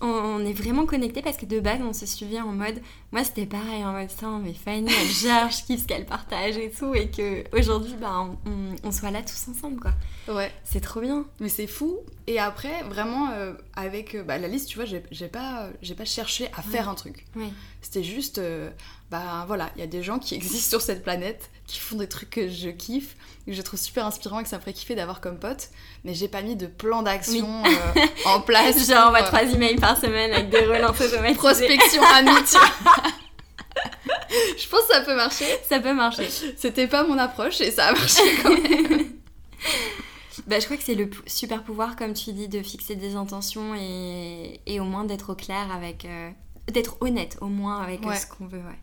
on, 0.00 0.44
est 0.44 0.52
vraiment 0.52 0.86
connectés 0.86 1.22
parce 1.22 1.36
que 1.36 1.46
de 1.46 1.60
base, 1.60 1.80
on 1.82 1.92
se 1.92 2.06
suivait 2.06 2.40
en 2.40 2.52
mode. 2.52 2.80
Moi, 3.12 3.24
c'était 3.24 3.46
pareil 3.46 3.84
en 3.84 3.92
mode 3.92 4.10
ça, 4.10 4.28
mais 4.42 4.54
Fanny, 4.54 4.90
elle 4.90 5.08
gère, 5.22 5.50
je 5.50 5.64
kiffe 5.64 5.82
ce 5.82 5.86
qu'elle 5.86 6.06
partage 6.06 6.56
et 6.56 6.70
tout. 6.70 6.94
Et 6.94 7.10
qu'aujourd'hui, 7.10 7.94
bah, 8.00 8.26
on, 8.82 8.92
soit 8.92 9.10
là 9.10 9.20
tous 9.22 9.50
ensemble, 9.50 9.80
quoi. 9.80 9.92
Ouais. 10.34 10.50
C'est 10.64 10.80
trop 10.80 11.00
bien. 11.00 11.24
Mais 11.40 11.48
c'est 11.48 11.66
fou. 11.66 11.98
Et 12.30 12.38
après, 12.38 12.84
vraiment, 12.84 13.32
euh, 13.32 13.54
avec 13.74 14.14
euh, 14.14 14.22
bah, 14.22 14.38
la 14.38 14.46
liste, 14.46 14.68
tu 14.68 14.76
vois, 14.76 14.84
j'ai 14.84 15.26
pas, 15.26 15.68
pas 15.98 16.04
cherché 16.04 16.48
à 16.56 16.62
faire 16.62 16.88
un 16.88 16.94
truc. 16.94 17.26
C'était 17.82 18.04
juste. 18.04 18.38
Euh, 18.38 18.70
bah 19.10 19.42
voilà, 19.48 19.68
il 19.74 19.80
y 19.80 19.82
a 19.82 19.88
des 19.88 20.04
gens 20.04 20.20
qui 20.20 20.34
existent 20.36 20.78
sur 20.78 20.80
cette 20.80 21.02
planète, 21.02 21.50
qui 21.66 21.80
font 21.80 21.96
des 21.96 22.08
trucs 22.08 22.30
que 22.30 22.48
je 22.48 22.68
kiffe, 22.68 23.16
que 23.46 23.52
je 23.52 23.60
trouve 23.62 23.80
super 23.80 24.06
inspirant 24.06 24.38
et 24.38 24.44
que 24.44 24.48
ça 24.48 24.58
me 24.58 24.60
ferait 24.60 24.74
kiffer 24.74 24.94
d'avoir 24.94 25.20
comme 25.20 25.40
pote, 25.40 25.70
mais 26.04 26.14
j'ai 26.14 26.28
pas 26.28 26.42
mis 26.42 26.54
de 26.54 26.68
plan 26.68 27.02
d'action 27.02 27.64
euh, 27.64 28.06
en 28.26 28.40
place. 28.42 28.88
Genre, 28.88 29.08
on 29.08 29.10
va 29.10 29.24
trois 29.24 29.42
emails 29.42 29.80
par 29.80 29.98
semaine 29.98 30.32
avec 30.32 30.50
des 30.50 30.66
relances 30.66 31.00
automatiques. 31.00 31.36
Prospection 31.36 32.02
amitié. 32.14 32.60
je 34.56 34.68
pense 34.68 34.82
que 34.82 34.94
ça 34.94 35.00
peut 35.00 35.16
marcher. 35.16 35.58
Ça 35.68 35.80
peut 35.80 35.94
marcher. 35.94 36.28
C'était 36.56 36.86
pas 36.86 37.02
mon 37.02 37.18
approche 37.18 37.60
et 37.60 37.72
ça 37.72 37.88
a 37.88 37.92
marché 37.92 38.22
quand 38.40 38.50
même. 38.50 39.14
Bah, 40.46 40.60
je 40.60 40.64
crois 40.64 40.76
que 40.76 40.82
c'est 40.82 40.94
le 40.94 41.10
super 41.26 41.62
pouvoir, 41.62 41.96
comme 41.96 42.14
tu 42.14 42.32
dis, 42.32 42.48
de 42.48 42.62
fixer 42.62 42.96
des 42.96 43.16
intentions 43.16 43.74
et, 43.74 44.60
et 44.66 44.80
au 44.80 44.84
moins 44.84 45.04
d'être 45.04 45.32
au 45.32 45.34
clair 45.34 45.70
avec. 45.72 46.04
Euh, 46.04 46.30
d'être 46.68 46.98
honnête 47.00 47.36
au 47.40 47.46
moins 47.48 47.80
avec 47.80 48.00
ce 48.04 48.26
qu'on 48.26 48.46
veut, 48.46 48.58
ouais. 48.60 48.78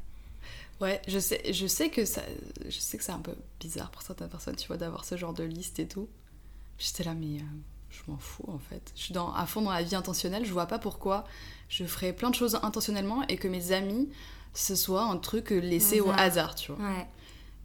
Ouais, 0.80 1.02
je 1.08 1.18
sais, 1.20 1.42
je 1.52 1.66
sais 1.66 1.90
que 1.90 2.06
ça, 2.06 2.22
je 2.66 2.80
sais 2.80 2.98
que 2.98 3.04
c'est 3.04 3.12
un 3.12 3.20
peu 3.20 3.34
bizarre 3.60 3.90
pour 3.90 4.02
certaines 4.02 4.30
personnes, 4.30 4.56
tu 4.56 4.68
vois, 4.68 4.78
d'avoir 4.78 5.06
ce 5.06 5.18
genre 5.18 5.34
de 5.34 5.44
liste 5.44 5.80
et 5.80 5.88
tout. 5.88 6.08
J'étais 6.78 7.04
là, 7.04 7.14
mais 7.16 7.38
euh, 7.38 7.44
je 7.90 8.02
m'en 8.12 8.18
fous 8.18 8.46
en 8.48 8.60
fait. 8.60 8.92
Je 8.96 9.04
suis 9.04 9.14
dans, 9.14 9.34
à 9.34 9.46
fond 9.48 9.62
dans 9.62 9.72
la 9.72 9.82
vie 9.82 9.96
intentionnelle. 9.96 10.46
Je 10.46 10.54
vois 10.54 10.68
pas 10.68 10.78
pourquoi 10.78 11.24
je 11.70 11.84
ferais 11.86 12.14
plein 12.14 12.30
de 12.30 12.36
choses 12.36 12.60
intentionnellement 12.62 13.24
et 13.28 13.38
que 13.38 13.48
mes 13.48 13.72
amis 13.72 14.10
ce 14.54 14.76
soit 14.76 15.04
un 15.04 15.18
truc 15.18 15.52
laissé 15.52 16.00
au 16.00 16.10
hasard, 16.12 16.56
tu 16.56 16.72
vois. 16.72 16.84
Ouais. 16.84 17.08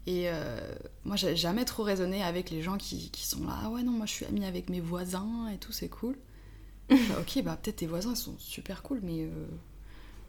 Et 0.07 0.29
euh, 0.29 0.59
moi, 1.05 1.17
j'ai 1.17 1.37
jamais 1.37 1.65
trop 1.65 1.83
raisonné 1.83 2.23
avec 2.23 2.51
les 2.51 2.63
gens 2.63 2.77
qui, 2.77 3.11
qui, 3.11 3.27
sont 3.27 3.45
là. 3.47 3.59
Ah 3.65 3.71
ouais, 3.71 3.83
non, 3.83 3.93
moi 3.93 4.07
je 4.07 4.13
suis 4.13 4.27
amie 4.27 4.45
avec 4.45 4.69
mes 4.69 4.81
voisins 4.81 5.49
et 5.55 5.59
tout, 5.59 5.73
c'est 5.73 5.89
cool. 5.89 6.17
ok, 6.91 7.43
bah 7.45 7.59
peut-être 7.63 7.77
tes 7.77 7.87
voisins 7.87 8.11
ils 8.11 8.17
sont 8.17 8.37
super 8.39 8.83
cool, 8.83 9.01
mais. 9.03 9.23
Euh, 9.23 9.47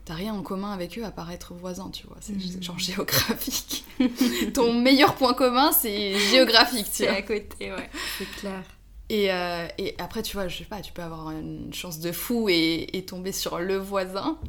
t'as 0.05 0.13
rien 0.13 0.33
en 0.33 0.41
commun 0.41 0.71
avec 0.71 0.97
eux 0.99 1.05
à 1.05 1.11
part 1.11 1.31
être 1.31 1.53
voisin, 1.53 1.89
tu 1.89 2.05
vois. 2.07 2.17
C'est 2.19 2.33
mm. 2.33 2.61
genre 2.61 2.79
géographique. 2.79 3.85
Ton 4.53 4.73
meilleur 4.73 5.15
point 5.15 5.33
commun, 5.33 5.71
c'est 5.71 6.17
géographique, 6.17 6.91
tu 6.91 7.03
vois. 7.03 7.13
C'est 7.13 7.17
à 7.17 7.21
côté, 7.21 7.71
ouais, 7.71 7.89
c'est 8.17 8.29
clair. 8.31 8.63
Et, 9.09 9.31
euh, 9.31 9.67
et, 9.77 9.95
après, 9.99 10.23
tu 10.23 10.35
vois, 10.35 10.47
je 10.47 10.57
sais 10.57 10.63
pas, 10.65 10.81
tu 10.81 10.93
peux 10.93 11.01
avoir 11.01 11.31
une 11.31 11.73
chance 11.73 11.99
de 11.99 12.11
fou 12.11 12.49
et, 12.49 12.89
et 12.93 13.05
tomber 13.05 13.31
sur 13.31 13.59
le 13.59 13.77
voisin, 13.77 14.39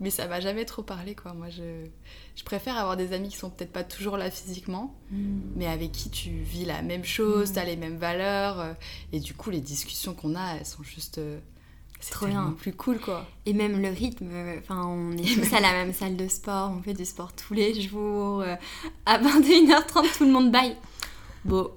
mais 0.00 0.10
ça 0.10 0.26
m'a 0.26 0.40
jamais 0.40 0.64
trop 0.64 0.82
parlé, 0.82 1.14
quoi. 1.14 1.32
Moi, 1.34 1.48
je, 1.50 1.86
je 2.34 2.44
préfère 2.44 2.76
avoir 2.76 2.96
des 2.96 3.12
amis 3.12 3.28
qui 3.28 3.36
sont 3.36 3.50
peut-être 3.50 3.72
pas 3.72 3.84
toujours 3.84 4.16
là 4.16 4.30
physiquement, 4.30 4.94
mm. 5.10 5.40
mais 5.56 5.66
avec 5.66 5.92
qui 5.92 6.10
tu 6.10 6.30
vis 6.30 6.64
la 6.64 6.82
même 6.82 7.04
chose, 7.04 7.46
tu 7.46 7.52
mm. 7.52 7.54
t'as 7.54 7.64
les 7.64 7.76
mêmes 7.76 7.98
valeurs, 7.98 8.60
euh, 8.60 8.72
et 9.12 9.20
du 9.20 9.34
coup, 9.34 9.50
les 9.50 9.60
discussions 9.60 10.14
qu'on 10.14 10.34
a, 10.34 10.56
elles 10.56 10.66
sont 10.66 10.82
juste 10.82 11.18
euh, 11.18 11.38
c'est 12.00 12.10
trop 12.10 12.26
bien. 12.26 12.54
plus 12.58 12.72
cool 12.72 12.98
quoi. 12.98 13.26
Et 13.46 13.52
même 13.52 13.80
le 13.80 13.88
rythme, 13.88 14.28
enfin 14.58 14.84
on 14.86 15.12
est 15.12 15.22
tous 15.22 15.54
à 15.54 15.60
la 15.60 15.72
même 15.72 15.92
salle 15.92 16.16
de 16.16 16.26
sport, 16.26 16.72
on 16.76 16.82
fait 16.82 16.94
du 16.94 17.04
sport 17.04 17.32
tous 17.32 17.54
les 17.54 17.80
jours. 17.80 18.40
Euh, 18.40 18.56
à 19.06 19.18
21h30 19.18 20.18
tout 20.18 20.24
le 20.24 20.32
monde 20.32 20.50
baille. 20.50 20.76
Bon, 21.44 21.70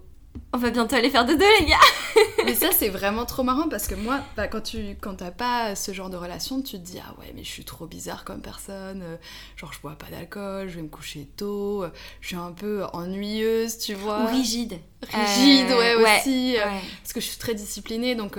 on 0.54 0.58
va 0.58 0.70
bientôt 0.70 0.96
aller 0.96 1.10
faire 1.10 1.26
de 1.26 1.34
deux, 1.34 1.60
les 1.60 1.66
gars 1.66 1.78
Mais 2.46 2.56
ça, 2.56 2.72
c'est 2.72 2.90
vraiment 2.90 3.26
trop 3.26 3.44
marrant 3.44 3.68
parce 3.68 3.88
que 3.88 3.96
moi, 3.96 4.22
bah, 4.38 4.48
quand 4.48 4.62
tu 4.62 4.96
quand 5.02 5.16
t'as 5.16 5.32
pas 5.32 5.76
ce 5.76 5.94
genre 5.94 6.10
de 6.10 6.18
relation, 6.18 6.62
tu 6.62 6.78
te 6.78 6.84
dis 6.86 7.00
Ah 7.00 7.14
ouais, 7.20 7.34
mais 7.36 7.44
je 7.44 7.50
suis 7.50 7.66
trop 7.66 7.88
bizarre 7.88 8.24
comme 8.24 8.42
personne. 8.42 9.02
Euh, 9.04 9.18
genre, 9.58 9.74
je 9.74 9.82
bois 9.82 9.96
pas 9.98 10.08
d'alcool, 10.10 10.70
je 10.70 10.76
vais 10.76 10.82
me 10.82 10.88
coucher 10.88 11.28
tôt, 11.36 11.84
euh, 11.84 11.90
je 12.22 12.28
suis 12.28 12.36
un 12.36 12.52
peu 12.52 12.84
ennuyeuse, 12.94 13.78
tu 13.80 13.94
vois. 13.96 14.24
Ou 14.24 14.28
rigide. 14.28 14.80
Rigide, 15.02 15.68
ouais, 15.68 15.96
euh, 15.96 16.18
aussi. 16.20 16.56
Parce 17.02 17.14
que 17.14 17.20
je 17.20 17.26
suis 17.26 17.38
très 17.38 17.54
disciplinée, 17.54 18.16
donc 18.16 18.38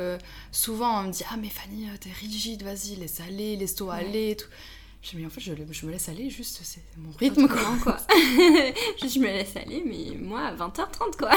souvent 0.53 1.01
on 1.01 1.05
me 1.05 1.13
dit 1.13 1.25
Ah, 1.31 1.37
mais 1.37 1.49
Fanny, 1.51 1.89
t'es 2.01 2.11
rigide, 2.21 2.63
vas-y, 2.63 2.97
laisse 2.97 3.21
aller, 3.21 3.57
laisse-toi 3.57 3.95
aller 3.95 4.37
tout. 4.37 4.49
Je 5.13 5.17
mais 5.17 5.27
en 5.27 5.31
fait, 5.31 5.41
je, 5.41 5.87
me 5.87 5.93
laisse 5.93 6.09
aller, 6.09 6.31
juste, 6.31 6.61
c'est 6.63 6.83
mon 6.97 7.13
rythme, 7.13 7.47
quoi. 7.47 7.63
quoi. 7.83 7.97
je 8.09 9.19
me 9.21 9.27
laisse 9.27 9.55
aller, 9.57 9.83
mais 9.87 10.17
moi, 10.17 10.47
à 10.47 10.55
20h30, 10.55 11.17
quoi. 11.17 11.31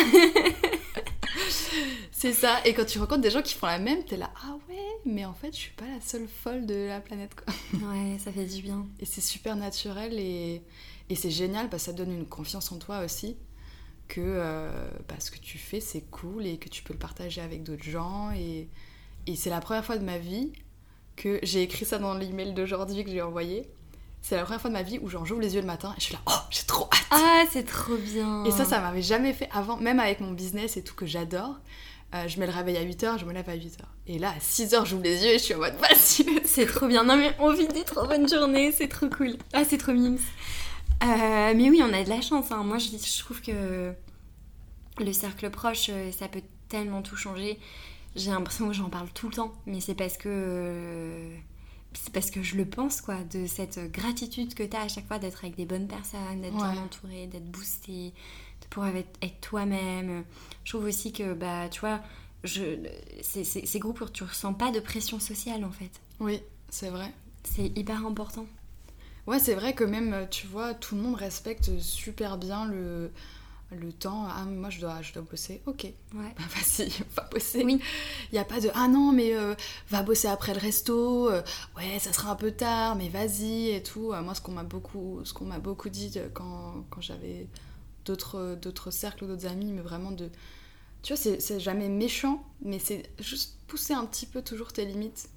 c'est 2.11 2.33
ça. 2.33 2.65
Et 2.65 2.73
quand 2.73 2.85
tu 2.85 2.97
rencontres 2.97 3.21
des 3.21 3.29
gens 3.29 3.43
qui 3.43 3.53
font 3.53 3.67
la 3.67 3.77
même, 3.77 4.03
t'es 4.05 4.17
là, 4.17 4.31
ah 4.43 4.57
ouais, 4.67 4.87
mais 5.05 5.25
en 5.25 5.33
fait, 5.33 5.51
je 5.51 5.57
suis 5.57 5.73
pas 5.73 5.85
la 5.85 6.01
seule 6.01 6.27
folle 6.27 6.65
de 6.65 6.87
la 6.87 6.99
planète, 6.99 7.35
quoi. 7.35 7.53
Ouais, 7.73 8.17
ça 8.17 8.31
fait 8.31 8.45
du 8.45 8.63
bien. 8.63 8.87
Et 8.99 9.05
c'est 9.05 9.21
super 9.21 9.55
naturel 9.55 10.17
et, 10.17 10.63
et 11.09 11.15
c'est 11.15 11.31
génial 11.31 11.69
parce 11.69 11.83
que 11.83 11.91
ça 11.91 11.93
donne 11.93 12.11
une 12.11 12.27
confiance 12.27 12.71
en 12.71 12.77
toi 12.77 13.03
aussi. 13.03 13.37
Que 14.07 14.21
euh, 14.21 14.89
bah, 15.07 15.15
ce 15.19 15.29
que 15.29 15.37
tu 15.37 15.59
fais, 15.59 15.79
c'est 15.79 16.01
cool 16.09 16.47
et 16.47 16.57
que 16.57 16.69
tu 16.69 16.81
peux 16.81 16.93
le 16.93 16.99
partager 16.99 17.41
avec 17.41 17.61
d'autres 17.61 17.83
gens. 17.83 18.31
Et, 18.31 18.67
et 19.27 19.35
c'est 19.35 19.51
la 19.51 19.61
première 19.61 19.85
fois 19.85 19.99
de 19.99 20.03
ma 20.03 20.17
vie 20.17 20.51
que 21.19 21.39
j'ai 21.43 21.61
écrit 21.61 21.85
ça 21.85 21.99
dans 21.99 22.13
l'email 22.13 22.53
d'aujourd'hui 22.53 23.03
que 23.03 23.11
j'ai 23.11 23.21
envoyé. 23.21 23.69
C'est 24.21 24.35
la 24.35 24.43
première 24.43 24.61
fois 24.61 24.69
de 24.69 24.75
ma 24.75 24.83
vie 24.83 24.99
où 25.01 25.09
genre 25.09 25.25
j'ouvre 25.25 25.41
les 25.41 25.55
yeux 25.55 25.61
le 25.61 25.67
matin 25.67 25.93
et 25.95 25.99
je 25.99 26.05
suis 26.05 26.13
là, 26.13 26.21
oh, 26.27 26.31
j'ai 26.49 26.63
trop 26.63 26.89
hâte. 26.91 27.05
Ah, 27.11 27.43
c'est 27.51 27.65
trop 27.65 27.95
bien. 27.95 28.43
Et 28.45 28.51
ça, 28.51 28.65
ça 28.65 28.79
m'avait 28.79 29.01
jamais 29.01 29.33
fait 29.33 29.49
avant, 29.51 29.77
même 29.77 29.99
avec 29.99 30.19
mon 30.19 30.31
business 30.31 30.77
et 30.77 30.83
tout 30.83 30.95
que 30.95 31.05
j'adore. 31.05 31.59
Euh, 32.15 32.27
je 32.27 32.39
mets 32.39 32.47
le 32.47 32.51
réveil 32.51 32.75
à 32.77 32.83
8h, 32.83 33.19
je 33.19 33.25
me 33.25 33.33
lève 33.33 33.49
à 33.49 33.55
8h. 33.55 33.81
Et 34.07 34.17
là, 34.17 34.31
à 34.31 34.39
6h, 34.39 34.85
j'ouvre 34.85 35.03
les 35.03 35.23
yeux 35.23 35.33
et 35.33 35.37
je 35.37 35.43
suis 35.43 35.53
en 35.53 35.59
mode 35.59 35.75
vas-y. 35.79 36.25
C'est 36.45 36.65
trop 36.65 36.87
bien. 36.87 37.03
Non, 37.03 37.15
mais 37.15 37.35
on 37.39 37.53
vit 37.53 37.67
des 37.67 37.83
trop 37.83 38.07
bonnes 38.07 38.27
journées, 38.27 38.71
c'est 38.71 38.87
trop 38.87 39.09
cool. 39.09 39.35
Ah, 39.53 39.63
c'est 39.63 39.77
trop 39.77 39.93
mimes. 39.93 40.17
Euh, 41.03 41.53
mais 41.55 41.69
oui, 41.69 41.81
on 41.83 41.93
a 41.93 42.03
de 42.03 42.09
la 42.09 42.21
chance. 42.21 42.51
Hein. 42.51 42.63
Moi, 42.63 42.77
je, 42.77 42.89
je 42.89 43.19
trouve 43.19 43.41
que 43.41 43.93
le 44.99 45.13
cercle 45.13 45.49
proche, 45.49 45.89
euh, 45.89 46.11
ça 46.11 46.27
peut 46.27 46.41
tellement 46.67 47.01
tout 47.01 47.15
changer 47.15 47.59
j'ai 48.19 48.31
l'impression 48.31 48.67
que 48.67 48.73
j'en 48.73 48.89
parle 48.89 49.09
tout 49.09 49.29
le 49.29 49.35
temps, 49.35 49.53
mais 49.65 49.79
c'est 49.79 49.95
parce 49.95 50.17
que 50.17 51.31
c'est 51.93 52.13
parce 52.13 52.29
que 52.29 52.43
je 52.43 52.55
le 52.55 52.65
pense 52.65 53.01
quoi, 53.01 53.23
de 53.23 53.47
cette 53.47 53.79
gratitude 53.91 54.53
que 54.53 54.63
tu 54.63 54.75
as 54.75 54.81
à 54.81 54.87
chaque 54.87 55.07
fois 55.07 55.17
d'être 55.17 55.43
avec 55.43 55.55
des 55.55 55.65
bonnes 55.65 55.87
personnes, 55.87 56.41
d'être 56.41 56.55
bien 56.55 56.77
entouré, 56.77 57.27
d'être 57.27 57.49
boosté, 57.49 58.13
de 58.61 58.67
pouvoir 58.69 58.95
être, 58.95 59.41
toi-même. 59.41 60.23
Je 60.63 60.71
trouve 60.71 60.85
aussi 60.85 61.11
que 61.11 61.33
bah 61.33 61.67
tu 61.69 61.79
vois, 61.79 62.01
je 62.43 62.77
c'est 63.21 63.43
ces 63.43 63.79
groupes 63.79 64.01
où 64.01 64.09
tu 64.09 64.23
ressens 64.23 64.53
pas 64.53 64.71
de 64.71 64.79
pression 64.79 65.19
sociale 65.19 65.65
en 65.65 65.71
fait. 65.71 65.91
Oui, 66.19 66.41
c'est 66.69 66.89
vrai. 66.89 67.11
C'est 67.43 67.71
hyper 67.77 68.05
important. 68.05 68.45
Ouais, 69.25 69.39
c'est 69.39 69.55
vrai 69.55 69.73
que 69.73 69.83
même 69.83 70.27
tu 70.29 70.47
vois, 70.47 70.73
tout 70.73 70.95
le 70.95 71.01
monde 71.01 71.15
respecte 71.15 71.79
super 71.79 72.37
bien 72.37 72.65
le 72.65 73.11
le 73.71 73.93
temps, 73.93 74.25
ah 74.27 74.45
moi 74.45 74.69
je 74.69 74.79
dois, 74.79 75.01
je 75.01 75.13
dois 75.13 75.21
bosser, 75.21 75.61
ok, 75.65 75.83
ouais. 75.83 75.93
bah 76.37 76.43
vas-y, 76.55 76.91
va 77.15 77.23
bosser. 77.31 77.63
Oui. 77.63 77.79
Il 78.31 78.33
n'y 78.33 78.39
a 78.39 78.45
pas 78.45 78.59
de, 78.59 78.69
ah 78.73 78.87
non 78.87 79.11
mais 79.11 79.35
euh, 79.35 79.53
va 79.89 80.01
bosser 80.01 80.27
après 80.27 80.53
le 80.53 80.59
resto, 80.59 81.29
euh, 81.29 81.41
ouais 81.77 81.99
ça 81.99 82.11
sera 82.11 82.31
un 82.31 82.35
peu 82.35 82.51
tard, 82.51 82.95
mais 82.95 83.09
vas-y 83.09 83.69
et 83.69 83.83
tout. 83.83 84.11
Euh, 84.11 84.21
moi 84.21 84.33
ce 84.33 84.41
qu'on 84.41 84.53
m'a 84.53 84.63
beaucoup, 84.63 85.19
ce 85.23 85.33
qu'on 85.33 85.45
m'a 85.45 85.59
beaucoup 85.59 85.89
dit 85.89 86.17
quand, 86.33 86.83
quand 86.89 87.01
j'avais 87.01 87.47
d'autres, 88.05 88.57
d'autres 88.61 88.91
cercles, 88.91 89.27
d'autres 89.27 89.45
amis, 89.45 89.71
mais 89.71 89.81
vraiment 89.81 90.11
de, 90.11 90.29
tu 91.03 91.13
vois 91.13 91.21
c'est, 91.21 91.59
jamais 91.59 91.89
méchant, 91.89 92.43
mais 92.61 92.79
c'est 92.79 93.09
juste 93.19 93.57
pousser 93.67 93.93
un 93.93 94.05
petit 94.05 94.25
peu 94.25 94.41
toujours 94.41 94.73
tes 94.73 94.85
limites. 94.85 95.29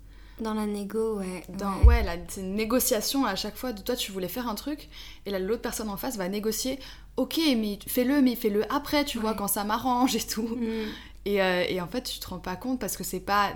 Dans 0.42 0.54
la 0.54 0.66
négo, 0.66 1.18
ouais. 1.18 1.44
Dans, 1.48 1.74
ouais, 1.84 2.04
ouais 2.04 2.24
c'est 2.28 2.40
une 2.40 2.54
négociation 2.54 3.24
à 3.24 3.36
chaque 3.36 3.56
fois. 3.56 3.72
De 3.72 3.80
toi, 3.80 3.96
tu 3.96 4.12
voulais 4.12 4.28
faire 4.28 4.48
un 4.48 4.54
truc, 4.54 4.88
et 5.26 5.30
là, 5.30 5.38
l'autre 5.38 5.62
personne 5.62 5.88
en 5.88 5.96
face 5.96 6.16
va 6.16 6.28
négocier. 6.28 6.78
Ok, 7.16 7.38
mais 7.56 7.78
fais-le, 7.86 8.22
mais 8.22 8.36
fais-le 8.36 8.70
après, 8.72 9.04
tu 9.04 9.18
vois, 9.18 9.34
quand 9.34 9.48
ça 9.48 9.64
m'arrange 9.64 10.16
et 10.16 10.26
tout. 10.26 10.56
Mm. 10.56 10.88
Et, 11.24 11.42
euh, 11.42 11.64
et, 11.68 11.80
en 11.80 11.86
fait, 11.86 12.02
tu 12.02 12.18
te 12.18 12.28
rends 12.28 12.38
pas 12.38 12.56
compte 12.56 12.80
parce 12.80 12.96
que 12.96 13.04
c'est 13.04 13.20
pas 13.20 13.52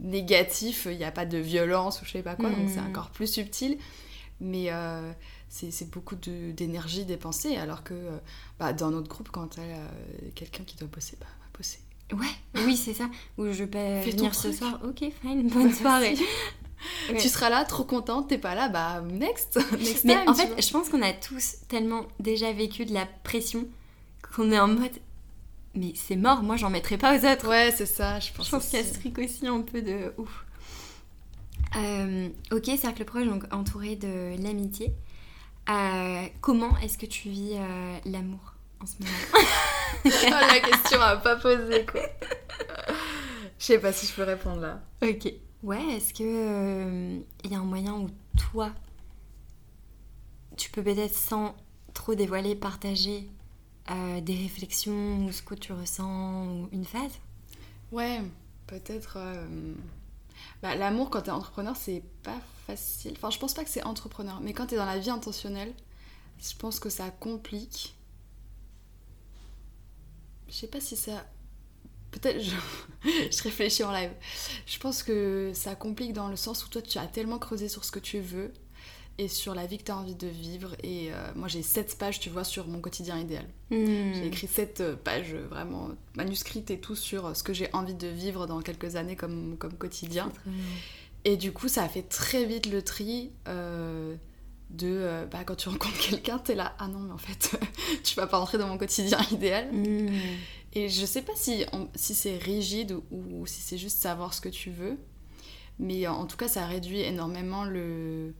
négatif, 0.00 0.86
il 0.90 0.96
n'y 0.96 1.04
a 1.04 1.10
pas 1.12 1.26
de 1.26 1.38
violence 1.38 2.00
ou 2.00 2.04
je 2.04 2.12
sais 2.12 2.22
pas 2.22 2.36
quoi, 2.36 2.50
donc 2.50 2.68
c'est 2.68 2.80
mm. 2.80 2.88
encore 2.88 3.10
plus 3.10 3.26
subtil. 3.26 3.78
Mais 4.40 4.66
euh, 4.70 5.12
c'est 5.48 5.90
beaucoup 5.90 6.14
d'énergie 6.14 7.04
dépensée, 7.04 7.56
alors 7.56 7.82
que 7.82 7.94
euh, 7.94 8.18
bah, 8.58 8.72
dans 8.72 8.90
notre 8.90 9.08
groupe, 9.08 9.30
quand 9.30 9.48
tu 9.48 9.60
as 9.60 10.32
quelqu'un 10.34 10.64
qui 10.64 10.76
doit 10.76 10.88
bosser, 10.88 11.16
bah, 11.20 11.26
va 11.40 11.46
bosser. 11.56 11.80
Ouais, 12.12 12.62
oui, 12.64 12.76
c'est 12.76 12.94
ça. 12.94 13.08
Ou 13.36 13.52
je 13.52 13.64
peux 13.64 13.78
venir 13.78 14.34
ce 14.34 14.52
soir. 14.52 14.80
Ok, 14.84 15.04
fine, 15.20 15.48
bonne 15.48 15.72
soirée. 15.74 16.16
Tu 17.18 17.28
seras 17.28 17.50
là, 17.50 17.64
trop 17.64 17.84
contente, 17.84 18.28
t'es 18.28 18.38
pas 18.38 18.54
là, 18.54 18.68
bah 18.68 19.02
next, 19.02 19.58
next 19.78 20.04
Mais 20.04 20.16
en 20.28 20.34
fait, 20.34 20.62
je 20.62 20.70
pense 20.70 20.88
qu'on 20.88 21.02
a 21.02 21.12
tous 21.12 21.56
tellement 21.68 22.06
déjà 22.20 22.52
vécu 22.52 22.84
de 22.84 22.94
la 22.94 23.06
pression 23.24 23.66
qu'on 24.34 24.50
est 24.52 24.60
en 24.60 24.68
mode 24.68 24.92
mais 25.74 25.92
c'est 25.94 26.16
mort, 26.16 26.42
moi 26.42 26.56
j'en 26.56 26.70
mettrai 26.70 26.98
pas 26.98 27.16
aux 27.16 27.24
autres. 27.24 27.48
Ouais, 27.48 27.72
c'est 27.76 27.86
ça, 27.86 28.18
je 28.18 28.32
pense. 28.32 28.46
Je 28.46 28.50
pense 28.50 28.68
qu'il 28.68 28.78
y 28.78 28.82
a 28.82 28.84
ce 28.84 28.94
truc 28.98 29.18
aussi 29.18 29.46
un 29.46 29.60
peu 29.60 29.80
de 29.80 30.12
ouf. 30.18 30.44
Euh, 31.76 32.28
ok, 32.50 32.70
cercle 32.78 33.04
proche, 33.04 33.26
donc 33.26 33.44
entouré 33.52 33.94
de 33.94 34.42
l'amitié. 34.42 34.92
Euh, 35.68 36.26
comment 36.40 36.76
est-ce 36.78 36.96
que 36.98 37.06
tu 37.06 37.28
vis 37.28 37.52
euh, 37.54 37.98
l'amour 38.06 38.54
en 38.80 38.86
ce 38.86 38.94
moment? 39.00 39.44
La 40.04 40.60
question 40.60 41.00
à 41.00 41.16
pas 41.16 41.36
poser 41.36 41.84
quoi. 41.86 42.00
Je 43.58 43.64
sais 43.64 43.78
pas 43.78 43.92
si 43.92 44.06
je 44.06 44.14
peux 44.14 44.22
répondre 44.22 44.60
là. 44.60 44.80
Ok. 45.02 45.32
Ouais, 45.62 45.84
est-ce 45.96 46.14
que 46.14 47.18
il 47.44 47.50
y 47.50 47.54
a 47.54 47.58
un 47.58 47.64
moyen 47.64 47.94
où 47.94 48.08
toi, 48.36 48.70
tu 50.56 50.70
peux 50.70 50.82
peut-être 50.82 51.14
sans 51.14 51.56
trop 51.94 52.14
dévoiler, 52.14 52.54
partager 52.54 53.28
des 54.22 54.34
réflexions 54.34 55.24
ou 55.24 55.32
ce 55.32 55.42
que 55.42 55.54
tu 55.54 55.72
ressens 55.72 56.46
ou 56.46 56.68
une 56.72 56.84
phase? 56.84 57.12
Ouais, 57.90 58.20
peut-être. 58.66 59.14
Euh, 59.16 59.74
bah, 60.62 60.74
L'amour, 60.74 61.10
quand 61.10 61.22
t'es 61.22 61.30
entrepreneur, 61.30 61.74
c'est 61.76 62.02
pas 62.22 62.38
facile. 62.66 63.14
Enfin, 63.16 63.30
je 63.30 63.38
pense 63.38 63.54
pas 63.54 63.64
que 63.64 63.70
c'est 63.70 63.82
entrepreneur, 63.84 64.40
mais 64.42 64.52
quand 64.52 64.66
t'es 64.66 64.76
dans 64.76 64.84
la 64.86 64.98
vie 64.98 65.10
intentionnelle, 65.10 65.72
je 66.38 66.54
pense 66.56 66.78
que 66.80 66.90
ça 66.90 67.10
complique. 67.10 67.96
Je 70.48 70.54
sais 70.54 70.66
pas 70.66 70.80
si 70.80 70.96
ça. 70.96 71.26
Peut-être 72.10 72.40
je... 72.40 72.54
je 73.30 73.42
réfléchis 73.42 73.84
en 73.84 73.92
live. 73.92 74.10
Je 74.66 74.78
pense 74.78 75.02
que 75.02 75.52
ça 75.54 75.74
complique 75.74 76.12
dans 76.12 76.28
le 76.28 76.36
sens 76.36 76.64
où 76.64 76.68
toi 76.68 76.82
tu 76.82 76.98
as 76.98 77.06
tellement 77.06 77.38
creusé 77.38 77.68
sur 77.68 77.84
ce 77.84 77.92
que 77.92 77.98
tu 77.98 78.20
veux 78.20 78.52
et 79.18 79.26
sur 79.26 79.54
la 79.54 79.66
vie 79.66 79.78
que 79.78 79.82
tu 79.82 79.92
as 79.92 79.96
envie 79.96 80.14
de 80.14 80.28
vivre. 80.28 80.74
Et 80.82 81.12
euh, 81.12 81.16
moi, 81.34 81.48
j'ai 81.48 81.62
sept 81.62 81.98
pages, 81.98 82.20
tu 82.20 82.30
vois, 82.30 82.44
sur 82.44 82.68
mon 82.68 82.80
quotidien 82.80 83.18
idéal. 83.18 83.44
Hmm. 83.70 84.14
J'ai 84.14 84.26
écrit 84.26 84.46
sept 84.46 84.80
euh, 84.80 84.96
pages 84.96 85.34
vraiment 85.34 85.90
manuscrites 86.14 86.70
et 86.70 86.78
tout 86.78 86.94
sur 86.94 87.36
ce 87.36 87.42
que 87.42 87.52
j'ai 87.52 87.68
envie 87.72 87.94
de 87.94 88.06
vivre 88.06 88.46
dans 88.46 88.60
quelques 88.62 88.96
années 88.96 89.16
comme, 89.16 89.56
comme 89.58 89.74
quotidien. 89.74 90.30
Et 91.24 91.36
du 91.36 91.52
coup, 91.52 91.68
ça 91.68 91.82
a 91.82 91.88
fait 91.88 92.02
très 92.02 92.44
vite 92.44 92.66
le 92.66 92.80
tri. 92.80 93.32
Euh, 93.48 94.14
de 94.70 95.26
bah, 95.30 95.44
quand 95.44 95.54
tu 95.54 95.68
rencontres 95.68 95.98
quelqu'un, 95.98 96.38
t'es 96.38 96.54
là, 96.54 96.74
ah 96.78 96.88
non, 96.88 97.00
mais 97.00 97.12
en 97.12 97.18
fait, 97.18 97.58
tu 98.04 98.14
vas 98.16 98.26
pas 98.26 98.38
rentrer 98.38 98.58
dans 98.58 98.68
mon 98.68 98.78
quotidien 98.78 99.18
idéal. 99.30 99.72
Hmm. 99.72 100.08
Et 100.74 100.88
je 100.88 101.06
sais 101.06 101.22
pas 101.22 101.32
si, 101.34 101.64
si 101.94 102.14
c'est 102.14 102.36
rigide 102.36 102.92
ou, 102.92 103.02
ou 103.32 103.46
si 103.46 103.60
c'est 103.60 103.78
juste 103.78 103.98
savoir 103.98 104.34
ce 104.34 104.40
que 104.40 104.50
tu 104.50 104.70
veux, 104.70 104.98
mais 105.78 106.06
en 106.06 106.26
tout 106.26 106.36
cas, 106.36 106.48
ça 106.48 106.66
réduit 106.66 107.00
énormément 107.00 107.64
le, 107.64 108.34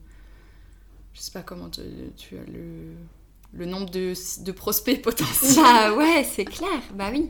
je 1.13 1.21
sais 1.21 1.31
pas 1.31 1.41
comment 1.41 1.69
tu 1.69 1.81
as 1.81 2.51
le, 2.51 2.93
le 3.53 3.65
nombre 3.65 3.89
de, 3.89 4.13
de, 4.43 4.51
prospects 4.51 5.01
potentiels. 5.03 5.55
Bah 5.63 5.93
ouais, 5.93 6.23
c'est 6.23 6.45
clair, 6.45 6.81
bah 6.93 7.09
oui. 7.11 7.27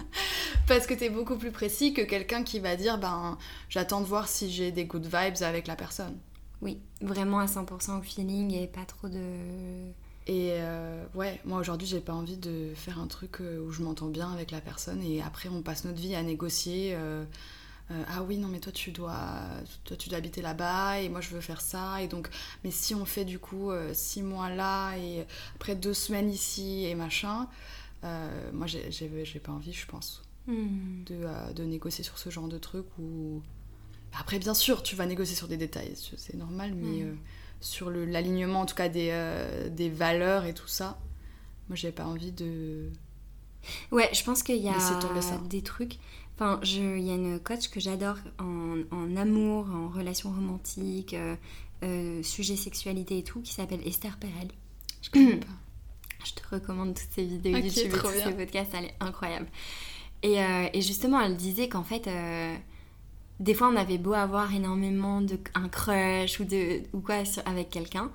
Parce 0.68 0.86
que 0.86 0.94
tu 0.94 1.06
es 1.06 1.10
beaucoup 1.10 1.38
plus 1.38 1.52
précis 1.52 1.94
que 1.94 2.02
quelqu'un 2.02 2.44
qui 2.44 2.60
va 2.60 2.76
dire 2.76 2.98
ben 2.98 3.38
j'attends 3.70 4.02
de 4.02 4.06
voir 4.06 4.28
si 4.28 4.52
j'ai 4.52 4.72
des 4.72 4.86
good 4.86 5.06
vibes 5.06 5.42
avec 5.42 5.68
la 5.68 5.76
personne. 5.76 6.18
Oui, 6.62 6.80
vraiment 7.02 7.40
à 7.40 7.46
100% 7.46 8.00
au 8.00 8.02
feeling 8.02 8.54
et 8.54 8.68
pas 8.68 8.86
trop 8.86 9.08
de. 9.08 9.92
Et 10.28 10.52
euh, 10.52 11.04
ouais, 11.16 11.40
moi 11.46 11.60
aujourd'hui 11.60 11.88
j'ai 11.88 12.02
pas 12.02 12.14
envie 12.14 12.38
de 12.38 12.74
faire 12.76 13.00
un 13.00 13.08
truc 13.08 13.42
euh, 13.42 13.60
où 13.62 13.72
je 13.72 13.82
m'entends 13.82 14.10
bien 14.10 14.32
avec 14.32 14.52
la 14.52 14.62
personne 14.62 15.02
et 15.02 15.22
après 15.22 15.50
on 15.50 15.62
passe 15.62 15.86
notre 15.86 16.00
vie 16.00 16.16
à 16.16 16.22
négocier. 16.22 16.94
Euh, 16.94 17.24
euh, 17.90 18.04
ah 18.08 18.22
oui 18.22 18.38
non 18.38 18.48
mais 18.48 18.60
toi 18.60 18.72
tu 18.72 18.92
dois 18.92 19.20
toi 19.86 19.98
tu 19.98 20.10
dois 20.10 20.20
habiter 20.20 20.44
là-bas 20.44 21.00
et 21.00 21.10
moi 21.10 21.22
je 21.22 21.30
veux 21.30 21.42
faire 21.42 21.62
ça 21.62 22.04
et 22.04 22.08
donc 22.08 22.30
mais 22.64 22.70
si 22.70 22.94
on 22.94 23.04
fait 23.04 23.26
du 23.26 23.40
coup 23.40 23.72
six 23.94 24.22
mois 24.22 24.52
là 24.52 24.96
et 24.98 25.26
après 25.56 25.76
deux 25.76 25.96
semaines 25.96 26.30
ici 26.30 26.86
et 26.86 26.94
machin 26.94 27.48
moi 28.54 28.68
j'ai 28.68 29.40
pas 29.40 29.52
envie 29.52 29.74
je 29.74 29.88
pense 29.88 30.22
hmm. 30.46 31.04
de, 31.06 31.54
de, 31.56 31.64
négocier 31.64 32.04
sur 32.04 32.20
ce 32.20 32.30
genre 32.30 32.48
de 32.48 32.60
truc 32.60 32.86
ou 33.00 33.42
après 34.18 34.40
bien 34.40 34.54
sûr 34.54 34.84
tu 34.84 34.96
vas 34.96 35.06
négocier 35.06 35.36
sur 35.36 35.48
des 35.48 35.58
détails 35.58 35.94
c'est 35.96 36.36
normal 36.36 36.74
mais 36.76 37.04
hmm. 37.04 37.18
sur 37.62 37.90
l'alignement 37.90 38.62
en 38.62 38.66
tout 38.66 38.76
cas 38.76 38.90
des, 38.90 39.14
des 39.72 39.90
valeurs 39.90 40.46
et 40.46 40.54
tout 40.54 40.68
ça 40.68 41.00
moi 41.68 41.76
j'ai 41.76 41.92
pas 41.92 42.06
envie 42.06 42.32
de 42.32 42.90
ouais 43.92 44.10
je 44.14 44.24
pense 44.24 44.44
qu'il 44.44 44.58
y 44.58 44.70
a 44.70 44.78
des 45.50 45.62
trucs 45.62 46.00
Enfin, 46.40 46.58
il 46.64 47.02
y 47.02 47.12
a 47.12 47.16
une 47.16 47.38
coach 47.38 47.68
que 47.68 47.82
j'adore 47.82 48.16
en, 48.40 49.16
amour, 49.18 49.68
en 49.74 49.90
relations 49.90 50.30
romantiques, 50.30 51.14
euh, 51.14 51.36
euh, 51.84 52.24
sujet 52.24 52.56
sexualité 52.56 53.18
et 53.18 53.24
tout, 53.24 53.42
qui 53.42 53.54
s'appelle 53.54 53.86
Esther 53.86 54.16
Perel. 54.18 54.48
Je 55.02 55.10
connais 55.12 55.36
pas. 55.36 55.48
Je 56.26 56.32
te 56.32 56.56
recommande 56.56 56.94
toutes 56.94 57.10
ces 57.14 57.26
vidéos 57.26 57.58
YouTube 57.58 57.88
et 57.88 57.98
tous 57.98 58.08
ces 58.08 58.32
podcasts, 58.32 58.72
elle 58.74 58.86
est 58.86 58.96
incroyable. 59.02 59.48
Et, 60.24 60.42
euh, 60.42 60.70
et 60.72 60.82
justement, 60.82 61.20
elle 61.20 61.36
disait 61.36 61.68
qu'en 61.68 61.84
fait, 61.84 62.10
des 63.40 63.54
fois, 63.54 63.70
on 63.70 63.76
avait 63.76 63.98
beau 63.98 64.14
avoir 64.14 64.54
énormément 64.54 65.22
de 65.22 65.40
un 65.56 65.70
crush 65.70 66.40
ou 66.40 66.44
de 66.46 66.82
ou 66.94 67.00
quoi 67.00 67.24
avec 67.46 67.70
quelqu'un, 67.70 68.12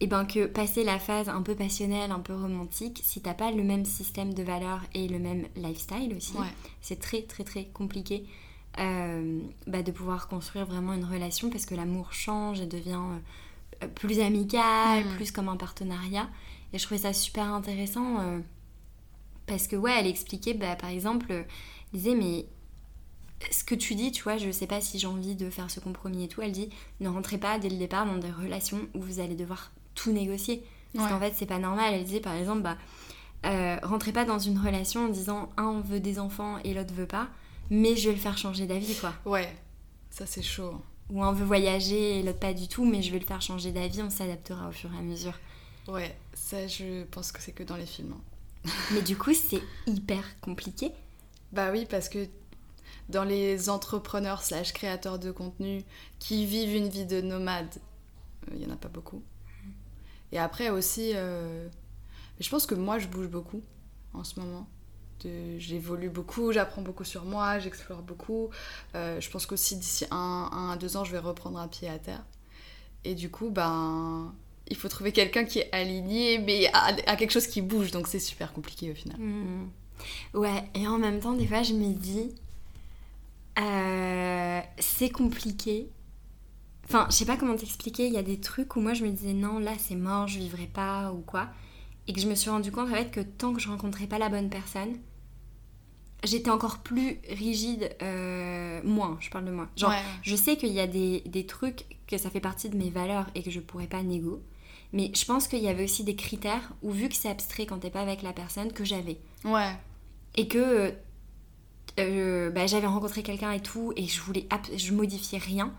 et 0.00 0.06
ben 0.06 0.24
que 0.24 0.46
passer 0.46 0.84
la 0.84 0.98
phase 0.98 1.28
un 1.28 1.42
peu 1.42 1.54
passionnelle, 1.54 2.10
un 2.10 2.20
peu 2.20 2.34
romantique, 2.34 3.00
si 3.04 3.20
t'as 3.20 3.34
pas 3.34 3.50
le 3.50 3.62
même 3.62 3.84
système 3.84 4.34
de 4.34 4.42
valeurs 4.42 4.80
et 4.94 5.08
le 5.08 5.18
même 5.18 5.46
lifestyle 5.56 6.14
aussi, 6.16 6.34
c'est 6.80 7.00
très 7.00 7.22
très 7.22 7.44
très 7.44 7.64
compliqué 7.66 8.24
euh, 8.78 9.40
bah, 9.66 9.82
de 9.82 9.92
pouvoir 9.92 10.28
construire 10.28 10.64
vraiment 10.64 10.94
une 10.94 11.04
relation 11.04 11.50
parce 11.50 11.66
que 11.66 11.74
l'amour 11.74 12.12
change 12.12 12.60
et 12.60 12.66
devient 12.66 13.02
euh, 13.82 13.86
plus 13.86 14.18
amical, 14.20 15.04
mm. 15.04 15.16
plus 15.16 15.30
comme 15.30 15.48
un 15.48 15.56
partenariat. 15.56 16.28
Et 16.72 16.78
je 16.78 16.84
trouvais 16.84 17.02
ça 17.02 17.12
super 17.12 17.52
intéressant 17.52 18.18
euh, 18.20 18.40
parce 19.46 19.66
que 19.68 19.76
ouais, 19.76 19.92
elle 19.98 20.06
expliquait 20.06 20.54
bah, 20.54 20.74
par 20.74 20.88
exemple, 20.88 21.26
elle 21.30 21.46
disait 21.92 22.14
mais 22.14 22.46
ce 23.50 23.64
que 23.64 23.74
tu 23.74 23.94
dis, 23.94 24.12
tu 24.12 24.22
vois, 24.22 24.36
je 24.36 24.50
sais 24.50 24.66
pas 24.66 24.80
si 24.80 24.98
j'ai 24.98 25.06
envie 25.06 25.34
de 25.34 25.50
faire 25.50 25.70
ce 25.70 25.80
compromis 25.80 26.24
et 26.24 26.28
tout, 26.28 26.42
elle 26.42 26.52
dit 26.52 26.70
ne 27.00 27.08
rentrez 27.08 27.38
pas 27.38 27.58
dès 27.58 27.68
le 27.68 27.76
départ 27.76 28.06
dans 28.06 28.18
des 28.18 28.30
relations 28.30 28.80
où 28.94 29.00
vous 29.00 29.20
allez 29.20 29.34
devoir 29.34 29.72
tout 29.94 30.12
négocier. 30.12 30.64
Parce 30.94 31.10
qu'en 31.10 31.18
fait, 31.18 31.32
c'est 31.34 31.46
pas 31.46 31.58
normal. 31.58 31.94
Elle 31.94 32.04
disait 32.04 32.20
par 32.20 32.34
exemple, 32.34 32.62
bah, 32.62 32.76
euh, 33.46 33.78
rentrez 33.82 34.12
pas 34.12 34.24
dans 34.24 34.38
une 34.38 34.58
relation 34.58 35.06
en 35.06 35.08
disant 35.08 35.50
un 35.56 35.80
veut 35.80 36.00
des 36.00 36.18
enfants 36.18 36.58
et 36.64 36.74
l'autre 36.74 36.92
veut 36.94 37.06
pas, 37.06 37.28
mais 37.70 37.96
je 37.96 38.08
vais 38.08 38.14
le 38.14 38.20
faire 38.20 38.36
changer 38.38 38.66
d'avis, 38.66 38.94
quoi. 38.96 39.14
Ouais, 39.24 39.50
ça 40.10 40.26
c'est 40.26 40.42
chaud. 40.42 40.80
Ou 41.10 41.22
un 41.22 41.32
veut 41.32 41.44
voyager 41.44 42.18
et 42.18 42.22
l'autre 42.22 42.38
pas 42.38 42.52
du 42.52 42.68
tout, 42.68 42.84
mais 42.84 43.02
je 43.02 43.10
vais 43.10 43.18
le 43.18 43.24
faire 43.24 43.42
changer 43.42 43.72
d'avis, 43.72 44.02
on 44.02 44.10
s'adaptera 44.10 44.68
au 44.68 44.72
fur 44.72 44.92
et 44.92 44.98
à 44.98 45.02
mesure. 45.02 45.38
Ouais, 45.88 46.16
ça 46.34 46.66
je 46.66 47.04
pense 47.04 47.32
que 47.32 47.40
c'est 47.40 47.52
que 47.52 47.62
dans 47.62 47.76
les 47.76 47.86
films. 47.86 48.14
Hein. 48.14 48.70
mais 48.92 49.02
du 49.02 49.16
coup, 49.16 49.34
c'est 49.34 49.62
hyper 49.86 50.22
compliqué. 50.40 50.92
Bah 51.52 51.70
oui, 51.72 51.86
parce 51.88 52.08
que 52.08 52.28
dans 53.08 53.24
les 53.24 53.68
entrepreneurs 53.68 54.42
slash 54.42 54.72
créateurs 54.72 55.18
de 55.18 55.30
contenu 55.30 55.84
qui 56.18 56.46
vivent 56.46 56.74
une 56.74 56.88
vie 56.88 57.06
de 57.06 57.20
nomade, 57.20 57.78
il 58.48 58.62
euh, 58.62 58.66
y 58.66 58.70
en 58.70 58.72
a 58.72 58.76
pas 58.76 58.88
beaucoup. 58.88 59.22
Et 60.32 60.38
après 60.38 60.70
aussi, 60.70 61.12
euh, 61.14 61.68
je 62.40 62.48
pense 62.48 62.66
que 62.66 62.74
moi 62.74 62.98
je 62.98 63.06
bouge 63.06 63.28
beaucoup 63.28 63.62
en 64.14 64.24
ce 64.24 64.40
moment. 64.40 64.66
J'évolue 65.58 66.08
beaucoup, 66.08 66.50
j'apprends 66.50 66.82
beaucoup 66.82 67.04
sur 67.04 67.24
moi, 67.24 67.60
j'explore 67.60 68.02
beaucoup. 68.02 68.50
Euh, 68.96 69.20
je 69.20 69.30
pense 69.30 69.46
qu'aussi 69.46 69.76
d'ici 69.76 70.04
un, 70.10 70.70
à 70.72 70.76
deux 70.76 70.96
ans, 70.96 71.04
je 71.04 71.12
vais 71.12 71.18
reprendre 71.18 71.60
un 71.60 71.68
pied 71.68 71.88
à 71.88 71.98
terre. 72.00 72.24
Et 73.04 73.14
du 73.14 73.30
coup, 73.30 73.50
ben, 73.50 74.34
il 74.68 74.76
faut 74.76 74.88
trouver 74.88 75.12
quelqu'un 75.12 75.44
qui 75.44 75.60
est 75.60 75.68
aligné, 75.72 76.38
mais 76.38 76.68
à, 76.72 77.16
quelque 77.16 77.30
chose 77.30 77.46
qui 77.46 77.62
bouge. 77.62 77.92
Donc 77.92 78.08
c'est 78.08 78.18
super 78.18 78.52
compliqué 78.52 78.90
au 78.90 78.94
final. 78.94 79.16
Mmh. 79.18 79.70
Ouais, 80.34 80.64
et 80.74 80.88
en 80.88 80.98
même 80.98 81.20
temps, 81.20 81.34
des 81.34 81.46
fois, 81.46 81.62
je 81.62 81.74
me 81.74 81.92
dis, 81.92 82.34
euh, 83.58 84.60
c'est 84.78 85.10
compliqué, 85.10 85.90
Enfin, 86.84 87.06
je 87.10 87.14
sais 87.14 87.24
pas 87.24 87.36
comment 87.36 87.56
t'expliquer, 87.56 88.06
il 88.06 88.12
y 88.12 88.18
a 88.18 88.22
des 88.22 88.40
trucs 88.40 88.76
où 88.76 88.80
moi 88.80 88.92
je 88.92 89.04
me 89.04 89.10
disais 89.10 89.32
non, 89.32 89.58
là 89.58 89.72
c'est 89.78 89.94
mort, 89.94 90.28
je 90.28 90.38
vivrai 90.38 90.66
pas 90.66 91.12
ou 91.12 91.20
quoi. 91.20 91.48
Et 92.06 92.12
que 92.12 92.20
je 92.20 92.28
me 92.28 92.34
suis 92.34 92.50
rendu 92.50 92.72
compte 92.72 92.90
en 92.90 92.94
fait 92.94 93.10
que 93.10 93.20
tant 93.20 93.54
que 93.54 93.60
je 93.60 93.68
rencontrais 93.68 94.06
pas 94.06 94.18
la 94.18 94.28
bonne 94.28 94.50
personne, 94.50 94.98
j'étais 96.24 96.50
encore 96.50 96.78
plus 96.78 97.18
rigide, 97.30 97.94
euh, 98.02 98.80
moins, 98.84 99.16
je 99.20 99.30
parle 99.30 99.44
de 99.44 99.52
moi. 99.52 99.68
Genre, 99.76 99.94
je 100.22 100.36
sais 100.36 100.56
qu'il 100.56 100.72
y 100.72 100.80
a 100.80 100.86
des, 100.86 101.20
des, 101.26 101.46
trucs 101.46 101.84
que 102.06 102.18
ça 102.18 102.30
fait 102.30 102.40
partie 102.40 102.68
de 102.68 102.76
mes 102.76 102.90
valeurs 102.90 103.26
et 103.34 103.42
que 103.42 103.50
je 103.50 103.60
pourrais 103.60 103.86
pas 103.86 104.02
négo. 104.02 104.42
Mais 104.92 105.10
je 105.14 105.24
pense 105.24 105.48
qu'il 105.48 105.60
y 105.60 105.68
avait 105.68 105.84
aussi 105.84 106.04
des 106.04 106.16
critères 106.16 106.72
où, 106.82 106.90
vu 106.90 107.08
que 107.08 107.14
c'est 107.14 107.30
abstrait 107.30 107.64
quand 107.64 107.78
t'es 107.78 107.90
pas 107.90 108.02
avec 108.02 108.22
la 108.22 108.32
personne, 108.32 108.72
que 108.72 108.84
j'avais. 108.84 109.18
Ouais. 109.44 109.72
Et 110.34 110.48
que 110.48 110.92
euh, 111.98 112.50
bah, 112.50 112.66
j'avais 112.66 112.86
rencontré 112.86 113.22
quelqu'un 113.22 113.52
et 113.52 113.60
tout, 113.60 113.92
et 113.96 114.06
je 114.06 114.20
voulais. 114.20 114.46
Je 114.76 114.92
modifiais 114.92 115.38
rien. 115.38 115.72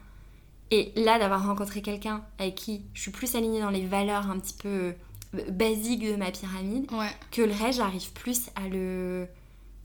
Et 0.71 0.91
là, 0.95 1.19
d'avoir 1.19 1.45
rencontré 1.45 1.81
quelqu'un 1.81 2.23
avec 2.39 2.55
qui 2.55 2.81
je 2.93 3.01
suis 3.01 3.11
plus 3.11 3.35
alignée 3.35 3.61
dans 3.61 3.69
les 3.69 3.85
valeurs 3.85 4.29
un 4.29 4.39
petit 4.39 4.55
peu 4.55 4.93
euh, 5.35 5.51
basiques 5.51 6.03
de 6.03 6.15
ma 6.15 6.31
pyramide, 6.31 6.89
que 7.31 7.41
le 7.41 7.53
reste, 7.53 7.79
j'arrive 7.79 8.11
plus 8.13 8.49
à 8.55 8.67
le 8.67 9.27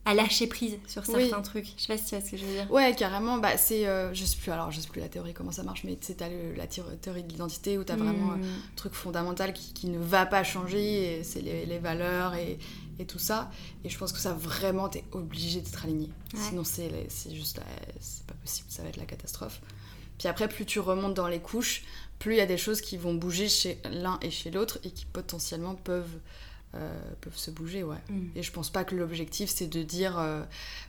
à 0.08 0.14
lâcher 0.14 0.46
prise 0.46 0.78
sur 0.86 1.04
certains 1.04 1.42
trucs. 1.42 1.66
Je 1.76 1.82
sais 1.82 1.86
pas 1.88 1.98
si 1.98 2.06
tu 2.06 2.16
vois 2.16 2.24
ce 2.24 2.30
que 2.30 2.36
je 2.38 2.44
veux 2.46 2.52
dire. 2.52 2.70
Ouais, 2.70 2.94
carrément. 2.96 3.36
Bah, 3.36 3.58
c'est, 3.58 3.86
euh, 3.86 4.14
je 4.14 4.24
sais 4.24 4.38
plus, 4.38 4.50
alors 4.50 4.70
je 4.70 4.80
sais 4.80 4.88
plus 4.88 5.00
la 5.00 5.08
théorie 5.08 5.34
comment 5.34 5.52
ça 5.52 5.62
marche, 5.62 5.84
mais 5.84 5.96
t'as 5.96 6.30
la 6.56 6.66
théorie 6.66 7.22
de 7.22 7.28
l'identité 7.28 7.76
où 7.76 7.84
t'as 7.84 7.92
as 7.92 7.96
vraiment 7.98 8.32
un 8.32 8.38
truc 8.74 8.94
fondamental 8.94 9.52
qui, 9.52 9.74
qui, 9.74 9.88
ne 9.88 9.98
va 9.98 10.24
pas 10.24 10.44
changer, 10.44 11.20
c'est 11.24 11.42
les, 11.42 11.66
les, 11.66 11.78
valeurs 11.78 12.34
et, 12.34 12.58
et, 12.98 13.04
tout 13.04 13.18
ça. 13.18 13.50
Et 13.84 13.90
je 13.90 13.98
pense 13.98 14.12
que 14.12 14.18
ça 14.18 14.32
vraiment, 14.32 14.88
t'es 14.88 15.04
obligé 15.12 15.60
d'être 15.60 15.84
aligné. 15.84 16.08
Sinon, 16.34 16.64
c'est 16.64 16.90
juste, 17.30 17.60
c'est 18.00 18.26
pas 18.26 18.34
possible, 18.34 18.68
ça 18.70 18.82
va 18.82 18.88
être 18.88 18.96
la 18.96 19.04
catastrophe. 19.04 19.60
Puis 20.16 20.26
après, 20.26 20.48
plus 20.48 20.64
tu 20.64 20.80
remontes 20.80 21.14
dans 21.14 21.28
les 21.28 21.38
couches, 21.38 21.84
plus 22.18 22.34
il 22.34 22.38
y 22.38 22.40
a 22.40 22.46
des 22.46 22.56
choses 22.56 22.80
qui 22.80 22.96
vont 22.96 23.12
bouger 23.12 23.48
chez 23.50 23.78
l'un 23.90 24.18
et 24.22 24.30
chez 24.30 24.50
l'autre 24.50 24.78
et 24.84 24.90
qui 24.90 25.04
potentiellement 25.04 25.74
peuvent 25.74 26.18
euh, 26.74 26.92
peuvent 27.22 27.36
se 27.36 27.50
bouger, 27.50 27.82
ouais. 27.82 27.96
Mm. 28.10 28.26
Et 28.36 28.42
je 28.42 28.52
pense 28.52 28.68
pas 28.68 28.84
que 28.84 28.94
l'objectif 28.94 29.48
c'est 29.48 29.68
de 29.68 29.82
dire 29.82 30.18
euh, 30.18 30.42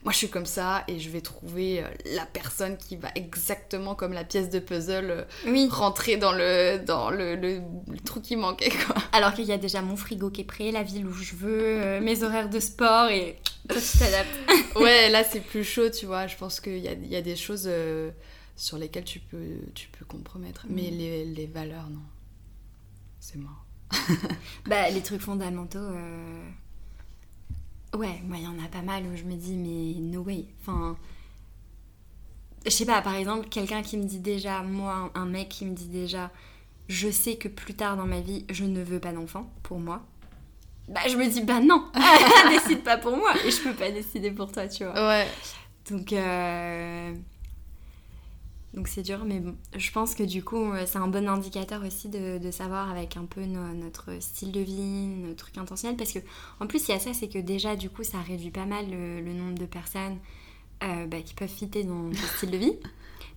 moi 0.03 0.11
je 0.11 0.17
suis 0.17 0.30
comme 0.30 0.45
ça 0.45 0.84
et 0.89 0.99
je 0.99 1.09
vais 1.09 1.21
trouver 1.21 1.82
euh, 1.82 1.88
la 2.17 2.25
personne 2.25 2.75
qui 2.75 2.97
va 2.97 3.07
exactement 3.15 3.95
comme 3.95 4.11
la 4.11 4.25
pièce 4.25 4.49
de 4.49 4.59
puzzle 4.59 5.25
rentrer 5.69 6.17
dans 6.17 6.34
le 6.34 6.80
dans 6.86 7.09
le, 7.09 7.36
le, 7.36 7.61
trou 8.03 8.19
qui 8.19 8.36
manquait 8.36 8.71
quoi. 8.71 8.97
Alors 9.13 9.34
qu'il 9.34 9.45
y 9.45 9.53
a 9.53 9.57
déjà 9.57 9.82
mon 9.82 9.95
frigo 9.95 10.30
qui 10.30 10.41
est 10.41 10.43
prêt, 10.43 10.71
la 10.71 10.84
ville 10.84 11.07
où 11.07 11.13
je 11.13 11.36
veux, 11.36 12.01
mes 12.01 12.23
horaires 12.23 12.49
de 12.49 12.59
sport 12.59 13.07
et 13.07 13.38
toi 13.69 13.77
tu 13.80 13.99
t'adaptes. 13.99 14.75
ouais, 14.75 15.09
là 15.09 15.23
c'est 15.23 15.39
plus 15.39 15.63
chaud, 15.63 15.89
tu 15.89 16.07
vois. 16.07 16.27
Je 16.27 16.36
pense 16.36 16.59
qu'il 16.59 16.80
y 16.80 16.89
a, 16.89 16.93
y 16.93 17.15
a, 17.15 17.21
des 17.21 17.38
choses 17.38 17.69
sur 18.57 18.77
lesquelles 18.77 19.05
tu 19.05 19.19
peux 19.19 19.61
tu 19.73 19.88
peux 19.97 20.03
compromettre, 20.03 20.65
mais 20.69 20.91
mm. 20.91 20.97
les, 20.97 21.25
les 21.25 21.47
valeurs 21.47 21.89
non, 21.89 22.03
c'est 23.21 23.38
mort. 23.38 23.65
bah, 24.65 24.89
les 24.89 25.01
trucs 25.01 25.21
fondamentaux. 25.21 25.79
Euh, 25.79 26.43
ouais, 27.95 28.21
moi, 28.25 28.37
il 28.37 28.43
y 28.43 28.47
en 28.47 28.63
a 28.63 28.67
pas 28.67 28.81
mal 28.81 29.03
où 29.05 29.15
je 29.15 29.23
me 29.23 29.35
dis, 29.35 29.55
mais 29.55 29.99
no 29.99 30.21
way. 30.21 30.45
Enfin. 30.61 30.97
Je 32.65 32.71
sais 32.71 32.85
pas, 32.85 33.01
par 33.01 33.15
exemple, 33.15 33.47
quelqu'un 33.47 33.81
qui 33.81 33.97
me 33.97 34.03
dit 34.03 34.19
déjà, 34.19 34.61
moi, 34.63 35.11
un 35.15 35.25
mec 35.25 35.49
qui 35.49 35.65
me 35.65 35.73
dit 35.73 35.87
déjà, 35.87 36.29
je 36.89 37.09
sais 37.09 37.37
que 37.37 37.47
plus 37.47 37.73
tard 37.73 37.95
dans 37.95 38.05
ma 38.05 38.19
vie, 38.19 38.45
je 38.49 38.65
ne 38.65 38.83
veux 38.83 38.99
pas 38.99 39.13
d'enfant, 39.13 39.49
pour 39.63 39.79
moi. 39.79 40.05
Bah, 40.89 41.01
je 41.07 41.15
me 41.15 41.27
dis, 41.29 41.41
bah 41.41 41.61
non, 41.61 41.85
décide 42.49 42.83
pas 42.83 42.97
pour 42.97 43.15
moi, 43.15 43.33
et 43.45 43.51
je 43.51 43.61
peux 43.61 43.73
pas 43.73 43.91
décider 43.91 44.31
pour 44.31 44.51
toi, 44.51 44.67
tu 44.67 44.83
vois. 44.83 44.93
Ouais. 44.93 45.27
Donc, 45.89 46.11
euh... 46.11 47.13
Donc 48.80 48.88
c'est 48.88 49.01
dur, 49.01 49.25
mais 49.25 49.41
bon, 49.41 49.57
je 49.75 49.91
pense 49.91 50.15
que 50.15 50.23
du 50.23 50.41
coup, 50.41 50.71
euh, 50.71 50.86
c'est 50.86 50.99
un 50.99 51.09
bon 51.09 51.27
indicateur 51.27 51.82
aussi 51.86 52.07
de, 52.07 52.39
savoir 52.49 52.89
avec 52.89 53.17
un 53.17 53.25
peu 53.25 53.41
notre 53.41 54.21
style 54.21 54.53
de 54.53 54.61
vie, 54.61 55.07
notre 55.17 55.36
truc 55.36 55.57
intentionnel. 55.57 55.97
Parce 55.97 56.13
que 56.13 56.19
en 56.61 56.65
plus, 56.65 56.88
il 56.88 56.91
y 56.91 56.93
a 56.93 56.99
ça, 56.99 57.13
c'est 57.13 57.27
que 57.27 57.39
déjà, 57.39 57.75
du 57.75 57.89
coup, 57.89 58.05
ça 58.05 58.19
réduit 58.25 58.51
pas 58.51 58.63
mal 58.63 58.86
le, 58.89 59.34
nombre 59.34 59.59
de 59.59 59.65
personnes 59.65 60.17
euh, 60.84 61.07
bah, 61.07 61.17
qui 61.19 61.34
peuvent 61.34 61.49
fitter 61.49 61.84
dans 61.84 62.09
ton 62.09 62.27
style 62.38 62.51
de 62.51 62.57
vie. 62.57 62.77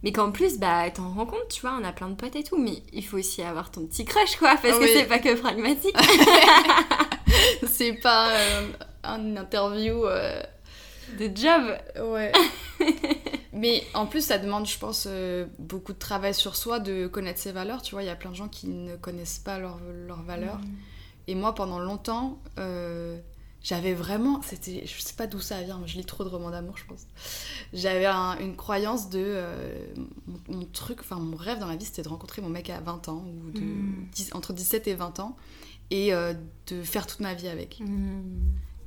Mais 0.04 0.12
qu'en 0.12 0.30
plus, 0.30 0.60
bah, 0.60 0.88
t'en 0.92 1.10
rends 1.10 1.26
compte, 1.26 1.48
tu 1.50 1.62
vois, 1.62 1.76
on 1.76 1.82
a 1.82 1.92
plein 1.92 2.08
de 2.08 2.14
potes 2.14 2.36
et 2.36 2.44
tout, 2.44 2.56
mais 2.56 2.80
il 2.92 3.04
faut 3.04 3.18
aussi 3.18 3.42
avoir 3.42 3.72
ton 3.72 3.84
petit 3.84 4.04
crush, 4.04 4.36
quoi, 4.36 4.54
parce 4.62 4.78
que 4.78 4.86
c'est 4.86 5.08
pas 5.08 5.18
que 5.18 5.34
pragmatique. 5.34 5.96
c'est 7.66 7.94
pas 7.94 8.30
euh, 8.30 8.68
un 9.02 9.36
interview 9.36 10.04
de 11.18 11.30
job. 11.34 11.76
Ouais. 12.10 12.32
Mais 13.52 13.84
en 13.92 14.06
plus, 14.06 14.24
ça 14.24 14.38
demande, 14.38 14.66
je 14.66 14.78
pense, 14.78 15.06
euh, 15.08 15.46
beaucoup 15.58 15.92
de 15.92 15.98
travail 15.98 16.34
sur 16.34 16.56
soi, 16.56 16.80
de 16.80 17.06
connaître 17.06 17.38
ses 17.38 17.52
valeurs. 17.52 17.82
Tu 17.82 17.94
vois, 17.94 18.02
il 18.02 18.06
y 18.06 18.10
a 18.10 18.16
plein 18.16 18.30
de 18.30 18.36
gens 18.36 18.48
qui 18.48 18.66
ne 18.66 18.96
connaissent 18.96 19.38
pas 19.38 19.58
leurs 19.58 19.78
valeurs. 20.26 20.58
Mm. 20.58 20.74
Et 21.28 21.34
moi, 21.34 21.54
pendant 21.54 21.78
longtemps, 21.78 22.40
euh, 22.58 23.18
j'avais 23.62 23.92
vraiment. 23.92 24.40
C'était, 24.42 24.86
je 24.86 25.00
sais 25.00 25.14
pas 25.14 25.26
d'où 25.26 25.38
ça 25.38 25.60
vient, 25.62 25.82
je 25.84 25.98
lis 25.98 26.04
trop 26.06 26.24
de 26.24 26.30
romans 26.30 26.50
d'amour, 26.50 26.78
je 26.78 26.86
pense. 26.86 27.06
J'avais 27.74 28.06
une 28.06 28.56
croyance 28.56 29.10
de. 29.10 29.22
Euh, 29.22 29.86
mon, 30.48 30.64
truc, 30.64 31.00
enfin, 31.00 31.16
mon 31.16 31.36
rêve 31.36 31.58
dans 31.58 31.68
la 31.68 31.76
vie, 31.76 31.84
c'était 31.84 32.02
de 32.02 32.08
rencontrer 32.08 32.40
mon 32.40 32.48
mec 32.48 32.70
à 32.70 32.80
20 32.80 33.08
ans, 33.10 33.24
ou 33.26 33.50
de, 33.50 33.60
mm. 33.60 34.08
entre 34.32 34.54
17 34.54 34.88
et 34.88 34.94
20 34.94 35.20
ans, 35.20 35.36
et 35.90 36.12
de 36.12 36.82
faire 36.82 37.06
toute 37.06 37.20
ma 37.20 37.34
vie 37.34 37.48
avec. 37.48 37.80
Mm. 37.80 38.22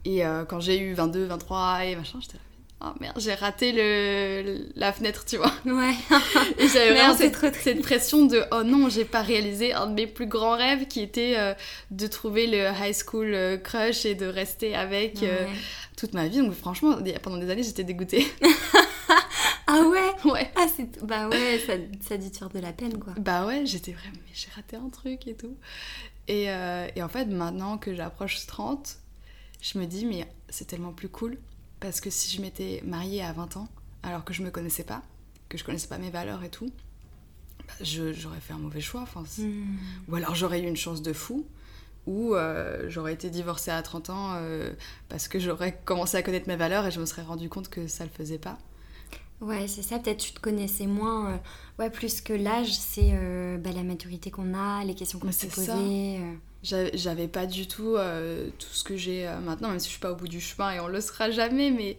Et 0.05 0.21
quand 0.47 0.59
j'ai 0.59 0.79
eu 0.79 0.93
22, 0.93 1.25
23 1.25 1.85
et 1.85 1.95
machin, 1.95 2.19
j'étais 2.21 2.37
là 2.37 2.43
oh 2.81 2.93
merde, 2.99 3.19
j'ai 3.19 3.33
raté 3.33 3.71
le, 3.71 4.67
la 4.75 4.93
fenêtre, 4.93 5.25
tu 5.25 5.37
vois. 5.37 5.51
Ouais. 5.65 5.93
et 6.57 6.67
j'avais 6.67 6.91
vraiment 6.95 7.15
cette, 7.15 7.55
cette, 7.55 7.81
pression 7.81 8.25
de 8.25 8.43
oh 8.51 8.63
non, 8.63 8.89
j'ai 8.89 9.05
pas 9.05 9.21
réalisé 9.21 9.73
un 9.73 9.87
de 9.87 9.93
mes 9.93 10.07
plus 10.07 10.27
grands 10.27 10.55
rêves 10.55 10.87
qui 10.87 11.01
était 11.01 11.35
euh, 11.37 11.53
de 11.91 12.07
trouver 12.07 12.47
le 12.47 12.69
high 12.69 12.95
school 12.95 13.33
euh, 13.33 13.57
crush 13.57 14.05
et 14.05 14.15
de 14.15 14.25
rester 14.25 14.75
avec 14.75 15.23
euh, 15.23 15.47
toute 15.97 16.13
ma 16.13 16.27
vie. 16.27 16.39
Donc 16.39 16.53
franchement, 16.53 16.97
pendant 17.21 17.37
des 17.37 17.49
années, 17.49 17.63
j'étais 17.63 17.83
dégoûtée. 17.83 18.25
ah 19.67 19.81
ouais? 19.81 20.31
Ouais. 20.31 20.51
Ah, 20.55 20.65
bah 21.03 21.27
ouais, 21.29 21.59
ça, 21.65 21.73
ça 22.07 22.17
de 22.17 22.23
faire 22.23 22.49
de 22.49 22.59
la 22.59 22.73
peine 22.73 22.99
quoi. 22.99 23.13
Bah 23.17 23.45
ouais, 23.45 23.65
j'étais 23.65 23.91
vraiment, 23.91 24.17
mais 24.25 24.33
j'ai 24.33 24.49
raté 24.55 24.75
un 24.75 24.89
truc 24.89 25.27
et 25.27 25.35
tout. 25.35 25.55
Et, 26.27 26.45
et 26.95 27.03
en 27.03 27.07
fait, 27.07 27.25
maintenant 27.25 27.77
que 27.77 27.93
j'approche 27.93 28.47
30, 28.47 28.97
je 29.65 29.79
me 29.79 29.85
dis, 29.85 30.05
mais 30.05 30.27
c'est 30.49 30.65
tellement 30.65 30.91
plus 30.91 31.09
cool 31.09 31.37
parce 31.79 31.99
que 31.99 32.11
si 32.11 32.35
je 32.35 32.41
m'étais 32.41 32.83
mariée 32.85 33.23
à 33.23 33.33
20 33.33 33.57
ans, 33.57 33.67
alors 34.03 34.23
que 34.23 34.31
je 34.31 34.43
me 34.43 34.51
connaissais 34.51 34.83
pas, 34.83 35.01
que 35.49 35.57
je 35.57 35.63
connaissais 35.63 35.87
pas 35.87 35.97
mes 35.97 36.11
valeurs 36.11 36.43
et 36.43 36.49
tout, 36.49 36.71
bah, 37.67 37.73
j'aurais 37.81 38.39
fait 38.39 38.53
un 38.53 38.59
mauvais 38.59 38.81
choix. 38.81 39.01
Enfin, 39.01 39.23
hmm. 39.39 39.77
Ou 40.07 40.15
alors 40.15 40.35
j'aurais 40.35 40.61
eu 40.61 40.67
une 40.67 40.75
chance 40.75 41.01
de 41.01 41.13
fou, 41.13 41.47
ou 42.05 42.35
euh, 42.35 42.87
j'aurais 42.89 43.13
été 43.13 43.31
divorcée 43.31 43.71
à 43.71 43.81
30 43.81 44.11
ans 44.11 44.33
euh, 44.35 44.71
parce 45.09 45.27
que 45.27 45.39
j'aurais 45.39 45.81
commencé 45.83 46.15
à 46.15 46.21
connaître 46.21 46.47
mes 46.47 46.57
valeurs 46.57 46.85
et 46.85 46.91
je 46.91 46.99
me 46.99 47.05
serais 47.05 47.23
rendu 47.23 47.49
compte 47.49 47.69
que 47.69 47.87
ça 47.87 48.03
le 48.03 48.11
faisait 48.11 48.37
pas. 48.37 48.59
Ouais, 49.41 49.67
c'est 49.67 49.81
ça, 49.81 49.97
peut-être 49.97 50.19
tu 50.19 50.31
te 50.31 50.39
connaissais 50.39 50.85
moins. 50.85 51.31
Euh, 51.31 51.37
ouais, 51.79 51.89
plus 51.89 52.21
que 52.21 52.33
l'âge, 52.33 52.71
c'est 52.71 53.11
bah, 53.57 53.71
la 53.73 53.83
maturité 53.83 54.29
qu'on 54.29 54.53
a, 54.53 54.85
les 54.85 54.93
questions 54.93 55.17
qu'on 55.17 55.31
s'est 55.31 55.47
posées 55.47 56.19
j'avais 56.65 57.27
pas 57.27 57.45
du 57.45 57.67
tout 57.67 57.95
euh, 57.95 58.49
tout 58.57 58.73
ce 58.73 58.83
que 58.83 58.97
j'ai 58.97 59.27
euh, 59.27 59.39
maintenant, 59.39 59.69
même 59.69 59.79
si 59.79 59.85
je 59.85 59.91
suis 59.91 59.99
pas 59.99 60.11
au 60.11 60.15
bout 60.15 60.27
du 60.27 60.41
chemin 60.41 60.71
et 60.71 60.79
on 60.79 60.87
le 60.87 61.01
sera 61.01 61.29
jamais, 61.29 61.71
mais 61.71 61.97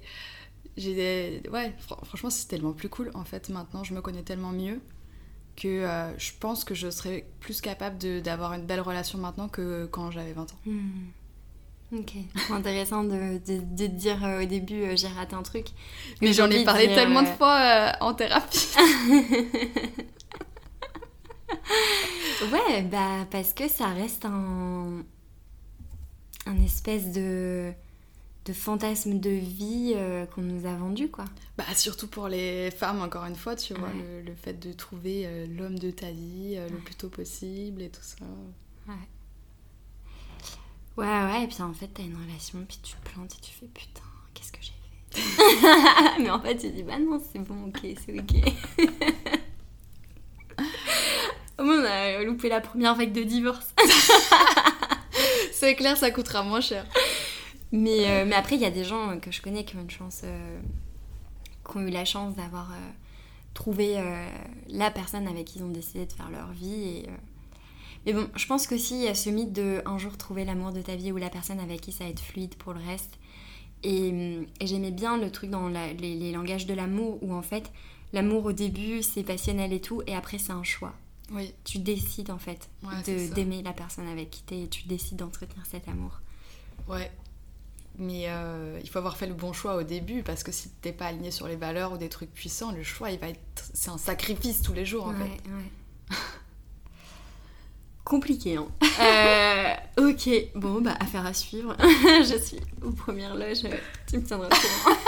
j'ai 0.77 0.95
des... 0.95 1.49
Ouais, 1.51 1.73
franchement, 2.05 2.31
c'est 2.31 2.49
tellement 2.49 2.73
plus 2.73 2.89
cool 2.89 3.11
en 3.15 3.25
fait. 3.25 3.49
Maintenant, 3.49 3.85
je 3.85 3.95
me 3.95 4.01
connais 4.01 4.23
tellement 4.23 4.53
mieux 4.53 4.81
que 5.57 5.69
euh, 5.69 6.19
je 6.19 6.33
pense 6.39 6.65
que 6.65 6.75
je 6.75 6.91
serais 6.91 7.27
plus 7.41 7.61
capable 7.61 7.99
d'avoir 8.23 8.53
une 8.53 8.67
belle 8.67 8.81
relation 8.81 9.19
maintenant 9.19 9.49
que 9.49 9.87
quand 9.87 10.11
j'avais 10.11 10.33
20 10.33 10.43
ans. 10.43 10.59
Hmm. 10.67 11.07
Ok, 11.93 12.15
intéressant 12.51 13.05
de, 13.05 13.39
de, 13.47 13.61
de, 13.61 13.87
dire 13.87 14.19
au 14.43 14.45
début 14.45 14.97
j'ai 14.97 15.07
raté 15.07 15.37
un 15.37 15.45
truc. 15.45 15.69
Mais 16.21 16.33
j'en 16.33 16.51
ai 16.51 16.65
parlé 16.65 16.89
tellement 16.89 17.23
de 17.23 17.29
fois 17.29 17.93
en 18.01 18.13
thérapie. 18.13 18.67
ouais, 22.53 22.83
bah 22.83 23.27
parce 23.31 23.53
que 23.53 23.69
ça 23.69 23.89
reste 23.89 24.25
un, 24.25 25.05
un 26.47 26.61
espèce 26.63 27.13
de, 27.13 27.73
de 28.45 28.53
fantasme 28.53 29.19
de 29.19 29.31
vie 29.31 29.93
euh, 29.97 30.27
qu'on 30.27 30.43
nous 30.43 30.67
a 30.67 30.75
vendu, 30.75 31.09
quoi. 31.09 31.25
Bah 31.59 31.65
surtout 31.75 32.07
pour 32.07 32.29
les 32.29 32.71
femmes, 32.71 33.03
encore 33.03 33.25
une 33.25 33.37
fois, 33.37 33.57
tu 33.57 33.75
vois, 33.75 33.91
le, 34.25 34.35
fait 34.35 34.55
de 34.55 34.73
trouver 34.73 35.27
euh, 35.27 35.47
l'homme 35.47 35.79
de 35.79 35.91
ta 35.91 36.11
vie 36.11 36.55
euh, 36.57 36.69
le 36.69 36.79
plus 36.79 36.95
tôt 36.95 37.09
possible 37.09 37.83
et 37.83 37.91
tout 37.91 38.03
ça. 38.03 38.25
Ouais. 38.89 38.95
Ouais, 40.97 41.05
ouais, 41.07 41.45
et 41.45 41.47
puis 41.47 41.63
en 41.63 41.75
fait, 41.75 41.89
t'as 41.89 42.03
une 42.03 42.17
relation, 42.17 42.65
puis 42.67 42.79
tu 42.83 42.95
te 42.95 43.09
plantes 43.11 43.35
et 43.35 43.41
tu 43.41 43.53
fais 43.53 43.67
putain, 43.67 44.03
qu'est-ce 44.33 44.53
que 44.53 44.61
j'ai 44.63 44.73
fait? 44.73 44.77
Mais 46.23 46.31
en 46.31 46.41
fait, 46.41 46.57
tu 46.57 46.71
dis 46.71 46.83
bah 46.83 46.99
non, 46.99 47.21
c'est 47.33 47.39
bon, 47.41 47.67
ok, 47.69 47.81
c'est 48.05 48.19
ok. 48.19 48.35
Au 51.59 51.65
moins, 51.65 51.81
on 51.81 51.85
a 51.85 52.23
loupé 52.23 52.49
la 52.49 52.61
première 52.61 52.95
vague 52.95 53.13
de 53.13 53.23
divorce. 53.23 53.75
c'est 55.53 55.75
clair, 55.75 55.97
ça 55.97 56.11
coûtera 56.11 56.43
moins 56.43 56.61
cher. 56.61 56.85
Mais, 57.73 58.09
euh, 58.09 58.25
mais 58.27 58.35
après, 58.37 58.57
il 58.57 58.63
y 58.63 58.67
a 58.67 58.71
des 58.71 58.85
gens 58.85 59.19
que 59.21 59.31
je 59.31 59.41
connais 59.43 59.65
qui 59.65 59.77
ont 59.77 59.81
une 59.83 59.91
chance, 59.91 60.21
euh, 60.25 60.61
qui 61.69 61.77
ont 61.77 61.81
eu 61.81 61.91
la 61.91 62.05
chance 62.05 62.35
d'avoir 62.37 62.71
euh, 62.73 62.91
trouvé 63.55 63.97
la 64.69 64.91
personne 64.91 65.27
avec 65.27 65.47
qui 65.47 65.59
ils 65.59 65.65
ont 65.65 65.69
décidé 65.71 66.05
de 66.07 66.13
faire 66.13 66.31
leur 66.31 66.51
vie. 66.53 66.99
Et, 66.99 67.07
Mais 68.05 68.13
bon, 68.13 68.29
je 68.37 68.47
pense 68.47 68.67
qu'aussi, 68.67 68.95
il 68.97 69.03
y 69.05 69.09
a 69.09 69.15
ce 69.15 69.31
mythe 69.31 69.53
de 69.53 69.83
un 69.87 69.99
jour 69.99 70.17
trouver 70.19 70.45
l'amour 70.45 70.73
de 70.73 70.83
ta 70.83 70.95
vie 70.95 71.11
ou 71.11 71.17
la 71.17 71.31
personne 71.31 71.59
avec 71.61 71.81
qui 71.81 71.91
ça 71.93 72.05
va 72.05 72.11
être 72.11 72.21
fluide 72.21 72.55
pour 72.57 72.75
le 72.75 72.81
reste. 72.87 73.19
Et, 73.83 74.09
et 74.61 74.67
j'aimais 74.67 74.91
bien 74.91 75.17
le 75.17 75.31
truc 75.31 75.51
dans 75.51 75.69
la- 75.69 75.93
les, 75.93 76.15
les 76.17 76.33
langages 76.33 76.67
de 76.67 76.75
l'amour 76.75 77.19
où 77.23 77.35
en 77.35 77.43
fait, 77.43 77.71
l'amour 78.13 78.45
au 78.47 78.53
début 78.53 79.03
c'est 79.03 79.23
passionnel 79.23 79.73
et 79.73 79.81
tout, 79.81 80.03
et 80.07 80.15
après 80.15 80.39
c'est 80.39 80.53
un 80.53 80.63
choix. 80.65 80.93
Oui, 81.33 81.53
Tu 81.65 81.79
décides 81.79 82.31
en 82.31 82.39
fait 82.39 82.69
Ouais, 82.85 83.29
d'aimer 83.31 83.63
la 83.63 83.73
personne 83.73 84.07
avec 84.09 84.31
qui 84.31 84.43
t'es 84.43 84.63
et 84.63 84.69
tu 84.69 84.87
décides 84.87 85.17
d'entretenir 85.19 85.65
cet 85.67 85.89
amour. 85.89 86.21
ouais. 86.89 87.11
Mais 87.99 88.25
euh, 88.29 88.79
il 88.85 88.91
faut 88.91 88.99
avoir 88.99 89.17
fait 89.17 89.27
le 89.27 89.33
bon 89.33 89.55
choix 89.55 89.75
au 89.77 89.83
début 89.83 90.23
parce 90.23 90.43
que 90.43 90.53
si 90.53 90.69
t'es 90.83 90.93
pas 90.93 91.07
aligné 91.07 91.31
sur 91.31 91.49
les 91.49 91.57
valeurs 91.57 91.93
ou 91.93 91.97
des 91.97 92.11
trucs 92.11 92.31
puissants, 92.31 92.71
le 92.71 92.83
choix 92.83 93.11
il 93.11 93.19
va 93.19 93.29
être. 93.31 93.41
C'est 93.73 93.89
un 93.89 93.97
sacrifice 93.97 94.61
tous 94.61 94.75
les 94.75 94.85
jours 94.85 95.07
en 95.07 95.15
Ouais, 95.15 95.25
fait. 95.25 95.49
ouais. 95.51 95.65
Compliqué, 98.05 98.59
hein. 98.59 98.69
Euh, 99.01 99.75
ok, 100.11 100.29
bon, 100.57 100.83
bah, 100.83 100.95
affaire 101.01 101.25
à 101.25 101.33
suivre. 101.33 101.75
je 101.81 102.39
suis 102.39 102.61
aux 102.83 102.93
premières 102.93 103.35
loges, 103.35 103.63
tu 104.07 104.19
me 104.19 104.25
tiendras 104.25 104.49
au 104.49 104.51
courant. 104.51 104.97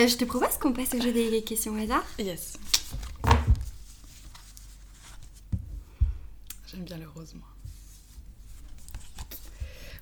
Euh, 0.00 0.08
je 0.08 0.16
te 0.16 0.24
propose 0.24 0.56
qu'on 0.56 0.72
passe 0.72 0.94
au 0.94 1.00
jeu 1.00 1.12
des 1.12 1.42
questions 1.42 1.74
au 1.74 1.76
hasard. 1.76 2.04
Yes. 2.18 2.58
J'aime 6.66 6.84
bien 6.84 6.96
le 6.96 7.06
rose, 7.06 7.34
moi. 7.34 7.48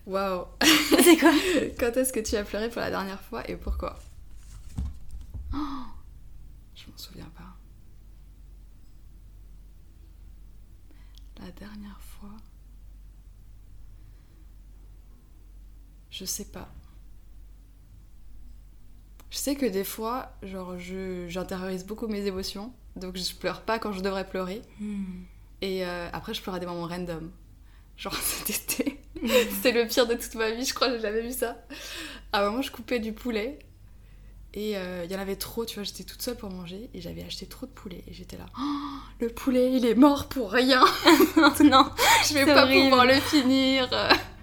Waouh 0.07 0.47
C'est 1.03 1.17
quoi 1.17 1.33
Quand 1.81 1.97
est-ce 1.97 2.13
que 2.13 2.21
tu 2.21 2.37
as 2.37 2.45
pleuré 2.45 2.69
pour 2.71 2.81
la 2.81 2.91
dernière 2.91 3.21
fois 3.21 3.49
et 3.51 3.57
pourquoi? 3.57 3.99
Oh, 5.53 5.87
Je 6.77 6.89
m'en 6.89 6.97
souviens 6.97 7.31
pas. 7.37 7.57
La 11.41 11.51
dernière 11.51 12.01
fois. 12.01 12.37
Je 16.11 16.25
sais 16.25 16.45
pas. 16.45 16.73
Je 19.39 19.43
sais 19.45 19.55
que 19.55 19.67
des 19.67 19.85
fois, 19.85 20.33
genre, 20.43 20.75
j'intériorise 21.29 21.87
beaucoup 21.87 22.09
mes 22.09 22.27
émotions, 22.27 22.73
donc 22.97 23.17
je 23.17 23.35
pleure 23.37 23.61
pas 23.61 23.79
quand 23.79 23.93
je 23.93 24.01
devrais 24.01 24.27
pleurer. 24.27 24.63
Hmm. 24.81 25.05
Et 25.63 25.87
euh, 25.87 26.09
après, 26.13 26.35
je 26.35 26.43
pleure 26.43 26.57
à 26.57 26.59
des 26.59 26.67
moments 26.67 26.89
random. 26.89 27.31
Genre 27.97 28.17
cet 28.21 28.51
été. 28.51 28.99
C'était 29.25 29.71
le 29.71 29.87
pire 29.87 30.09
de 30.09 30.15
toute 30.15 30.35
ma 30.35 30.51
vie, 30.51 30.65
je 30.65 30.75
crois, 30.75 30.91
j'ai 30.91 30.99
jamais 30.99 31.21
vu 31.21 31.31
ça. 31.31 31.57
À 32.33 32.41
un 32.41 32.51
moment, 32.51 32.63
je 32.63 32.73
coupais 32.73 32.99
du 32.99 33.13
poulet. 33.13 33.61
Et 34.55 34.77
euh, 34.77 35.05
il 35.05 35.13
y 35.13 35.15
en 35.15 35.21
avait 35.21 35.37
trop, 35.37 35.65
tu 35.65 35.77
vois, 35.77 35.85
j'étais 35.85 36.03
toute 36.03 36.21
seule 36.21 36.37
pour 36.37 36.51
manger. 36.51 36.91
Et 36.93 37.01
j'avais 37.01 37.23
acheté 37.23 37.47
trop 37.47 37.67
de 37.67 37.71
poulet. 37.71 38.03
Et 38.09 38.15
j'étais 38.15 38.39
là, 38.39 38.47
Oh, 38.59 38.99
le 39.21 39.29
poulet, 39.29 39.73
il 39.73 39.87
est 39.87 39.95
mort 39.95 40.29
pour 40.29 40.51
rien. 40.51 40.81
non. 41.65 41.89
Je 42.27 42.35
vais 42.35 42.45
pas 42.45 42.65
horrible. 42.65 42.91
pouvoir 42.91 43.07
le 43.07 43.21
finir. 43.21 43.89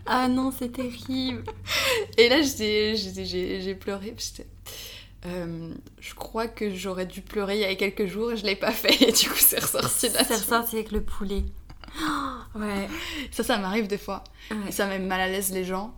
Ah 0.06 0.30
non, 0.30 0.54
c'est 0.58 0.72
terrible. 0.72 1.44
Et 2.18 2.30
là, 2.30 2.42
j'ai 2.44 3.76
pleuré. 3.76 4.16
j'étais, 4.18 4.48
euh, 5.26 5.74
je 6.00 6.14
crois 6.14 6.48
que 6.48 6.74
j'aurais 6.74 7.06
dû 7.06 7.22
pleurer 7.22 7.56
il 7.56 7.62
y 7.62 7.66
a 7.66 7.76
quelques 7.76 8.06
jours 8.08 8.32
et 8.32 8.38
je 8.38 8.46
l'ai 8.46 8.56
pas 8.56 8.72
fait. 8.72 9.02
Et 9.02 9.12
du 9.12 9.30
coup, 9.30 9.36
c'est 9.38 9.60
ressorti 9.60 10.10
là. 10.10 10.24
C'est 10.24 10.36
ressorti 10.36 10.76
avec 10.78 10.92
le 10.92 11.02
poulet. 11.02 11.44
Oh, 12.02 12.60
ouais. 12.60 12.88
Ça, 13.32 13.44
ça 13.44 13.58
m'arrive 13.58 13.88
des 13.88 13.98
fois. 13.98 14.24
ouais. 14.52 14.58
Et 14.70 14.72
ça 14.72 14.86
met 14.88 15.00
mal 15.00 15.22
à 15.22 15.28
l'aise 15.28 15.52
les 15.52 15.64
gens. 15.64 15.94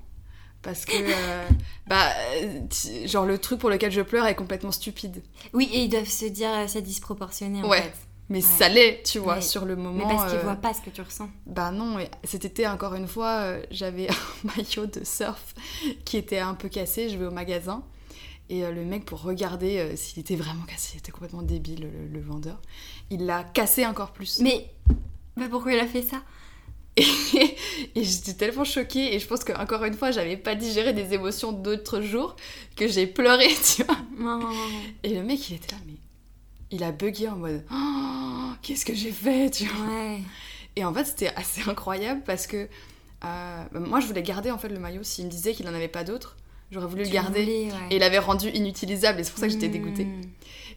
Parce 0.62 0.86
que, 0.86 0.94
euh, 0.96 1.48
bah, 1.88 2.10
euh, 2.44 3.08
genre, 3.08 3.26
le 3.26 3.38
truc 3.38 3.60
pour 3.60 3.70
lequel 3.70 3.92
je 3.92 4.02
pleure 4.02 4.26
est 4.26 4.36
complètement 4.36 4.72
stupide. 4.72 5.24
Oui, 5.54 5.70
et 5.72 5.84
ils 5.84 5.90
doivent 5.90 6.06
se 6.08 6.26
dire 6.26 6.50
c'est 6.68 6.82
disproportionné 6.82 7.62
en 7.64 7.70
Ouais. 7.70 7.82
fait. 7.84 7.94
Mais 8.30 8.40
Ouais. 8.40 8.44
ça 8.58 8.68
l'est, 8.68 9.04
tu 9.06 9.20
vois, 9.20 9.40
sur 9.40 9.64
le 9.64 9.78
Mais 9.78 9.84
moment. 9.84 10.08
parce 10.10 10.30
qu'ils 10.32 10.40
euh, 10.40 10.44
voient 10.44 10.56
pas 10.56 10.74
ce 10.74 10.82
que 10.82 10.90
tu 10.90 11.02
ressens. 11.02 11.30
Bah 11.46 11.72
non, 11.72 11.98
et 11.98 12.10
cet 12.26 12.44
été, 12.44 12.68
encore 12.68 12.94
une 12.96 13.08
fois, 13.08 13.30
euh, 13.44 13.62
j'avais 13.72 14.10
un 14.12 14.14
maillot 14.58 14.86
de 14.88 15.04
surf 15.06 15.54
qui 16.04 16.18
était 16.18 16.40
un 16.40 16.54
peu 16.54 16.68
cassé. 16.68 17.08
Je 17.08 17.18
vais 17.18 17.26
au 17.26 17.32
magasin. 17.32 17.84
Et 18.50 18.64
euh, 18.64 18.72
le 18.72 18.86
mec, 18.86 19.06
pour 19.06 19.22
regarder 19.24 19.78
euh, 19.80 19.96
s'il 19.96 20.20
était 20.20 20.36
vraiment 20.36 20.64
cassé, 20.64 20.92
il 20.96 21.00
était 21.00 21.12
complètement 21.12 21.42
débile, 21.42 21.82
le, 21.82 22.08
le 22.14 22.22
vendeur. 22.22 22.62
Il 23.10 23.26
l'a 23.26 23.44
cassé 23.44 23.86
encore 23.86 24.12
plus. 24.12 24.40
Mais, 24.40 24.70
mais 25.36 25.50
pourquoi 25.50 25.74
il 25.74 25.80
a 25.80 25.88
fait 25.88 26.02
ça? 26.04 26.22
Et, 26.96 27.04
et 27.96 28.04
j'étais 28.04 28.34
tellement 28.34 28.64
choquée. 28.64 29.14
Et 29.16 29.20
je 29.20 29.28
pense 29.28 29.44
qu'encore 29.44 29.84
une 29.84 29.94
fois, 29.96 30.12
j'avais 30.12 30.38
pas 30.38 30.56
digéré 30.56 30.94
des 30.94 31.14
émotions 31.14 31.52
d'autres 31.52 32.02
jours 32.02 32.36
que 32.76 32.88
j'ai 32.88 33.06
pleuré, 33.06 33.48
tu 33.76 33.84
vois. 33.84 33.98
Non. 34.18 34.48
Et 35.04 35.14
le 35.14 35.24
mec, 35.24 35.50
il 35.50 35.58
était 35.58 35.74
là, 35.76 35.82
mais 35.86 35.94
il 36.72 36.84
a 36.84 36.92
bugué 36.92 37.28
en 37.30 37.36
mode 37.38 37.64
Oh, 37.72 38.52
Qu'est-ce 38.62 38.86
que 38.86 38.94
j'ai 38.96 39.12
fait? 39.12 39.50
tu 39.52 39.66
vois 39.66 39.88
Ouais. 39.88 40.20
Et 40.76 40.86
en 40.86 40.94
fait, 40.94 41.06
c'était 41.06 41.34
assez 41.36 41.62
incroyable 41.70 42.22
parce 42.26 42.48
que 42.48 42.68
euh, 43.26 43.64
moi, 43.74 44.00
je 44.00 44.08
voulais 44.08 44.24
garder 44.24 44.52
en 44.52 44.58
fait 44.58 44.70
le 44.70 44.80
maillot. 44.80 45.04
S'il 45.04 45.26
me 45.26 45.30
disait 45.30 45.54
qu'il 45.54 45.66
n'en 45.66 45.74
avait 45.74 45.88
pas 45.88 46.04
d'autre, 46.04 46.38
j'aurais 46.72 46.88
voulu 46.88 47.04
le 47.04 47.10
garder. 47.10 47.42
voulais, 47.44 47.66
ouais. 47.72 47.88
Et 47.92 47.96
il 47.98 48.04
avait 48.04 48.20
rendu 48.20 48.50
inutilisable, 48.50 49.20
et 49.20 49.24
c'est 49.24 49.32
pour 49.32 49.40
ça 49.40 49.48
que 49.48 49.54
j'étais 49.54 49.70
Hmm. 49.70 49.72
dégoûtée. 49.72 50.08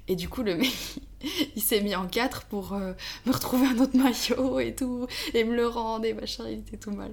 Et 0.08 0.16
du 0.16 0.28
coup, 0.28 0.42
le 0.42 0.56
mec, 0.56 0.72
il 1.56 1.62
s'est 1.62 1.80
mis 1.80 1.94
en 1.94 2.06
quatre 2.06 2.44
pour 2.46 2.72
euh, 2.74 2.92
me 3.26 3.32
retrouver 3.32 3.66
un 3.66 3.78
autre 3.78 3.96
maillot 3.96 4.58
et 4.60 4.74
tout, 4.74 5.06
et 5.34 5.44
me 5.44 5.54
le 5.54 5.66
rendre, 5.66 6.04
et 6.04 6.14
machin, 6.14 6.44
il 6.48 6.58
était 6.60 6.76
tout 6.76 6.90
mal. 6.90 7.12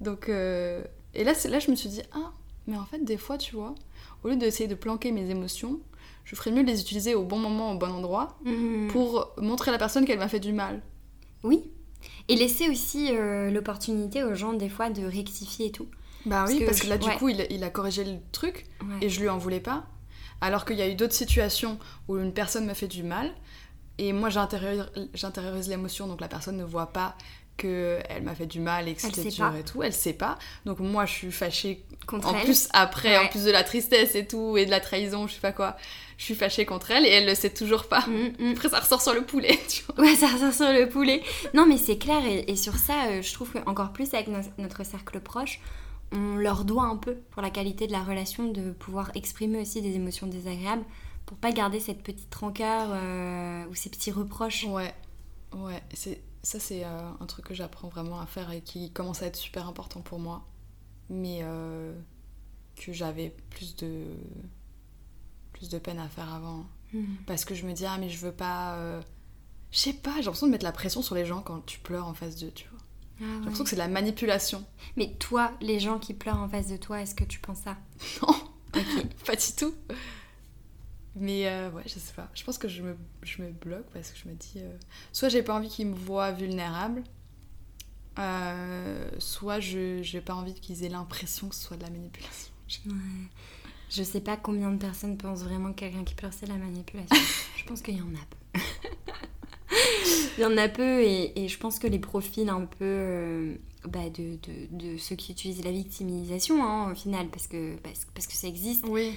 Donc, 0.00 0.28
euh, 0.28 0.82
et 1.14 1.24
là, 1.24 1.32
là, 1.48 1.58
je 1.58 1.70
me 1.70 1.76
suis 1.76 1.88
dit, 1.88 2.02
ah, 2.12 2.32
mais 2.66 2.76
en 2.76 2.84
fait, 2.84 3.04
des 3.04 3.16
fois, 3.16 3.38
tu 3.38 3.54
vois, 3.54 3.74
au 4.24 4.28
lieu 4.28 4.36
d'essayer 4.36 4.68
de 4.68 4.74
planquer 4.74 5.12
mes 5.12 5.28
émotions, 5.30 5.80
je 6.24 6.34
ferais 6.34 6.50
mieux 6.50 6.64
de 6.64 6.68
les 6.68 6.80
utiliser 6.80 7.14
au 7.14 7.22
bon 7.24 7.38
moment, 7.38 7.72
au 7.72 7.78
bon 7.78 7.90
endroit, 7.92 8.38
Hmm. 8.44 8.88
pour 8.88 9.32
montrer 9.38 9.70
à 9.70 9.72
la 9.72 9.78
personne 9.78 10.04
qu'elle 10.04 10.18
m'a 10.18 10.28
fait 10.28 10.40
du 10.40 10.52
mal. 10.52 10.80
Oui. 11.44 11.60
Et 12.28 12.34
laisser 12.36 12.68
aussi 12.68 13.08
euh, 13.12 13.50
l'opportunité 13.50 14.22
aux 14.24 14.34
gens 14.34 14.52
des 14.52 14.68
fois 14.68 14.90
de 14.90 15.04
rectifier 15.04 15.66
et 15.66 15.70
tout. 15.72 15.86
Bah 16.26 16.40
Parce 16.40 16.52
oui, 16.52 16.58
que 16.60 16.64
parce 16.66 16.80
que 16.80 16.88
là, 16.88 16.98
du 16.98 17.08
ouais. 17.08 17.16
coup, 17.16 17.28
il, 17.30 17.46
il 17.50 17.64
a 17.64 17.70
corrigé 17.70 18.04
le 18.04 18.18
truc, 18.32 18.66
Ouais. 18.82 18.96
et 19.06 19.08
je 19.08 19.20
lui 19.20 19.28
en 19.30 19.38
voulais 19.38 19.60
pas. 19.60 19.84
Alors 20.42 20.64
qu'il 20.66 20.76
y 20.76 20.82
a 20.82 20.88
eu 20.88 20.94
d'autres 20.94 21.14
situations 21.14 21.78
où 22.08 22.18
une 22.18 22.34
personne 22.34 22.66
me 22.66 22.74
fait 22.74 22.88
du 22.88 23.02
mal, 23.02 23.32
et 23.98 24.12
moi 24.12 24.28
j'intériorise 25.14 25.68
l'émotion, 25.68 26.06
donc 26.06 26.20
la 26.20 26.28
personne 26.28 26.56
ne 26.56 26.64
voit 26.64 26.92
pas 26.92 27.16
que 27.56 27.98
elle 28.10 28.22
m'a 28.22 28.34
fait 28.34 28.44
du 28.44 28.60
mal 28.60 28.86
et 28.86 28.94
que 28.94 29.00
c'était 29.00 29.30
dur 29.30 29.50
pas. 29.50 29.58
et 29.58 29.62
tout, 29.64 29.82
elle 29.82 29.94
sait 29.94 30.12
pas. 30.12 30.36
Donc 30.66 30.78
moi 30.80 31.06
je 31.06 31.12
suis 31.12 31.32
fâchée 31.32 31.86
Contre 32.06 32.28
en 32.28 32.36
elle. 32.36 32.44
plus 32.44 32.68
après, 32.74 33.16
en 33.16 33.28
plus 33.28 33.44
de 33.44 33.50
la 33.50 33.64
tristesse 33.64 34.14
et 34.14 34.26
tout, 34.26 34.58
et 34.58 34.66
de 34.66 34.70
la 34.70 34.80
trahison, 34.80 35.26
je 35.26 35.34
sais 35.34 35.40
pas 35.40 35.52
quoi. 35.52 35.76
Je 36.18 36.24
suis 36.24 36.34
fâchée 36.34 36.66
contre 36.66 36.90
elle 36.90 37.06
et 37.06 37.10
elle 37.10 37.24
le 37.26 37.34
sait 37.34 37.48
toujours 37.48 37.84
pas. 37.88 38.00
Hmm, 38.06 38.28
hmm. 38.38 38.50
Après 38.56 38.68
ça 38.68 38.80
ressort 38.80 39.00
sur 39.00 39.14
le 39.14 39.22
poulet, 39.22 39.58
tu 39.68 39.84
vois. 39.84 40.04
Ouais, 40.04 40.14
ça 40.16 40.26
ressort 40.28 40.52
sur 40.52 40.70
le 40.70 40.86
poulet. 40.86 41.22
Non, 41.54 41.64
mais 41.66 41.78
c'est 41.78 41.96
clair, 41.96 42.22
et, 42.26 42.44
et 42.50 42.56
sur 42.56 42.74
ça, 42.76 43.06
euh, 43.06 43.22
je 43.22 43.32
trouve 43.32 43.50
qu'encore 43.52 43.92
plus 43.94 44.12
avec 44.12 44.28
no- 44.28 44.38
notre 44.58 44.84
cercle 44.84 45.18
proche, 45.20 45.60
on 46.16 46.36
leur 46.36 46.64
doit 46.64 46.84
un 46.84 46.96
peu, 46.96 47.16
pour 47.30 47.42
la 47.42 47.50
qualité 47.50 47.86
de 47.86 47.92
la 47.92 48.02
relation, 48.02 48.50
de 48.50 48.72
pouvoir 48.72 49.10
exprimer 49.14 49.60
aussi 49.60 49.82
des 49.82 49.94
émotions 49.94 50.26
désagréables, 50.26 50.84
pour 51.26 51.36
pas 51.36 51.52
garder 51.52 51.80
cette 51.80 52.02
petite 52.02 52.34
rancœur 52.34 52.90
euh, 52.92 53.66
ou 53.66 53.74
ces 53.74 53.90
petits 53.90 54.12
reproches. 54.12 54.64
Ouais, 54.64 54.94
ouais. 55.54 55.82
C'est, 55.92 56.22
ça, 56.42 56.60
c'est 56.60 56.84
euh, 56.84 57.10
un 57.20 57.26
truc 57.26 57.46
que 57.46 57.54
j'apprends 57.54 57.88
vraiment 57.88 58.20
à 58.20 58.26
faire 58.26 58.50
et 58.52 58.62
qui 58.62 58.92
commence 58.92 59.22
à 59.22 59.26
être 59.26 59.36
super 59.36 59.66
important 59.68 60.00
pour 60.00 60.18
moi. 60.18 60.46
Mais 61.10 61.40
euh, 61.42 61.92
que 62.76 62.92
j'avais 62.92 63.30
plus 63.50 63.76
de, 63.76 64.04
plus 65.52 65.68
de 65.68 65.78
peine 65.78 65.98
à 65.98 66.08
faire 66.08 66.32
avant. 66.32 66.66
Hmm. 66.92 67.16
Parce 67.26 67.44
que 67.44 67.54
je 67.54 67.66
me 67.66 67.72
dis, 67.72 67.84
ah, 67.86 67.98
mais 67.98 68.08
je 68.08 68.18
veux 68.18 68.32
pas. 68.32 69.00
Je 69.72 69.78
sais 69.78 69.92
pas, 69.92 70.12
j'ai 70.16 70.22
l'impression 70.22 70.46
de 70.46 70.52
mettre 70.52 70.64
la 70.64 70.72
pression 70.72 71.02
sur 71.02 71.16
les 71.16 71.26
gens 71.26 71.42
quand 71.42 71.60
tu 71.66 71.80
pleures 71.80 72.06
en 72.06 72.14
face 72.14 72.36
d'eux, 72.36 72.52
tu 72.52 72.68
vois. 72.68 72.75
Ah 73.20 73.24
J'ai 73.24 73.26
ouais. 73.26 73.32
l'impression 73.40 73.64
que 73.64 73.70
c'est 73.70 73.76
de 73.76 73.80
la 73.80 73.88
manipulation. 73.88 74.64
Mais 74.96 75.12
toi, 75.18 75.52
les 75.60 75.80
gens 75.80 75.98
qui 75.98 76.14
pleurent 76.14 76.38
en 76.40 76.48
face 76.48 76.68
de 76.68 76.76
toi, 76.76 77.00
est-ce 77.00 77.14
que 77.14 77.24
tu 77.24 77.38
penses 77.40 77.60
ça? 77.60 77.76
Non, 78.22 78.34
Ok. 78.76 79.06
pas 79.26 79.36
du 79.36 79.52
tout. 79.56 79.74
Mais 81.14 81.48
euh, 81.48 81.70
ouais, 81.70 81.82
je 81.86 81.98
sais 81.98 82.12
pas. 82.12 82.28
Je 82.34 82.44
pense 82.44 82.58
que 82.58 82.68
je 82.68 82.82
me, 82.82 82.96
je 83.22 83.40
me 83.42 83.50
bloque 83.50 83.86
parce 83.92 84.10
que 84.10 84.18
je 84.18 84.28
me 84.28 84.34
dis. 84.34 84.54
euh, 84.58 84.76
soit 85.12 85.28
j'ai 85.30 85.42
pas 85.42 85.54
envie 85.54 85.68
qu'ils 85.68 85.86
me 85.86 85.94
voient 85.94 86.30
vulnérable, 86.32 87.02
euh, 88.18 89.08
soit 89.18 89.60
je 89.60 90.02
j'ai 90.02 90.20
pas 90.20 90.34
envie 90.34 90.54
qu'ils 90.54 90.84
aient 90.84 90.88
l'impression 90.88 91.48
que 91.48 91.54
ce 91.54 91.62
soit 91.64 91.76
de 91.76 91.82
la 91.82 91.90
manipulation. 91.90 92.52
Ouais. 92.86 92.92
Je 93.90 94.02
sais 94.02 94.20
pas 94.20 94.36
combien 94.36 94.70
de 94.72 94.78
personnes 94.78 95.16
pensent 95.16 95.42
vraiment 95.42 95.72
que 95.72 95.80
quelqu'un 95.80 96.04
qui 96.04 96.14
pleure 96.14 96.32
c'est 96.32 96.46
la 96.46 96.56
manipulation. 96.56 97.16
je 97.56 97.64
pense 97.64 97.82
qu'il 97.82 97.96
y 97.96 98.00
en 98.02 98.06
a 98.14 98.24
peu. 98.30 98.60
Il 100.38 100.42
y 100.42 100.44
en 100.44 100.56
a 100.56 100.68
peu 100.68 101.02
et, 101.02 101.44
et 101.44 101.48
je 101.48 101.58
pense 101.58 101.78
que 101.78 101.86
les 101.86 101.98
profils 101.98 102.48
un 102.48 102.66
peu 102.66 102.76
euh, 102.84 103.54
bah, 103.88 104.08
de, 104.10 104.36
de- 104.36 104.92
de 104.92 104.98
ceux 104.98 105.16
qui 105.16 105.32
utilisent 105.32 105.64
la 105.64 105.72
victimisation 105.72 106.62
hein, 106.64 106.92
au 106.92 106.94
final 106.94 107.28
parce 107.28 107.46
que, 107.46 107.74
parce, 107.76 108.06
parce 108.14 108.26
que 108.26 108.34
ça 108.34 108.46
existe, 108.46 108.84
Oui. 108.88 109.12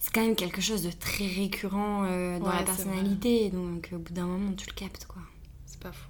c'est 0.00 0.12
quand 0.12 0.20
même 0.22 0.34
quelque 0.36 0.60
chose 0.60 0.82
de 0.82 0.90
très 0.90 1.26
récurrent 1.26 2.04
euh, 2.04 2.38
dans 2.38 2.46
Ouais, 2.46 2.56
la 2.56 2.62
personnalité 2.64 3.50
donc 3.50 3.88
au 3.94 3.98
bout 3.98 4.12
d'un 4.12 4.26
moment 4.26 4.52
tu 4.52 4.66
le 4.68 4.74
captes 4.74 5.06
quoi. 5.06 5.22
C'est 5.66 5.80
pas 5.80 5.92
faux. 5.92 6.04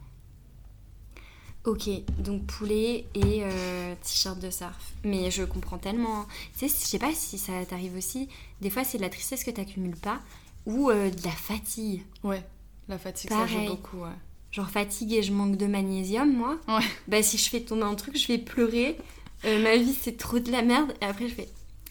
Ok, 1.64 1.90
donc 2.18 2.46
poulet 2.46 3.04
et 3.14 3.42
euh, 3.42 3.94
t-shirt 4.02 4.38
de 4.40 4.50
surf. 4.50 4.92
Mais 5.04 5.30
je 5.30 5.42
comprends 5.42 5.76
tellement. 5.76 6.20
hein. 6.22 6.26
Tu 6.58 6.66
sais, 6.66 6.68
je 6.68 6.86
sais 6.88 6.98
pas 6.98 7.12
si 7.12 7.36
ça 7.36 7.52
t'arrive 7.66 7.94
aussi. 7.96 8.28
Des 8.62 8.70
fois, 8.70 8.84
c'est 8.84 8.96
de 8.96 9.02
la 9.02 9.10
tristesse 9.10 9.44
que 9.44 9.50
t'accumules 9.50 9.96
pas 9.96 10.20
ou 10.64 10.90
de 10.90 11.24
la 11.24 11.30
fatigue. 11.30 12.02
Ouais. 12.24 12.42
La 12.89 12.99
fatigue, 12.99 13.30
ça 13.30 13.47
joue 13.47 13.61
beaucoup, 13.66 13.99
ouais. 13.99 14.09
genre 14.51 14.70
fatigue 14.70 15.12
et 15.12 15.22
je 15.22 15.32
manque 15.32 15.57
de 15.57 15.66
magnésium, 15.66 16.32
moi, 16.32 16.57
Ouais. 16.68 16.84
bah 17.07 17.22
si 17.22 17.36
je 17.39 17.49
fais 17.51 17.61
tomber 17.61 17.82
un 17.82 17.95
truc, 17.95 18.16
je 18.16 18.26
vais 18.28 18.39
pleurer. 18.39 18.97
Euh, 19.45 19.62
ma 19.62 19.76
vie, 19.76 19.95
c'est 20.01 20.16
trop 20.16 20.39
de 20.39 20.51
la 20.51 20.62
merde. 20.62 20.93
Et 21.01 21.05
après, 21.05 21.28
je 21.28 21.34
fais, 21.34 21.49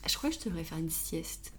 je 0.07 0.17
crois 0.17 0.29
que 0.29 0.35
je 0.43 0.49
devrais 0.49 0.63
faire 0.63 0.77
une 0.79 0.89
sieste. 0.89 1.53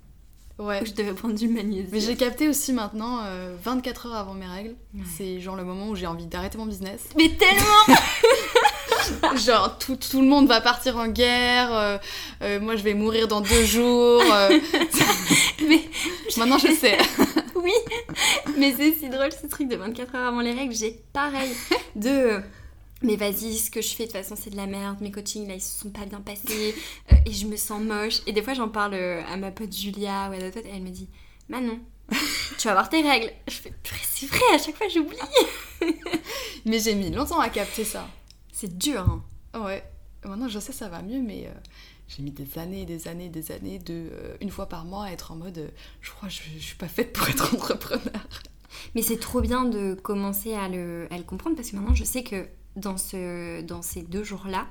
Ouais. 0.58 0.82
Ou 0.82 0.86
je 0.86 0.90
devrais 0.92 1.14
prendre 1.14 1.34
du 1.34 1.46
magnésium. 1.46 1.86
Mais 1.92 2.00
j'ai 2.00 2.16
capté 2.16 2.48
aussi 2.48 2.72
maintenant, 2.72 3.20
euh, 3.24 3.54
24 3.62 4.06
heures 4.06 4.16
avant 4.16 4.34
mes 4.34 4.46
règles, 4.46 4.74
Ouais. 4.92 5.02
c'est 5.16 5.40
genre 5.40 5.54
le 5.54 5.62
moment 5.62 5.88
où 5.88 5.94
j'ai 5.94 6.08
envie 6.08 6.26
d'arrêter 6.26 6.58
mon 6.58 6.66
business. 6.66 7.04
Mais 7.16 7.30
tellement 7.36 9.36
genre 9.36 9.78
tout, 9.78 9.94
tout 9.96 10.20
le 10.20 10.26
monde 10.26 10.48
va 10.48 10.60
partir 10.60 10.96
en 10.96 11.06
guerre, 11.06 11.72
euh, 11.72 11.98
euh, 12.42 12.60
moi 12.60 12.74
je 12.74 12.82
vais 12.82 12.94
mourir 12.94 13.28
dans 13.28 13.40
deux 13.40 13.64
jours. 13.64 14.20
euh. 14.32 14.58
Mais 15.68 15.80
maintenant 16.36 16.58
je 16.58 16.72
sais. 16.74 16.98
oui 17.62 17.72
Mais 18.58 18.74
c'est 18.76 18.92
si 18.92 19.08
drôle 19.08 19.32
ce 19.32 19.46
truc 19.46 19.68
de 19.68 19.76
24 19.76 20.14
heures 20.14 20.28
avant 20.28 20.40
les 20.40 20.52
règles. 20.52 20.74
J'ai 20.74 21.02
pareil 21.12 21.50
de. 21.96 22.08
euh, 22.08 22.40
Mais 23.02 23.16
vas-y, 23.16 23.56
ce 23.58 23.70
que 23.70 23.80
je 23.80 23.94
fais 23.94 24.06
de 24.06 24.12
toute 24.12 24.16
façon 24.20 24.34
c'est 24.36 24.50
de 24.50 24.56
la 24.56 24.66
merde, 24.66 25.00
mes 25.00 25.10
coachings 25.10 25.46
là 25.48 25.54
ils 25.54 25.60
se 25.62 25.80
sont 25.80 25.90
pas 25.90 26.04
bien 26.06 26.20
passés 26.20 26.74
euh, 27.12 27.16
et 27.26 27.32
je 27.32 27.46
me 27.46 27.56
sens 27.56 27.80
moche. 27.82 28.20
Et 28.26 28.32
des 28.32 28.42
fois 28.42 28.54
j'en 28.54 28.68
parle 28.68 28.94
euh, 28.94 29.22
à 29.32 29.36
ma 29.36 29.50
pote 29.50 29.72
Julia 29.74 30.28
ou 30.30 30.32
à 30.34 30.38
d'autres 30.38 30.66
et 30.66 30.70
elle 30.74 30.82
me 30.82 30.90
dit 30.90 31.08
Manon, 31.48 31.78
tu 32.58 32.64
vas 32.66 32.72
avoir 32.72 32.88
tes 32.88 33.02
règles. 33.02 33.30
Je 33.48 33.54
fais 33.54 33.72
c'est 34.02 34.26
vrai, 34.26 34.40
à 34.54 34.58
chaque 34.58 34.76
fois 34.76 34.88
j'oublie. 34.88 35.16
Mais 36.64 36.78
j'ai 36.80 36.94
mis 36.94 37.10
longtemps 37.10 37.40
à 37.40 37.48
capter 37.48 37.84
ça. 37.84 38.08
C'est 38.52 38.76
dur 38.76 39.00
hein. 39.00 39.22
Ouais. 39.64 39.82
Maintenant 40.24 40.48
je 40.48 40.58
sais 40.58 40.72
ça 40.72 40.88
va 40.88 41.00
mieux, 41.02 41.20
mais 41.22 41.46
euh, 41.46 41.50
j'ai 42.08 42.22
mis 42.22 42.30
des 42.30 42.58
années, 42.58 42.84
des 42.86 43.06
années, 43.08 43.28
des 43.28 43.52
années 43.52 43.78
de 43.78 44.08
euh, 44.12 44.36
une 44.40 44.50
fois 44.50 44.66
par 44.66 44.84
mois 44.84 45.04
à 45.04 45.12
être 45.12 45.30
en 45.32 45.36
mode 45.36 45.58
euh, 45.58 45.68
je 46.00 46.10
crois 46.10 46.28
que 46.28 46.34
je, 46.34 46.40
je 46.58 46.64
suis 46.64 46.76
pas 46.76 46.88
faite 46.88 47.12
pour 47.12 47.28
être 47.28 47.54
entrepreneur. 47.54 48.26
Mais 48.94 49.02
c'est 49.02 49.18
trop 49.18 49.40
bien 49.40 49.64
de 49.64 49.94
commencer 49.94 50.54
à 50.54 50.68
le, 50.68 51.06
à 51.10 51.16
le 51.18 51.24
comprendre 51.24 51.56
parce 51.56 51.70
que 51.70 51.76
maintenant 51.76 51.94
je 51.94 52.04
sais 52.04 52.22
que 52.22 52.46
dans, 52.76 52.96
ce, 52.96 53.60
dans 53.62 53.82
ces 53.82 54.02
deux 54.02 54.22
jours-là, 54.24 54.66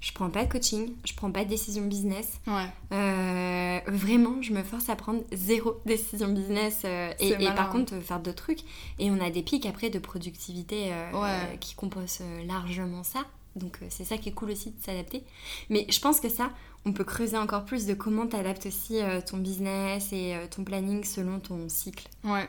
je 0.00 0.12
prends 0.12 0.30
pas 0.30 0.44
de 0.44 0.52
coaching, 0.52 0.92
je 1.04 1.12
prends 1.14 1.32
pas 1.32 1.44
de 1.44 1.48
décision 1.48 1.84
business. 1.84 2.40
Ouais. 2.46 2.66
Euh, 2.92 3.80
vraiment, 3.88 4.40
je 4.42 4.52
me 4.52 4.62
force 4.62 4.88
à 4.88 4.94
prendre 4.96 5.22
zéro 5.32 5.80
décision 5.86 6.28
business 6.28 6.82
euh, 6.84 7.12
et, 7.18 7.30
et 7.30 7.50
par 7.56 7.70
contre 7.70 7.94
euh, 7.94 8.00
faire 8.00 8.20
d'autres 8.20 8.44
trucs. 8.44 8.60
Et 9.00 9.10
on 9.10 9.20
a 9.20 9.30
des 9.30 9.42
pics 9.42 9.66
après 9.66 9.90
de 9.90 9.98
productivité 9.98 10.92
euh, 10.92 11.10
Ouais. 11.12 11.28
euh, 11.28 11.56
qui 11.56 11.74
composent 11.74 12.20
largement 12.46 13.02
ça. 13.02 13.24
Donc 13.58 13.78
euh, 13.82 13.86
c'est 13.90 14.04
ça 14.04 14.16
qui 14.18 14.28
est 14.28 14.32
cool 14.32 14.50
aussi 14.52 14.70
de 14.70 14.82
s'adapter. 14.82 15.22
Mais 15.70 15.86
je 15.90 16.00
pense 16.00 16.20
que 16.20 16.28
ça, 16.28 16.50
on 16.84 16.92
peut 16.92 17.04
creuser 17.04 17.36
encore 17.36 17.64
plus 17.64 17.86
de 17.86 17.94
comment 17.94 18.26
tu 18.26 18.36
adaptes 18.36 18.66
aussi 18.66 19.00
euh, 19.02 19.20
ton 19.20 19.36
business 19.38 20.08
et 20.12 20.34
euh, 20.34 20.46
ton 20.48 20.64
planning 20.64 21.04
selon 21.04 21.40
ton 21.40 21.68
cycle. 21.68 22.08
Ouais. 22.24 22.48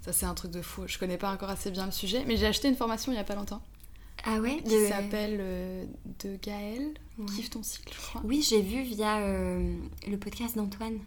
Ça 0.00 0.12
c'est 0.12 0.26
un 0.26 0.34
truc 0.34 0.50
de 0.52 0.62
fou. 0.62 0.82
Je 0.86 0.98
connais 0.98 1.18
pas 1.18 1.30
encore 1.32 1.50
assez 1.50 1.70
bien 1.70 1.84
le 1.86 1.92
sujet, 1.92 2.24
mais 2.26 2.36
j'ai 2.36 2.46
acheté 2.46 2.68
une 2.68 2.76
formation 2.76 3.12
il 3.12 3.16
y 3.16 3.18
a 3.18 3.24
pas 3.24 3.34
longtemps 3.34 3.60
Ah 4.24 4.38
ouais 4.40 4.62
qui 4.64 4.86
s'appelle 4.88 5.36
euh, 5.40 5.84
De 6.24 6.36
Gaël, 6.42 6.94
Ouais. 7.18 7.26
Kiffe 7.34 7.50
ton 7.50 7.64
cycle, 7.64 7.92
je 7.92 8.00
crois. 8.00 8.20
Oui, 8.24 8.46
j'ai 8.48 8.62
vu 8.62 8.82
via 8.82 9.18
euh, 9.18 9.74
le 10.06 10.16
podcast 10.16 10.56
d'Antoine 10.56 10.98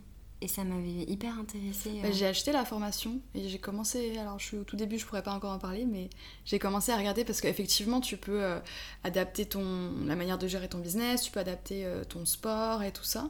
et 0.42 0.48
ça 0.48 0.64
m'avait 0.64 1.04
hyper 1.08 1.38
intéressée. 1.40 1.92
euh. 2.00 2.02
Bah, 2.04 2.12
j'ai 2.12 2.26
acheté 2.26 2.52
la 2.52 2.66
formation 2.66 3.20
et 3.36 3.48
j'ai 3.48 3.60
commencé, 3.60 4.18
alors 4.18 4.40
je 4.40 4.46
suis 4.46 4.58
au 4.58 4.64
tout 4.64 4.76
début, 4.76 4.98
je 4.98 5.06
pourrais 5.06 5.24
pas 5.24 5.34
encore 5.34 5.52
en 5.54 5.60
parler, 5.60 5.86
mais 5.86 6.10
j'ai 6.46 6.58
commencé 6.60 6.92
à 6.92 6.98
regarder 6.98 7.24
parce 7.24 7.42
qu'effectivement 7.42 8.02
tu 8.02 8.18
peux 8.18 8.44
euh, 8.44 8.60
adapter 9.04 9.46
ton, 9.46 9.92
la 10.06 10.16
manière 10.16 10.38
de 10.38 10.48
gérer 10.48 10.68
ton 10.68 10.80
business, 10.80 11.22
tu 11.24 11.32
peux 11.32 11.40
adapter 11.40 11.86
euh, 11.86 12.04
ton 12.04 12.26
sport 12.26 12.82
et 12.84 12.92
tout 12.92 13.04
ça. 13.04 13.30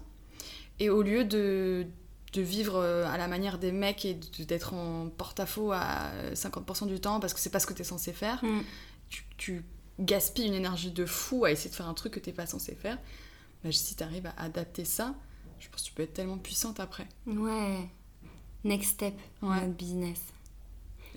Et 0.80 0.89
au 0.89 1.01
lieu 1.03 1.26
de, 1.26 1.86
de 2.34 2.41
vivre 2.41 2.82
à 2.82 3.18
la 3.18 3.28
manière 3.28 3.59
des 3.59 3.72
mecs 3.72 4.03
et 4.05 4.18
d'être 4.47 4.74
en 4.74 5.09
porte-à-faux 5.09 5.72
à 5.74 6.12
50% 6.34 6.88
du 6.88 6.99
temps 6.99 7.20
parce 7.20 7.34
que 7.34 7.39
c'est 7.39 7.49
pas 7.51 7.59
ce 7.59 7.68
que 7.68 7.74
tu 7.74 7.82
es 7.82 7.86
censé 7.86 8.14
faire, 8.14 8.43
Mm. 8.43 8.62
tu, 9.09 9.24
tu 9.38 9.66
gaspilles 9.99 10.47
une 10.47 10.53
énergie 10.55 10.89
de 10.91 11.05
fou 11.05 11.45
à 11.45 11.51
essayer 11.51 11.70
de 11.70 11.76
faire 11.76 11.88
un 11.89 11.93
truc 11.93 12.14
que 12.14 12.20
t'es 12.20 12.32
pas 12.32 12.47
censé 12.47 12.74
faire. 12.74 12.97
Bah, 13.64 13.72
si 13.72 13.95
tu 13.95 14.01
arrives 14.03 14.26
à 14.26 14.43
adapter 14.43 14.86
ça, 14.86 15.14
je 15.62 15.70
pense 15.70 15.82
que 15.84 15.88
tu 15.88 15.93
peux 15.93 16.03
être 16.03 16.14
tellement 16.14 16.38
puissante 16.38 16.80
après. 16.82 17.07
Ouais. 17.26 17.88
Next 18.64 18.91
step 18.91 19.14
Ouais. 19.41 19.55
notre 19.62 19.74
business. 19.74 20.22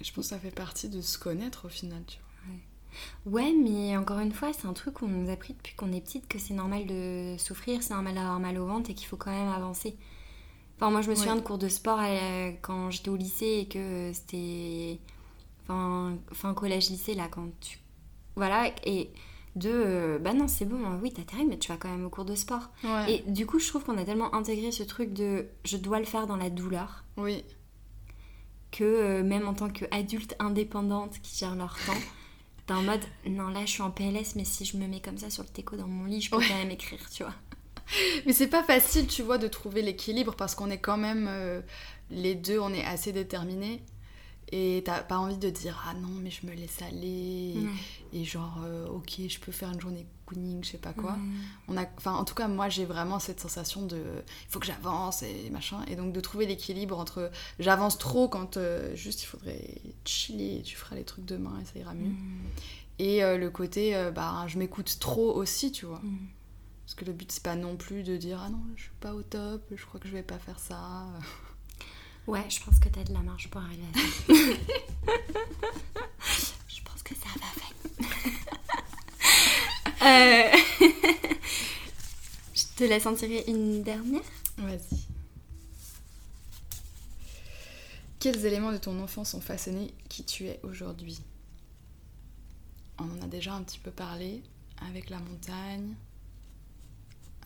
Et 0.01 0.05
je 0.05 0.13
pense 0.13 0.25
que 0.27 0.31
ça 0.31 0.39
fait 0.39 0.51
partie 0.51 0.89
de 0.89 1.01
se 1.01 1.19
connaître 1.19 1.67
au 1.67 1.69
final, 1.69 2.03
tu 2.07 2.19
vois. 2.19 2.25
Ouais, 3.27 3.53
mais 3.53 3.97
encore 3.97 4.21
une 4.21 4.33
fois, 4.33 4.53
c'est 4.53 4.67
un 4.67 4.73
truc 4.73 4.95
qu'on 4.95 5.09
nous 5.09 5.29
a 5.29 5.33
appris 5.33 5.55
depuis 5.55 5.75
qu'on 5.75 5.93
est 5.93 6.01
petite 6.01 6.29
que 6.29 6.39
c'est 6.39 6.55
normal 6.55 6.87
de 6.87 7.35
souffrir, 7.39 7.83
c'est 7.83 7.93
normal 7.93 8.15
d'avoir 8.15 8.39
mal 8.39 8.57
au 8.59 8.67
ventre 8.67 8.91
et 8.91 8.95
qu'il 8.95 9.09
faut 9.09 9.17
quand 9.17 9.33
même 9.33 9.49
avancer. 9.49 9.97
Enfin, 10.77 10.91
moi, 10.91 11.03
je 11.03 11.11
me 11.11 11.15
souviens 11.17 11.35
Ouais. 11.35 11.41
de 11.41 11.45
cours 11.47 11.59
de 11.59 11.69
sport 11.69 11.99
euh, 12.01 12.53
quand 12.63 12.91
j'étais 12.91 13.09
au 13.09 13.17
lycée 13.17 13.61
et 13.63 13.69
que 13.69 14.13
c'était. 14.13 15.01
Enfin, 15.65 16.17
fin 16.33 16.55
collège-lycée, 16.55 17.15
là, 17.15 17.29
quand 17.29 17.49
tu. 17.61 17.79
Voilà, 18.37 18.73
et 18.85 19.11
de. 19.57 19.71
euh, 19.73 20.19
bah 20.19 20.33
non, 20.33 20.49
c'est 20.49 20.65
bon, 20.65 20.83
euh, 20.85 20.99
oui, 21.03 21.13
t'as 21.13 21.23
tes 21.23 21.37
règles, 21.37 21.51
mais 21.51 21.59
tu 21.59 21.69
vas 21.71 21.77
quand 21.79 21.89
même 21.91 22.05
au 22.05 22.11
cours 22.11 22.25
de 22.25 22.35
sport. 22.35 22.71
Ouais. 22.83 23.13
Et 23.27 23.31
du 23.31 23.47
coup, 23.47 23.59
je 23.59 23.69
trouve 23.69 23.85
qu'on 23.85 23.97
a 23.99 24.05
tellement 24.05 24.35
intégré 24.35 24.73
ce 24.73 24.83
truc 24.83 25.13
de 25.13 25.47
je 25.65 25.77
dois 25.77 25.99
le 25.99 26.05
faire 26.05 26.27
dans 26.27 26.37
la 26.37 26.51
douleur 26.51 27.05
Oui, 27.17 27.45
que 28.73 28.85
euh, 28.85 29.23
même 29.23 29.47
en 29.47 29.55
tant 29.55 29.69
qu'adulte 29.69 30.35
indépendante 30.39 31.21
qui 31.23 31.37
gère 31.39 31.55
leur 31.55 31.77
temps, 31.87 31.93
t'es 32.67 32.75
en 32.75 32.83
mode 32.83 33.01
non 33.27 33.49
là 33.49 33.61
je 33.67 33.71
suis 33.71 33.83
en 33.83 33.91
PLS 33.91 34.35
mais 34.37 34.45
si 34.45 34.65
je 34.65 34.77
me 34.77 34.87
mets 34.89 35.01
comme 35.01 35.19
ça 35.19 35.31
sur 35.31 35.43
le 35.45 35.49
teco 35.51 35.77
dans 35.77 35.87
mon 35.87 36.07
lit 36.07 36.21
je 36.23 36.31
peux 36.31 36.39
Ouais. 36.39 36.47
quand 36.49 36.57
même 36.57 36.71
écrire 36.71 36.99
tu 37.11 37.23
vois. 37.23 37.35
mais 38.27 38.33
c'est 38.33 38.49
pas 38.49 38.63
facile, 38.65 39.07
tu 39.07 39.23
vois, 39.23 39.37
de 39.39 39.47
trouver 39.47 39.83
l'équilibre 39.83 40.35
parce 40.35 40.55
qu'on 40.55 40.71
est 40.71 40.79
quand 40.81 40.97
même 40.97 41.27
euh, 41.29 41.61
les 42.11 42.35
deux, 42.35 42.59
on 42.59 42.73
est 42.73 42.85
assez 42.85 43.13
déterminés. 43.13 43.83
Et 44.53 44.83
t'as 44.85 45.03
pas 45.03 45.19
envie 45.19 45.39
de 45.39 45.51
dire 45.51 45.83
ah 45.89 45.95
non, 45.95 46.09
mais 46.23 46.31
je 46.31 46.47
me 46.47 46.53
laisse 46.53 46.81
aller. 46.83 47.55
Et 48.15 48.25
genre, 48.25 48.61
euh, 48.65 48.87
ok, 48.87 49.23
je 49.29 49.41
peux 49.41 49.51
faire 49.51 49.71
une 49.71 49.81
journée 49.81 50.07
cooning, 50.25 50.63
je 50.63 50.71
sais 50.71 50.79
pas 50.79 50.93
quoi. 50.93 51.13
Ouais. 51.13 51.19
On 51.67 51.77
a, 51.77 51.85
enfin, 51.97 52.15
en 52.15 52.25
tout 52.25 52.37
cas, 52.37 52.47
moi 52.47 52.69
j'ai 52.69 52.85
vraiment 52.85 53.19
cette 53.19 53.41
sensation 53.41 53.85
de 53.85 53.97
il 53.97 54.51
faut 54.51 54.61
que 54.61 54.67
j'avance 54.67 55.25
et 55.25 55.51
machin. 55.51 55.85
Et 55.89 55.97
donc 55.97 56.13
de 56.13 56.21
trouver 56.21 56.47
l'équilibre 56.47 56.97
entre 56.97 57.33
j'avance 57.59 57.99
trop 57.99 58.29
quand 58.29 58.57
euh, 58.57 58.95
juste 58.95 59.25
il 59.25 59.27
faudrait 59.27 59.81
chiller 60.05 60.63
tu 60.63 60.77
feras 60.77 60.95
les 60.95 61.03
trucs 61.03 61.25
demain 61.25 61.59
et 61.61 61.65
ça 61.65 61.81
ira 61.81 61.93
mieux. 61.93 62.11
Mm. 62.11 62.39
Et 63.01 63.25
euh, 63.25 63.37
le 63.37 63.51
côté 63.51 64.11
bah 64.15 64.45
je 64.47 64.59
m'écoute 64.59 64.99
trop 65.01 65.35
aussi, 65.35 65.73
tu 65.73 65.85
vois. 65.85 66.01
Mm. 66.05 66.29
Parce 66.87 66.95
que 66.95 67.05
le 67.05 67.13
but, 67.13 67.33
c'est 67.33 67.43
pas 67.43 67.57
non 67.57 67.77
plus 67.77 68.05
de 68.05 68.17
dire 68.17 68.41
Ah 68.45 68.51
non, 68.51 68.63
je 68.77 68.83
suis 68.83 68.93
pas 69.01 69.13
au 69.13 69.23
top, 69.23 69.65
je 69.75 69.85
crois 69.85 69.99
que 69.99 70.07
je 70.07 70.13
vais 70.13 70.23
pas 70.23 70.39
faire 70.39 70.61
ça. 70.61 71.09
Ouais, 72.27 72.49
je 72.49 72.59
pense 72.65 72.79
que 72.79 72.89
t'as 72.89 73.05
de 73.05 73.13
la 73.13 73.21
marge 73.21 73.51
pour 73.51 73.61
arriver 73.61 73.85
à 73.93 73.99
ça. 73.99 74.33
que 77.05 77.15
ça 77.15 77.29
va 77.41 77.47
faire. 77.61 77.75
Euh, 80.03 80.51
je 82.55 82.63
te 82.77 82.85
laisse 82.85 83.07
en 83.07 83.15
tirer 83.15 83.43
une 83.49 83.83
dernière. 83.83 84.21
Vas-y. 84.59 85.01
Quels 88.19 88.45
éléments 88.45 88.73
de 88.73 88.77
ton 88.77 89.03
enfance 89.03 89.33
ont 89.33 89.41
façonné 89.41 89.95
qui 90.11 90.25
tu 90.25 90.45
es 90.47 90.61
aujourd'hui? 90.63 91.23
On 92.99 93.05
en 93.05 93.23
a 93.23 93.27
déjà 93.27 93.55
un 93.55 93.63
petit 93.63 93.79
peu 93.79 93.91
parlé 93.91 94.43
avec 94.87 95.09
la 95.09 95.21
montagne. 95.21 95.95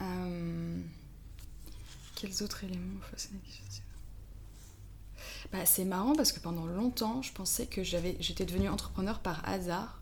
Euh, 0.01 0.81
Quels 2.17 2.43
autres 2.43 2.65
éléments 2.65 2.99
ont 2.99 3.11
façonné 3.11 3.39
qui 3.45 3.53
je 3.53 3.73
suis? 3.75 3.83
Bah, 5.53 5.65
C'est 5.65 5.85
marrant 5.85 6.15
parce 6.15 6.33
que 6.33 6.41
pendant 6.41 6.67
longtemps, 6.67 7.23
je 7.23 7.33
pensais 7.33 7.67
que 7.67 7.83
j'avais, 7.83 8.17
j'étais 8.21 8.45
devenue 8.45 8.69
entrepreneur 8.69 9.21
par 9.21 9.47
hasard 9.49 10.01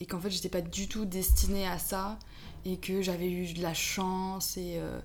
et 0.00 0.06
qu'en 0.06 0.20
fait, 0.20 0.30
j'étais 0.30 0.48
pas 0.48 0.60
du 0.60 0.88
tout 0.88 1.04
destinée 1.04 1.66
à 1.66 1.78
ça 1.78 2.18
et 2.64 2.78
que 2.78 3.00
j'avais 3.00 3.30
eu 3.30 3.52
de 3.52 3.62
la 3.62 3.74
chance 3.74 4.56
et, 4.56 4.74
euh, 4.78 5.00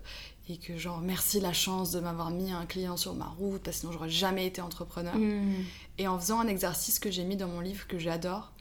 et 0.49 0.57
que 0.57 0.78
genre 0.78 0.99
merci 0.99 1.39
la 1.39 1.53
chance 1.53 1.91
de 1.91 1.99
m'avoir 1.99 2.32
mis 2.32 2.51
un 2.51 2.66
client 2.66 2.97
sur 2.97 3.14
ma 3.14 3.28
route 3.28 3.62
parce 3.62 3.78
que 3.78 3.82
sinon 3.82 3.93
j'aurais 3.93 4.09
jamais 4.09 4.47
été 4.47 4.62
entrepreneur. 4.62 5.16
Mm. 5.16 5.64
Et 5.97 6.07
en 6.07 6.20
faisant 6.20 6.39
un 6.39 6.47
exercice 6.47 6.99
que 6.99 7.12
j'ai 7.12 7.24
mis 7.24 7.38
dans 7.38 7.47
mon 7.47 7.59
livre 7.59 7.88
que 7.88 7.99
j'adore, 7.99 8.51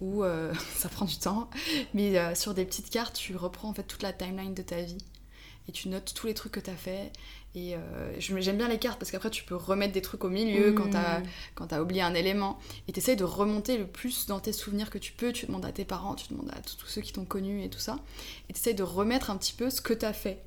où 0.00 0.24
euh, 0.24 0.52
ça 0.76 0.88
prend 0.88 1.04
du 1.04 1.18
temps, 1.18 1.50
mais 1.94 2.18
euh, 2.18 2.34
sur 2.34 2.54
des 2.54 2.64
petites 2.64 2.90
cartes, 2.90 3.16
tu 3.16 3.36
reprends 3.36 3.68
en 3.68 3.74
fait 3.74 3.84
toute 3.84 4.02
la 4.02 4.12
timeline 4.12 4.54
de 4.54 4.62
ta 4.62 4.80
vie 4.82 4.98
et 5.68 5.72
tu 5.72 5.88
notes 5.88 6.14
tous 6.14 6.26
les 6.26 6.34
trucs 6.34 6.52
que 6.52 6.60
tu 6.60 6.70
as 6.70 6.76
fait. 6.76 7.12
Et 7.56 7.74
euh, 7.74 7.78
j'aime 8.18 8.58
bien 8.58 8.68
les 8.68 8.78
cartes 8.78 8.98
parce 8.98 9.10
qu'après 9.10 9.30
tu 9.30 9.42
peux 9.42 9.56
remettre 9.56 9.94
des 9.94 10.02
trucs 10.02 10.24
au 10.24 10.28
milieu 10.28 10.72
quand 10.72 10.90
tu 10.90 10.96
as 10.96 11.20
Mm. 11.20 11.26
quand 11.54 11.66
t'as 11.68 11.80
oublié 11.80 12.02
un 12.02 12.12
élément. 12.14 12.58
Et 12.86 12.92
tu 12.92 13.00
de 13.16 13.24
remonter 13.24 13.78
le 13.78 13.86
plus 13.86 14.26
dans 14.26 14.40
tes 14.40 14.52
souvenirs 14.52 14.90
que 14.90 14.98
tu 14.98 15.12
peux. 15.12 15.32
Tu 15.32 15.46
demandes 15.46 15.64
à 15.64 15.72
tes 15.72 15.86
parents, 15.86 16.14
tu 16.14 16.28
demandes 16.28 16.50
à 16.50 16.60
tous 16.60 16.86
ceux 16.86 17.00
qui 17.00 17.14
t'ont 17.14 17.24
connu 17.24 17.64
et 17.64 17.70
tout 17.70 17.78
ça. 17.78 17.98
Et 18.50 18.52
tu 18.52 18.74
de 18.74 18.82
remettre 18.82 19.30
un 19.30 19.36
petit 19.38 19.54
peu 19.54 19.70
ce 19.70 19.80
que 19.80 19.94
tu 19.94 20.04
as 20.04 20.12
fait. 20.12 20.44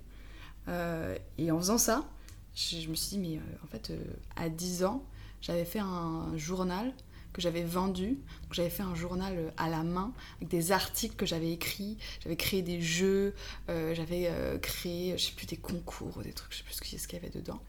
Euh, 0.68 1.18
et 1.40 1.50
en 1.50 1.58
faisant 1.58 1.80
ça, 1.80 2.08
je, 2.56 2.78
je 2.78 2.90
me 2.90 2.96
suis 2.96 3.18
dit, 3.18 3.20
mais 3.20 3.38
euh, 3.38 3.64
en 3.64 3.68
fait, 3.68 3.92
à 4.36 4.50
10 4.50 4.84
ans, 4.84 5.04
j'avais 5.42 5.66
fait 5.66 5.80
un 5.80 6.32
journal 6.36 6.94
que 7.34 7.42
j'avais 7.42 7.64
vendu. 7.64 8.18
J'avais 8.52 8.70
fait 8.70 8.84
un 8.84 8.96
journal 8.96 9.34
euh, 9.38 9.50
à 9.58 9.70
la 9.70 9.84
main 9.84 10.12
avec 10.38 10.50
des 10.50 10.72
articles 10.72 11.16
que 11.16 11.26
j'avais 11.26 11.52
écrits. 11.52 11.98
J'avais 12.24 12.36
créé 12.36 12.62
des 12.62 12.82
jeux, 12.82 13.36
euh, 13.70 13.94
j'avais 13.94 14.28
euh, 14.28 14.58
créé, 14.58 15.18
je 15.18 15.26
sais 15.26 15.34
plus, 15.34 15.46
des 15.46 15.58
concours 15.58 16.18
ou 16.18 16.24
des 16.24 16.34
trucs, 16.34 16.52
je 16.52 16.58
sais 16.58 16.64
plus 16.64 16.74
ce 16.74 17.08
qu'il 17.08 17.20
y 17.20 17.22
avait 17.22 17.32
dedans. 17.32 17.60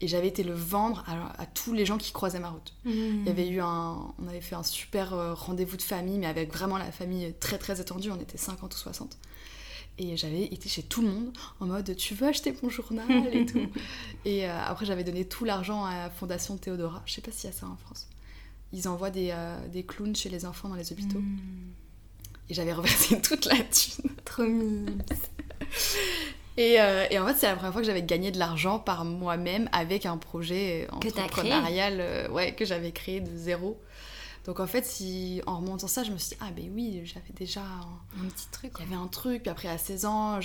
Et 0.00 0.08
j'avais 0.08 0.28
été 0.28 0.42
le 0.42 0.54
vendre 0.54 1.04
à, 1.06 1.44
tous 1.46 1.74
les 1.74 1.84
gens 1.84 1.98
qui 1.98 2.12
croisaient 2.12 2.40
ma 2.40 2.48
route. 2.48 2.72
Mmh. 2.84 2.90
Il 2.90 3.26
y 3.26 3.28
avait 3.28 3.48
eu 3.48 3.60
un, 3.60 4.14
on 4.18 4.28
avait 4.28 4.40
fait 4.40 4.54
un 4.54 4.62
super 4.62 5.36
rendez-vous 5.36 5.76
de 5.76 5.82
famille, 5.82 6.18
mais 6.18 6.26
avec 6.26 6.52
vraiment 6.52 6.78
la 6.78 6.90
famille 6.90 7.34
très 7.38 7.58
très 7.58 7.82
étendue. 7.82 8.10
On 8.10 8.18
était 8.18 8.38
50 8.38 8.74
ou 8.74 8.78
60. 8.78 9.18
Et 9.98 10.16
j'avais 10.16 10.44
été 10.44 10.70
chez 10.70 10.82
tout 10.82 11.02
le 11.02 11.08
monde 11.08 11.36
en 11.60 11.66
mode 11.66 11.94
tu 11.96 12.14
veux 12.14 12.28
acheter 12.28 12.54
mon 12.62 12.70
journal 12.70 13.28
et 13.30 13.44
tout. 13.44 13.68
et 14.24 14.46
après 14.46 14.86
j'avais 14.86 15.04
donné 15.04 15.26
tout 15.26 15.44
l'argent 15.44 15.84
à 15.84 15.94
la 15.98 16.10
Fondation 16.10 16.56
Théodora. 16.56 17.02
Je 17.04 17.12
sais 17.12 17.20
pas 17.20 17.30
s'il 17.30 17.50
y 17.50 17.52
a 17.52 17.56
ça 17.56 17.66
en 17.66 17.76
France 17.76 18.08
ils 18.72 18.88
envoient 18.88 19.10
des, 19.10 19.30
euh, 19.32 19.56
des, 19.68 19.82
clowns 19.82 20.14
chez 20.14 20.28
les 20.28 20.46
enfants 20.46 20.68
dans 20.68 20.76
les 20.76 20.92
hôpitaux. 20.92 21.18
Hmm. 21.18 21.72
Et 22.48 22.54
j'avais 22.54 22.72
reversé 22.72 23.20
toute 23.22 23.46
la 23.46 23.56
thune. 23.56 24.10
Trop. 24.24 24.42
Et, 26.56 26.80
euh, 26.80 27.06
et, 27.10 27.18
en 27.18 27.26
fait, 27.26 27.34
c'est 27.34 27.46
la 27.46 27.54
première 27.54 27.72
fois 27.72 27.80
que 27.80 27.86
j'avais 27.86 28.02
gagné 28.02 28.30
de 28.30 28.38
l'argent 28.38 28.78
par 28.78 29.04
moi-même 29.04 29.68
avec 29.72 30.04
un 30.04 30.16
projet 30.16 30.88
entrepreneurial 30.92 31.98
euh, 32.00 32.28
ouais, 32.28 32.52
que 32.52 32.64
j'avais 32.64 32.92
créé 32.92 33.20
de 33.20 33.30
zéro. 33.34 33.80
Donc 34.46 34.58
en 34.58 34.66
fait, 34.66 34.86
si, 34.86 35.42
en 35.46 35.58
remontant 35.58 35.86
ça, 35.86 36.02
je 36.02 36.12
me 36.12 36.18
suis 36.18 36.30
dit, 36.30 36.36
ah 36.40 36.50
ben 36.50 36.70
oui, 36.74 37.02
j'avais 37.04 37.32
déjà 37.36 37.62
un, 37.62 38.28
petit 38.28 38.48
truc. 38.50 38.72
Il 38.78 38.84
y 38.84 38.86
avait 38.86 39.02
un 39.02 39.06
truc. 39.06 39.42
Puis 39.42 39.50
après, 39.50 39.68
à 39.68 39.78
16 39.78 40.04
ans, 40.06 40.40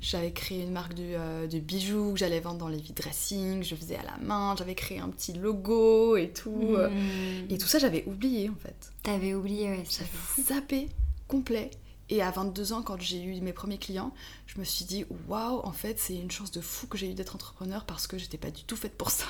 j'avais 0.00 0.32
créé 0.32 0.62
une 0.62 0.72
marque 0.72 0.94
de, 0.94 1.02
euh, 1.02 1.46
de 1.46 1.58
bijoux 1.58 2.12
que 2.12 2.18
j'allais 2.18 2.40
vendre 2.40 2.58
dans 2.58 2.68
les 2.68 2.78
vides 2.78 2.96
dressing. 2.96 3.62
Je 3.62 3.74
faisais 3.74 3.96
à 3.96 4.04
la 4.04 4.16
main. 4.18 4.54
J'avais 4.56 4.74
créé 4.74 5.00
un 5.00 5.08
petit 5.08 5.32
logo 5.32 6.16
et 6.16 6.30
tout. 6.30 6.76
Hmm. 6.76 7.50
Et 7.50 7.58
tout 7.58 7.66
ça, 7.66 7.78
j'avais 7.78 8.04
oublié 8.06 8.48
en 8.48 8.56
fait. 8.56 8.92
T'avais 9.02 9.34
oublié, 9.34 9.70
ouais. 9.70 9.84
J'avais 9.90 10.48
zappé 10.48 10.88
complet. 11.26 11.70
Et 12.08 12.20
à 12.20 12.30
22 12.30 12.74
ans, 12.74 12.82
quand 12.82 13.00
j'ai 13.00 13.22
eu 13.22 13.40
mes 13.40 13.54
premiers 13.54 13.78
clients, 13.78 14.12
je 14.46 14.58
me 14.58 14.64
suis 14.64 14.84
dit, 14.84 15.06
waouh, 15.28 15.60
en 15.64 15.72
fait, 15.72 15.98
c'est 15.98 16.14
une 16.14 16.30
chance 16.30 16.50
de 16.50 16.60
fou 16.60 16.86
que 16.86 16.98
j'ai 16.98 17.10
eu 17.10 17.14
d'être 17.14 17.34
entrepreneur 17.34 17.84
parce 17.86 18.06
que 18.06 18.18
j'étais 18.18 18.36
pas 18.36 18.50
du 18.50 18.64
tout 18.64 18.76
faite 18.76 18.98
pour 18.98 19.10
ça. 19.10 19.24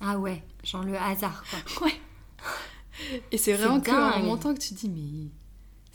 Ah 0.00 0.18
ouais, 0.18 0.44
genre 0.62 0.84
le 0.84 0.96
hasard, 0.96 1.42
quoi. 1.50 1.86
Ouais. 1.86 1.94
Et 3.32 3.38
c'est 3.38 3.52
vraiment 3.52 3.80
qu'en 3.80 4.20
montant 4.20 4.54
que 4.54 4.60
tu 4.60 4.74
te 4.74 4.80
dis, 4.80 4.88
mais 4.88 5.28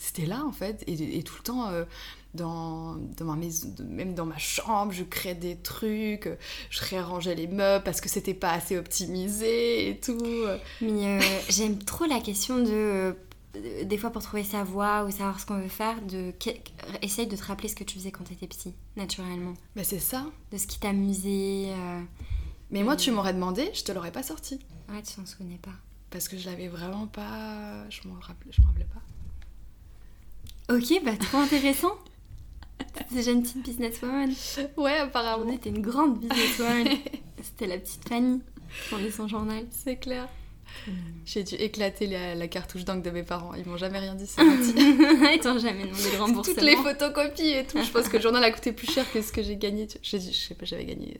c'était 0.04 0.26
là 0.26 0.44
en 0.46 0.52
fait. 0.52 0.84
Et, 0.88 1.24
tout 1.24 1.36
le 1.38 1.44
temps, 1.44 1.70
euh, 1.70 1.86
dans, 2.34 2.96
dans, 2.96 3.26
ma 3.26 3.36
maison, 3.36 3.74
même 3.88 4.14
dans 4.14 4.26
ma 4.26 4.38
chambre, 4.38 4.92
je 4.92 5.04
créais 5.04 5.36
des 5.36 5.56
trucs, 5.56 6.30
je 6.70 6.82
réarrangeais 6.82 7.36
les 7.36 7.48
meubles 7.48 7.84
parce 7.84 8.02
que 8.02 8.10
c'était 8.10 8.34
pas 8.34 8.52
assez 8.52 8.78
optimisé 8.78 9.90
et 9.90 10.00
tout. 10.00 10.46
Mais 10.82 11.22
euh, 11.22 11.22
j'aime 11.50 11.80
trop 11.80 12.06
la 12.06 12.20
question 12.20 12.60
de. 12.60 12.70
Euh, 12.72 13.14
des 13.86 13.98
fois, 14.00 14.10
pour 14.10 14.24
trouver 14.24 14.44
sa 14.44 14.64
voie 14.64 15.04
ou 15.06 15.12
savoir 15.12 15.40
ce 15.40 15.46
qu'on 15.46 15.60
veut 15.60 15.68
faire, 15.68 16.02
de 16.02 16.34
essaye 17.04 17.28
de 17.28 17.36
te 17.36 17.44
rappeler 17.44 17.70
ce 17.70 17.76
que 17.76 17.84
tu 17.84 18.00
faisais 18.00 18.12
quand 18.12 18.24
tu 18.24 18.34
étais 18.34 18.48
petit, 18.48 18.74
naturellement. 18.96 19.54
Mais 19.76 19.84
c'est 19.84 20.00
ça. 20.00 20.26
De 20.52 20.58
ce 20.58 20.66
qui 20.66 20.80
t'amusait. 20.80 21.68
Mais 22.72 22.82
moi, 22.82 22.96
tu 22.96 23.12
m'aurais 23.12 23.34
demandé, 23.34 23.70
je 23.76 23.84
te 23.84 23.92
l'aurais 23.92 24.12
pas 24.12 24.24
sorti. 24.24 24.60
Ouais, 24.90 25.04
tu 25.04 25.14
t'en 25.14 25.26
souvenais 25.28 25.60
pas 25.62 25.76
parce 26.14 26.28
que 26.28 26.38
je 26.38 26.46
l'avais 26.46 26.68
vraiment 26.68 27.08
pas. 27.08 27.90
Je 27.90 28.08
me 28.08 28.14
rappelais, 28.22 28.52
je 28.52 28.62
rappelais 28.62 28.86
pas. 28.86 29.02
Ok, 30.74 31.04
bah 31.04 31.18
trop 31.20 31.40
intéressant. 31.40 31.98
T'étais 32.94 33.16
déjà 33.16 33.32
une 33.32 33.42
petite 33.42 33.64
businesswoman. 33.64 34.32
Ouais, 34.78 34.98
apparemment. 34.98 35.46
On 35.48 35.52
était 35.52 35.72
une 35.72 35.82
grande 35.82 36.20
businesswoman. 36.20 36.88
C'était 37.42 37.66
la 37.66 37.80
petite 37.80 38.08
Fanny 38.08 38.40
qui 38.40 38.90
prenait 38.90 39.12
son 39.12 39.28
journal. 39.28 39.66
C'est 39.72 39.98
clair. 39.98 40.30
Hmm. 40.88 40.92
J'ai 41.26 41.44
dû 41.44 41.56
éclater 41.56 42.08
la, 42.08 42.48
cartouche 42.48 42.86
d'encre 42.86 43.02
de 43.02 43.10
mes 43.10 43.24
parents. 43.24 43.56
Ils 43.56 43.66
m'ont 43.66 43.78
jamais 43.78 44.00
rien 44.00 44.14
dit, 44.14 44.28
c'est 44.28 44.42
Ils 44.46 45.40
t'ont 45.42 45.58
jamais 45.58 45.86
demandé 45.86 46.12
le 46.12 46.20
remboursement. 46.20 46.44
Toutes 46.56 46.64
les 46.64 46.76
photocopies 46.76 47.50
et 47.50 47.66
tout. 47.66 47.82
Je 47.82 47.92
pense 47.92 48.08
que 48.08 48.18
le 48.18 48.24
journal 48.24 48.44
a 48.44 48.52
coûté 48.52 48.72
plus 48.72 48.92
cher 48.92 49.12
que 49.12 49.22
ce 49.22 49.32
que 49.32 49.42
j'ai 49.42 49.58
gagné. 49.58 49.88
Je 50.04 50.18
sais 50.18 50.54
pas, 50.54 50.66
j'avais 50.66 50.86
gagné 50.86 51.20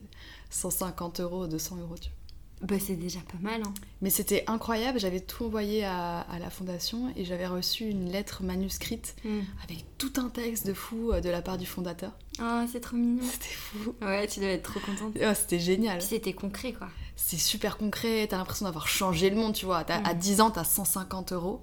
150 0.50 1.20
euros, 1.20 1.46
200 1.48 1.78
euros. 1.78 1.96
Tu 2.00 2.10
vois. 2.10 2.23
Bah, 2.62 2.76
c'est 2.78 2.96
déjà 2.96 3.20
pas 3.20 3.38
mal. 3.42 3.62
Hein. 3.62 3.74
Mais 4.00 4.10
c'était 4.10 4.44
incroyable. 4.46 4.98
J'avais 4.98 5.20
tout 5.20 5.44
envoyé 5.44 5.84
à, 5.84 6.26
la 6.38 6.50
fondation 6.50 7.12
et 7.16 7.24
j'avais 7.24 7.46
reçu 7.46 7.84
une 7.84 8.10
lettre 8.10 8.42
manuscrite 8.42 9.16
hmm. 9.24 9.40
avec 9.64 9.84
tout 9.98 10.12
un 10.16 10.28
texte 10.28 10.66
de 10.66 10.72
fou 10.72 11.12
euh, 11.12 11.20
de 11.20 11.28
la 11.28 11.42
part 11.42 11.58
du 11.58 11.66
fondateur. 11.66 12.12
Oh, 12.40 12.62
c'est 12.70 12.80
trop 12.80 12.96
mignon. 12.96 13.22
C'était 13.30 13.54
fou. 13.54 13.94
Ouais, 14.00 14.26
tu 14.26 14.40
devais 14.40 14.54
être 14.54 14.70
trop 14.70 14.80
contente. 14.80 15.14
Oh, 15.16 15.32
c'était 15.34 15.58
génial. 15.58 16.00
C'était 16.00 16.32
concret, 16.32 16.72
quoi. 16.72 16.88
C'est 17.16 17.38
super 17.38 17.76
concret. 17.76 18.26
T'as 18.28 18.38
l'impression 18.38 18.66
d'avoir 18.66 18.88
changé 18.88 19.30
le 19.30 19.36
monde, 19.36 19.52
tu 19.52 19.66
vois. 19.66 19.84
À 19.88 20.14
10 20.14 20.38
hmm. 20.38 20.40
ans, 20.40 20.50
t'as 20.50 20.64
150 20.64 21.32
euros. 21.32 21.60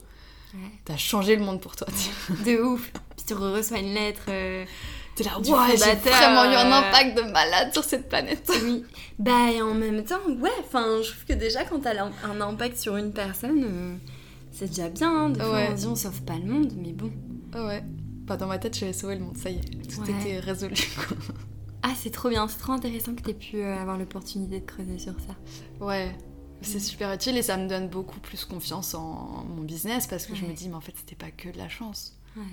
Ouais. 0.54 0.60
T'as 0.86 0.98
changé 0.98 1.36
le 1.36 1.44
monde 1.44 1.62
pour 1.62 1.76
toi. 1.76 1.88
De 2.46 2.62
ouf. 2.62 2.92
Puis 3.16 3.26
tu 3.26 3.34
reçois 3.34 3.80
une 3.80 3.94
lettre. 3.94 4.24
Euh, 4.28 4.66
T'es 5.16 5.24
là, 5.26 5.40
ouais, 5.40 5.76
j'ai 5.78 6.10
vraiment 6.10 6.46
eu 6.46 6.56
un 6.56 6.72
impact 6.72 7.18
de 7.18 7.24
malade 7.32 7.74
sur 7.74 7.84
cette 7.84 8.08
planète. 8.08 8.50
Oui. 8.64 8.86
Bah, 9.20 9.52
et 9.52 9.62
en 9.62 9.74
même 9.74 10.04
temps, 10.04 10.20
ouais, 10.40 10.50
enfin, 10.60 11.02
je 11.02 11.10
trouve 11.12 11.26
que 11.26 11.34
déjà, 11.34 11.64
quand 11.66 11.80
t'as 11.80 11.94
un 12.24 12.42
impact 12.42 12.78
sur 12.78 12.96
une 12.96 13.12
personne, 13.12 13.64
euh, 13.64 13.96
c'est 14.52 14.68
déjà 14.68 14.90
bien. 14.90 15.26
Hein, 15.26 15.30
des 15.32 15.40
fois, 15.40 15.60
on 15.70 15.74
dit, 15.74 15.88
on 15.88 15.96
sauve 15.96 16.22
pas 16.24 16.38
le 16.38 16.46
monde, 16.46 16.74
mais 16.78 16.94
bon. 16.94 17.12
Ouais. 17.54 17.84
Bah, 18.26 18.38
dans 18.38 18.48
ma 18.48 18.58
tête, 18.58 18.78
j'avais 18.78 18.94
sauvé 18.94 19.16
le 19.16 19.22
monde, 19.26 19.38
ça 19.38 19.50
y 19.50 19.58
est. 19.58 19.90
Tout 19.90 20.04
était 20.10 20.40
résolu. 20.40 20.76
ah, 21.84 21.92
c'est 21.96 22.12
trop 22.12 22.30
bien, 22.30 22.48
c'est 22.48 22.60
trop 22.60 22.72
intéressant 22.72 23.14
que 23.14 23.22
t'aies 23.22 23.34
pu 23.34 23.58
euh, 23.58 23.78
avoir 23.78 23.98
l'opportunité 23.98 24.60
de 24.60 24.66
creuser 24.66 25.00
sur 25.00 25.14
ça. 25.20 25.36
Ouais. 25.86 26.16
C'est 26.62 26.80
super 26.80 27.12
utile 27.12 27.38
et 27.38 27.42
ça 27.42 27.58
me 27.58 27.68
donne 27.68 27.90
beaucoup 27.90 28.20
plus 28.20 28.46
confiance 28.46 28.94
en 28.94 29.44
mon 29.50 29.64
business 29.64 30.06
parce 30.06 30.28
que 30.28 30.36
je 30.36 30.46
me 30.46 30.54
dis, 30.54 30.70
mais 30.70 30.76
en 30.76 30.82
fait, 30.82 30.94
c'était 30.96 31.16
pas 31.16 31.32
que 31.32 31.50
de 31.50 31.58
la 31.58 31.68
chance. 31.70 32.18
Ouais. 32.38 32.44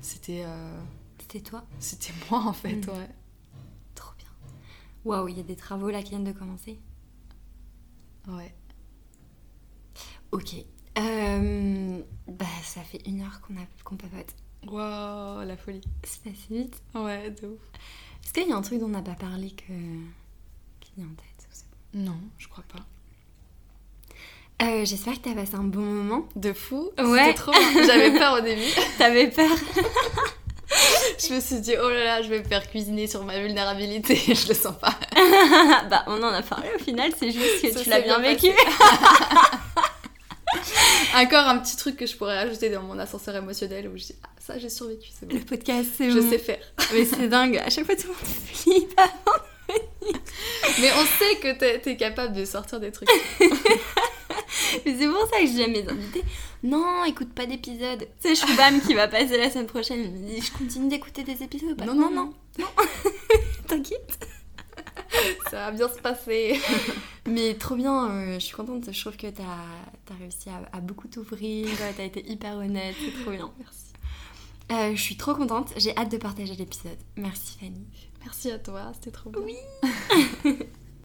C'était. 0.00 0.42
Euh, 0.44 0.80
c'était 1.28 1.50
toi 1.50 1.64
C'était 1.78 2.12
moi 2.30 2.40
en 2.46 2.52
fait, 2.52 2.86
mm. 2.86 2.90
ouais. 2.90 3.08
Trop 3.94 4.14
bien. 4.16 4.28
Waouh, 5.04 5.28
il 5.28 5.36
y 5.36 5.40
a 5.40 5.42
des 5.42 5.56
travaux 5.56 5.90
là 5.90 6.02
qui 6.02 6.10
viennent 6.10 6.24
de 6.24 6.32
commencer 6.32 6.78
Ouais. 8.26 8.54
Ok. 10.32 10.54
Euh, 10.98 12.02
bah, 12.26 12.46
ça 12.62 12.82
fait 12.82 13.00
une 13.06 13.22
heure 13.22 13.40
qu'on 13.40 13.54
qu'on 13.84 13.96
papote. 13.96 14.34
Waouh, 14.66 15.46
la 15.46 15.56
folie. 15.56 15.80
C'est 16.02 16.22
passé 16.22 16.46
vite. 16.50 16.82
Ouais, 16.94 17.30
de 17.30 17.46
ouf. 17.46 17.60
Est-ce 18.24 18.32
qu'il 18.32 18.48
y 18.48 18.52
a 18.52 18.56
un 18.56 18.62
truc 18.62 18.80
dont 18.80 18.86
on 18.86 18.90
n'a 18.90 19.02
pas 19.02 19.14
parlé 19.14 19.50
que... 19.50 19.72
qui 20.80 20.92
vient 20.96 21.06
en 21.06 21.14
tête 21.14 21.48
Non, 21.94 22.18
je 22.36 22.48
crois 22.48 22.64
pas. 22.64 22.84
Euh, 24.66 24.84
J'espère 24.84 25.14
que 25.14 25.28
t'as 25.28 25.34
passé 25.34 25.54
un 25.54 25.64
bon 25.64 25.80
moment. 25.80 26.28
De 26.36 26.52
fou. 26.52 26.90
Ouais. 26.98 27.32
trop 27.34 27.52
J'avais 27.86 28.18
peur 28.18 28.38
au 28.38 28.40
début. 28.40 28.62
T'avais 28.98 29.30
peur 29.30 29.56
je 31.18 31.34
me 31.34 31.40
suis 31.40 31.60
dit, 31.60 31.74
oh 31.82 31.88
là 31.90 32.04
là, 32.04 32.22
je 32.22 32.28
vais 32.28 32.38
me 32.38 32.44
faire 32.44 32.68
cuisiner 32.68 33.06
sur 33.06 33.24
ma 33.24 33.38
vulnérabilité, 33.40 34.16
je 34.34 34.48
le 34.48 34.54
sens 34.54 34.74
pas. 34.78 34.98
bah, 35.90 36.04
on 36.06 36.22
en 36.22 36.32
a 36.32 36.42
parlé 36.42 36.68
au 36.74 36.78
final, 36.78 37.12
c'est 37.18 37.30
juste 37.30 37.62
que 37.62 37.82
tu 37.82 37.90
l'as 37.90 38.00
bien, 38.00 38.18
vécu. 38.20 38.48
Encore 41.14 41.46
un 41.48 41.58
petit 41.58 41.76
truc 41.76 41.96
que 41.96 42.06
je 42.06 42.16
pourrais 42.16 42.38
ajouter 42.38 42.70
dans 42.70 42.82
mon 42.82 42.98
ascenseur 42.98 43.36
émotionnel 43.36 43.88
où 43.88 43.96
je 43.96 44.04
dis, 44.04 44.14
ah, 44.22 44.28
ça 44.38 44.58
j'ai 44.58 44.70
survécu, 44.70 45.10
c'est 45.18 45.26
bon. 45.26 45.36
Le 45.36 45.42
podcast, 45.42 45.88
c'est 45.96 46.10
Je 46.10 46.20
sais 46.20 46.38
faire. 46.38 46.60
Mais 46.92 47.04
c'est 47.04 47.28
dingue, 47.28 47.58
à 47.58 47.68
chaque 47.70 47.86
fois 47.86 47.96
tout 47.96 48.08
le 48.08 48.14
monde 48.14 48.18
flippe 48.52 49.00
Mais 50.80 50.90
on 50.92 51.04
sait 51.18 51.36
que 51.40 51.58
t'es 51.58 51.82
es 51.90 51.96
capable 51.96 52.34
de 52.34 52.44
sortir 52.44 52.80
des 52.80 52.92
trucs. 52.92 53.08
Mais 54.86 54.96
c'est 54.98 55.08
pour 55.08 55.26
ça 55.28 55.38
que 55.40 55.46
je 55.46 55.52
dis 55.52 55.62
à 55.62 55.68
mes 55.68 55.88
invités 55.88 56.24
Non, 56.62 57.04
écoute 57.04 57.32
pas 57.32 57.46
d'épisode. 57.46 58.08
C'est 58.20 58.34
Choubam 58.34 58.80
qui 58.86 58.94
va 58.94 59.08
passer 59.08 59.36
la 59.36 59.50
semaine 59.50 59.66
prochaine. 59.66 60.00
Il 60.00 60.10
me 60.10 60.28
dit 60.28 60.40
Je 60.40 60.52
continue 60.52 60.88
d'écouter 60.88 61.22
des 61.22 61.42
épisodes. 61.42 61.80
non, 61.84 61.94
non, 61.94 62.10
non, 62.10 62.32
non. 62.58 62.66
T'inquiète. 63.66 64.26
Ça 65.50 65.56
va 65.56 65.70
bien 65.70 65.88
se 65.88 66.00
passer. 66.00 66.60
Mais 67.26 67.54
trop 67.54 67.76
bien, 67.76 68.10
euh, 68.10 68.34
je 68.34 68.44
suis 68.44 68.54
contente. 68.54 68.92
Je 68.92 69.00
trouve 69.00 69.16
que 69.16 69.28
t'as 69.28 69.42
as 69.42 70.18
réussi 70.18 70.48
à, 70.72 70.80
beaucoup 70.80 71.08
t'ouvrir. 71.08 71.68
T'as 71.96 72.04
été 72.04 72.28
hyper 72.30 72.56
honnête. 72.56 72.94
C'est 73.00 73.22
trop 73.22 73.30
bien. 73.30 73.50
Merci. 73.58 73.84
Euh, 74.70 74.94
je 74.94 75.00
suis 75.00 75.16
trop 75.16 75.34
contente. 75.34 75.72
J'ai 75.76 75.96
hâte 75.96 76.10
de 76.10 76.18
partager 76.18 76.54
l'épisode. 76.54 76.98
Merci 77.16 77.56
Fanny. 77.58 77.86
Merci 78.20 78.50
à 78.50 78.58
toi. 78.58 78.92
C'était 78.94 79.10
trop 79.10 79.30
bien. 79.30 79.42
Oui. 79.42 80.56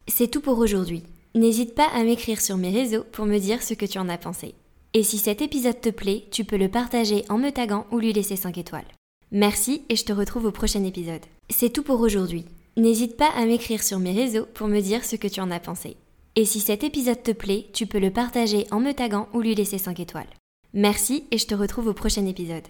C'est 0.08 0.28
tout 0.28 0.42
pour 0.42 0.60
aujourd'hui. 0.60 1.04
N'hésite 1.36 1.74
pas 1.74 1.88
à 1.88 2.04
m'écrire 2.04 2.40
sur 2.40 2.58
mes 2.58 2.70
réseaux 2.70 3.04
pour 3.12 3.26
me 3.26 3.40
dire 3.40 3.64
ce 3.64 3.74
que 3.74 3.88
tu 3.88 3.98
en 3.98 4.08
as 4.08 4.20
pensé. 4.20 4.54
Et 4.94 5.02
si 5.02 5.18
cet 5.18 5.42
épisode 5.42 5.82
te 5.82 5.90
plaît, 5.90 6.26
tu 6.30 6.44
peux 6.44 6.58
le 6.58 6.70
partager 6.70 7.26
en 7.28 7.40
me 7.40 7.50
taguant 7.50 7.88
ou 7.92 7.98
lui 7.98 8.14
laisser 8.14 8.36
5 8.36 8.56
étoiles. 8.60 8.86
Merci 9.32 9.82
et 9.90 9.96
je 9.96 10.06
te 10.06 10.14
retrouve 10.14 10.46
au 10.46 10.52
prochain 10.52 10.84
épisode. 10.84 11.26
C'est 11.50 11.72
tout 11.72 11.82
pour 11.82 12.02
aujourd'hui. 12.02 12.46
N'hésite 12.78 13.18
pas 13.18 13.30
à 13.30 13.48
m'écrire 13.48 13.82
sur 13.82 13.98
mes 13.98 14.12
réseaux 14.12 14.46
pour 14.54 14.68
me 14.68 14.80
dire 14.80 15.04
ce 15.04 15.16
que 15.16 15.28
tu 15.28 15.42
en 15.42 15.50
as 15.50 15.60
pensé. 15.60 15.98
Et 16.36 16.46
si 16.46 16.60
cet 16.60 16.84
épisode 16.84 17.24
te 17.24 17.32
plaît, 17.32 17.66
tu 17.74 17.88
peux 17.88 18.00
le 18.00 18.12
partager 18.12 18.68
en 18.70 18.80
me 18.80 18.92
taguant 18.92 19.28
ou 19.34 19.42
lui 19.42 19.56
laisser 19.56 19.80
5 19.80 20.00
étoiles. 20.00 20.30
Merci 20.76 21.26
et 21.32 21.40
je 21.40 21.48
te 21.48 21.56
retrouve 21.56 21.88
au 21.88 21.94
prochain 21.94 22.28
épisode. 22.28 22.68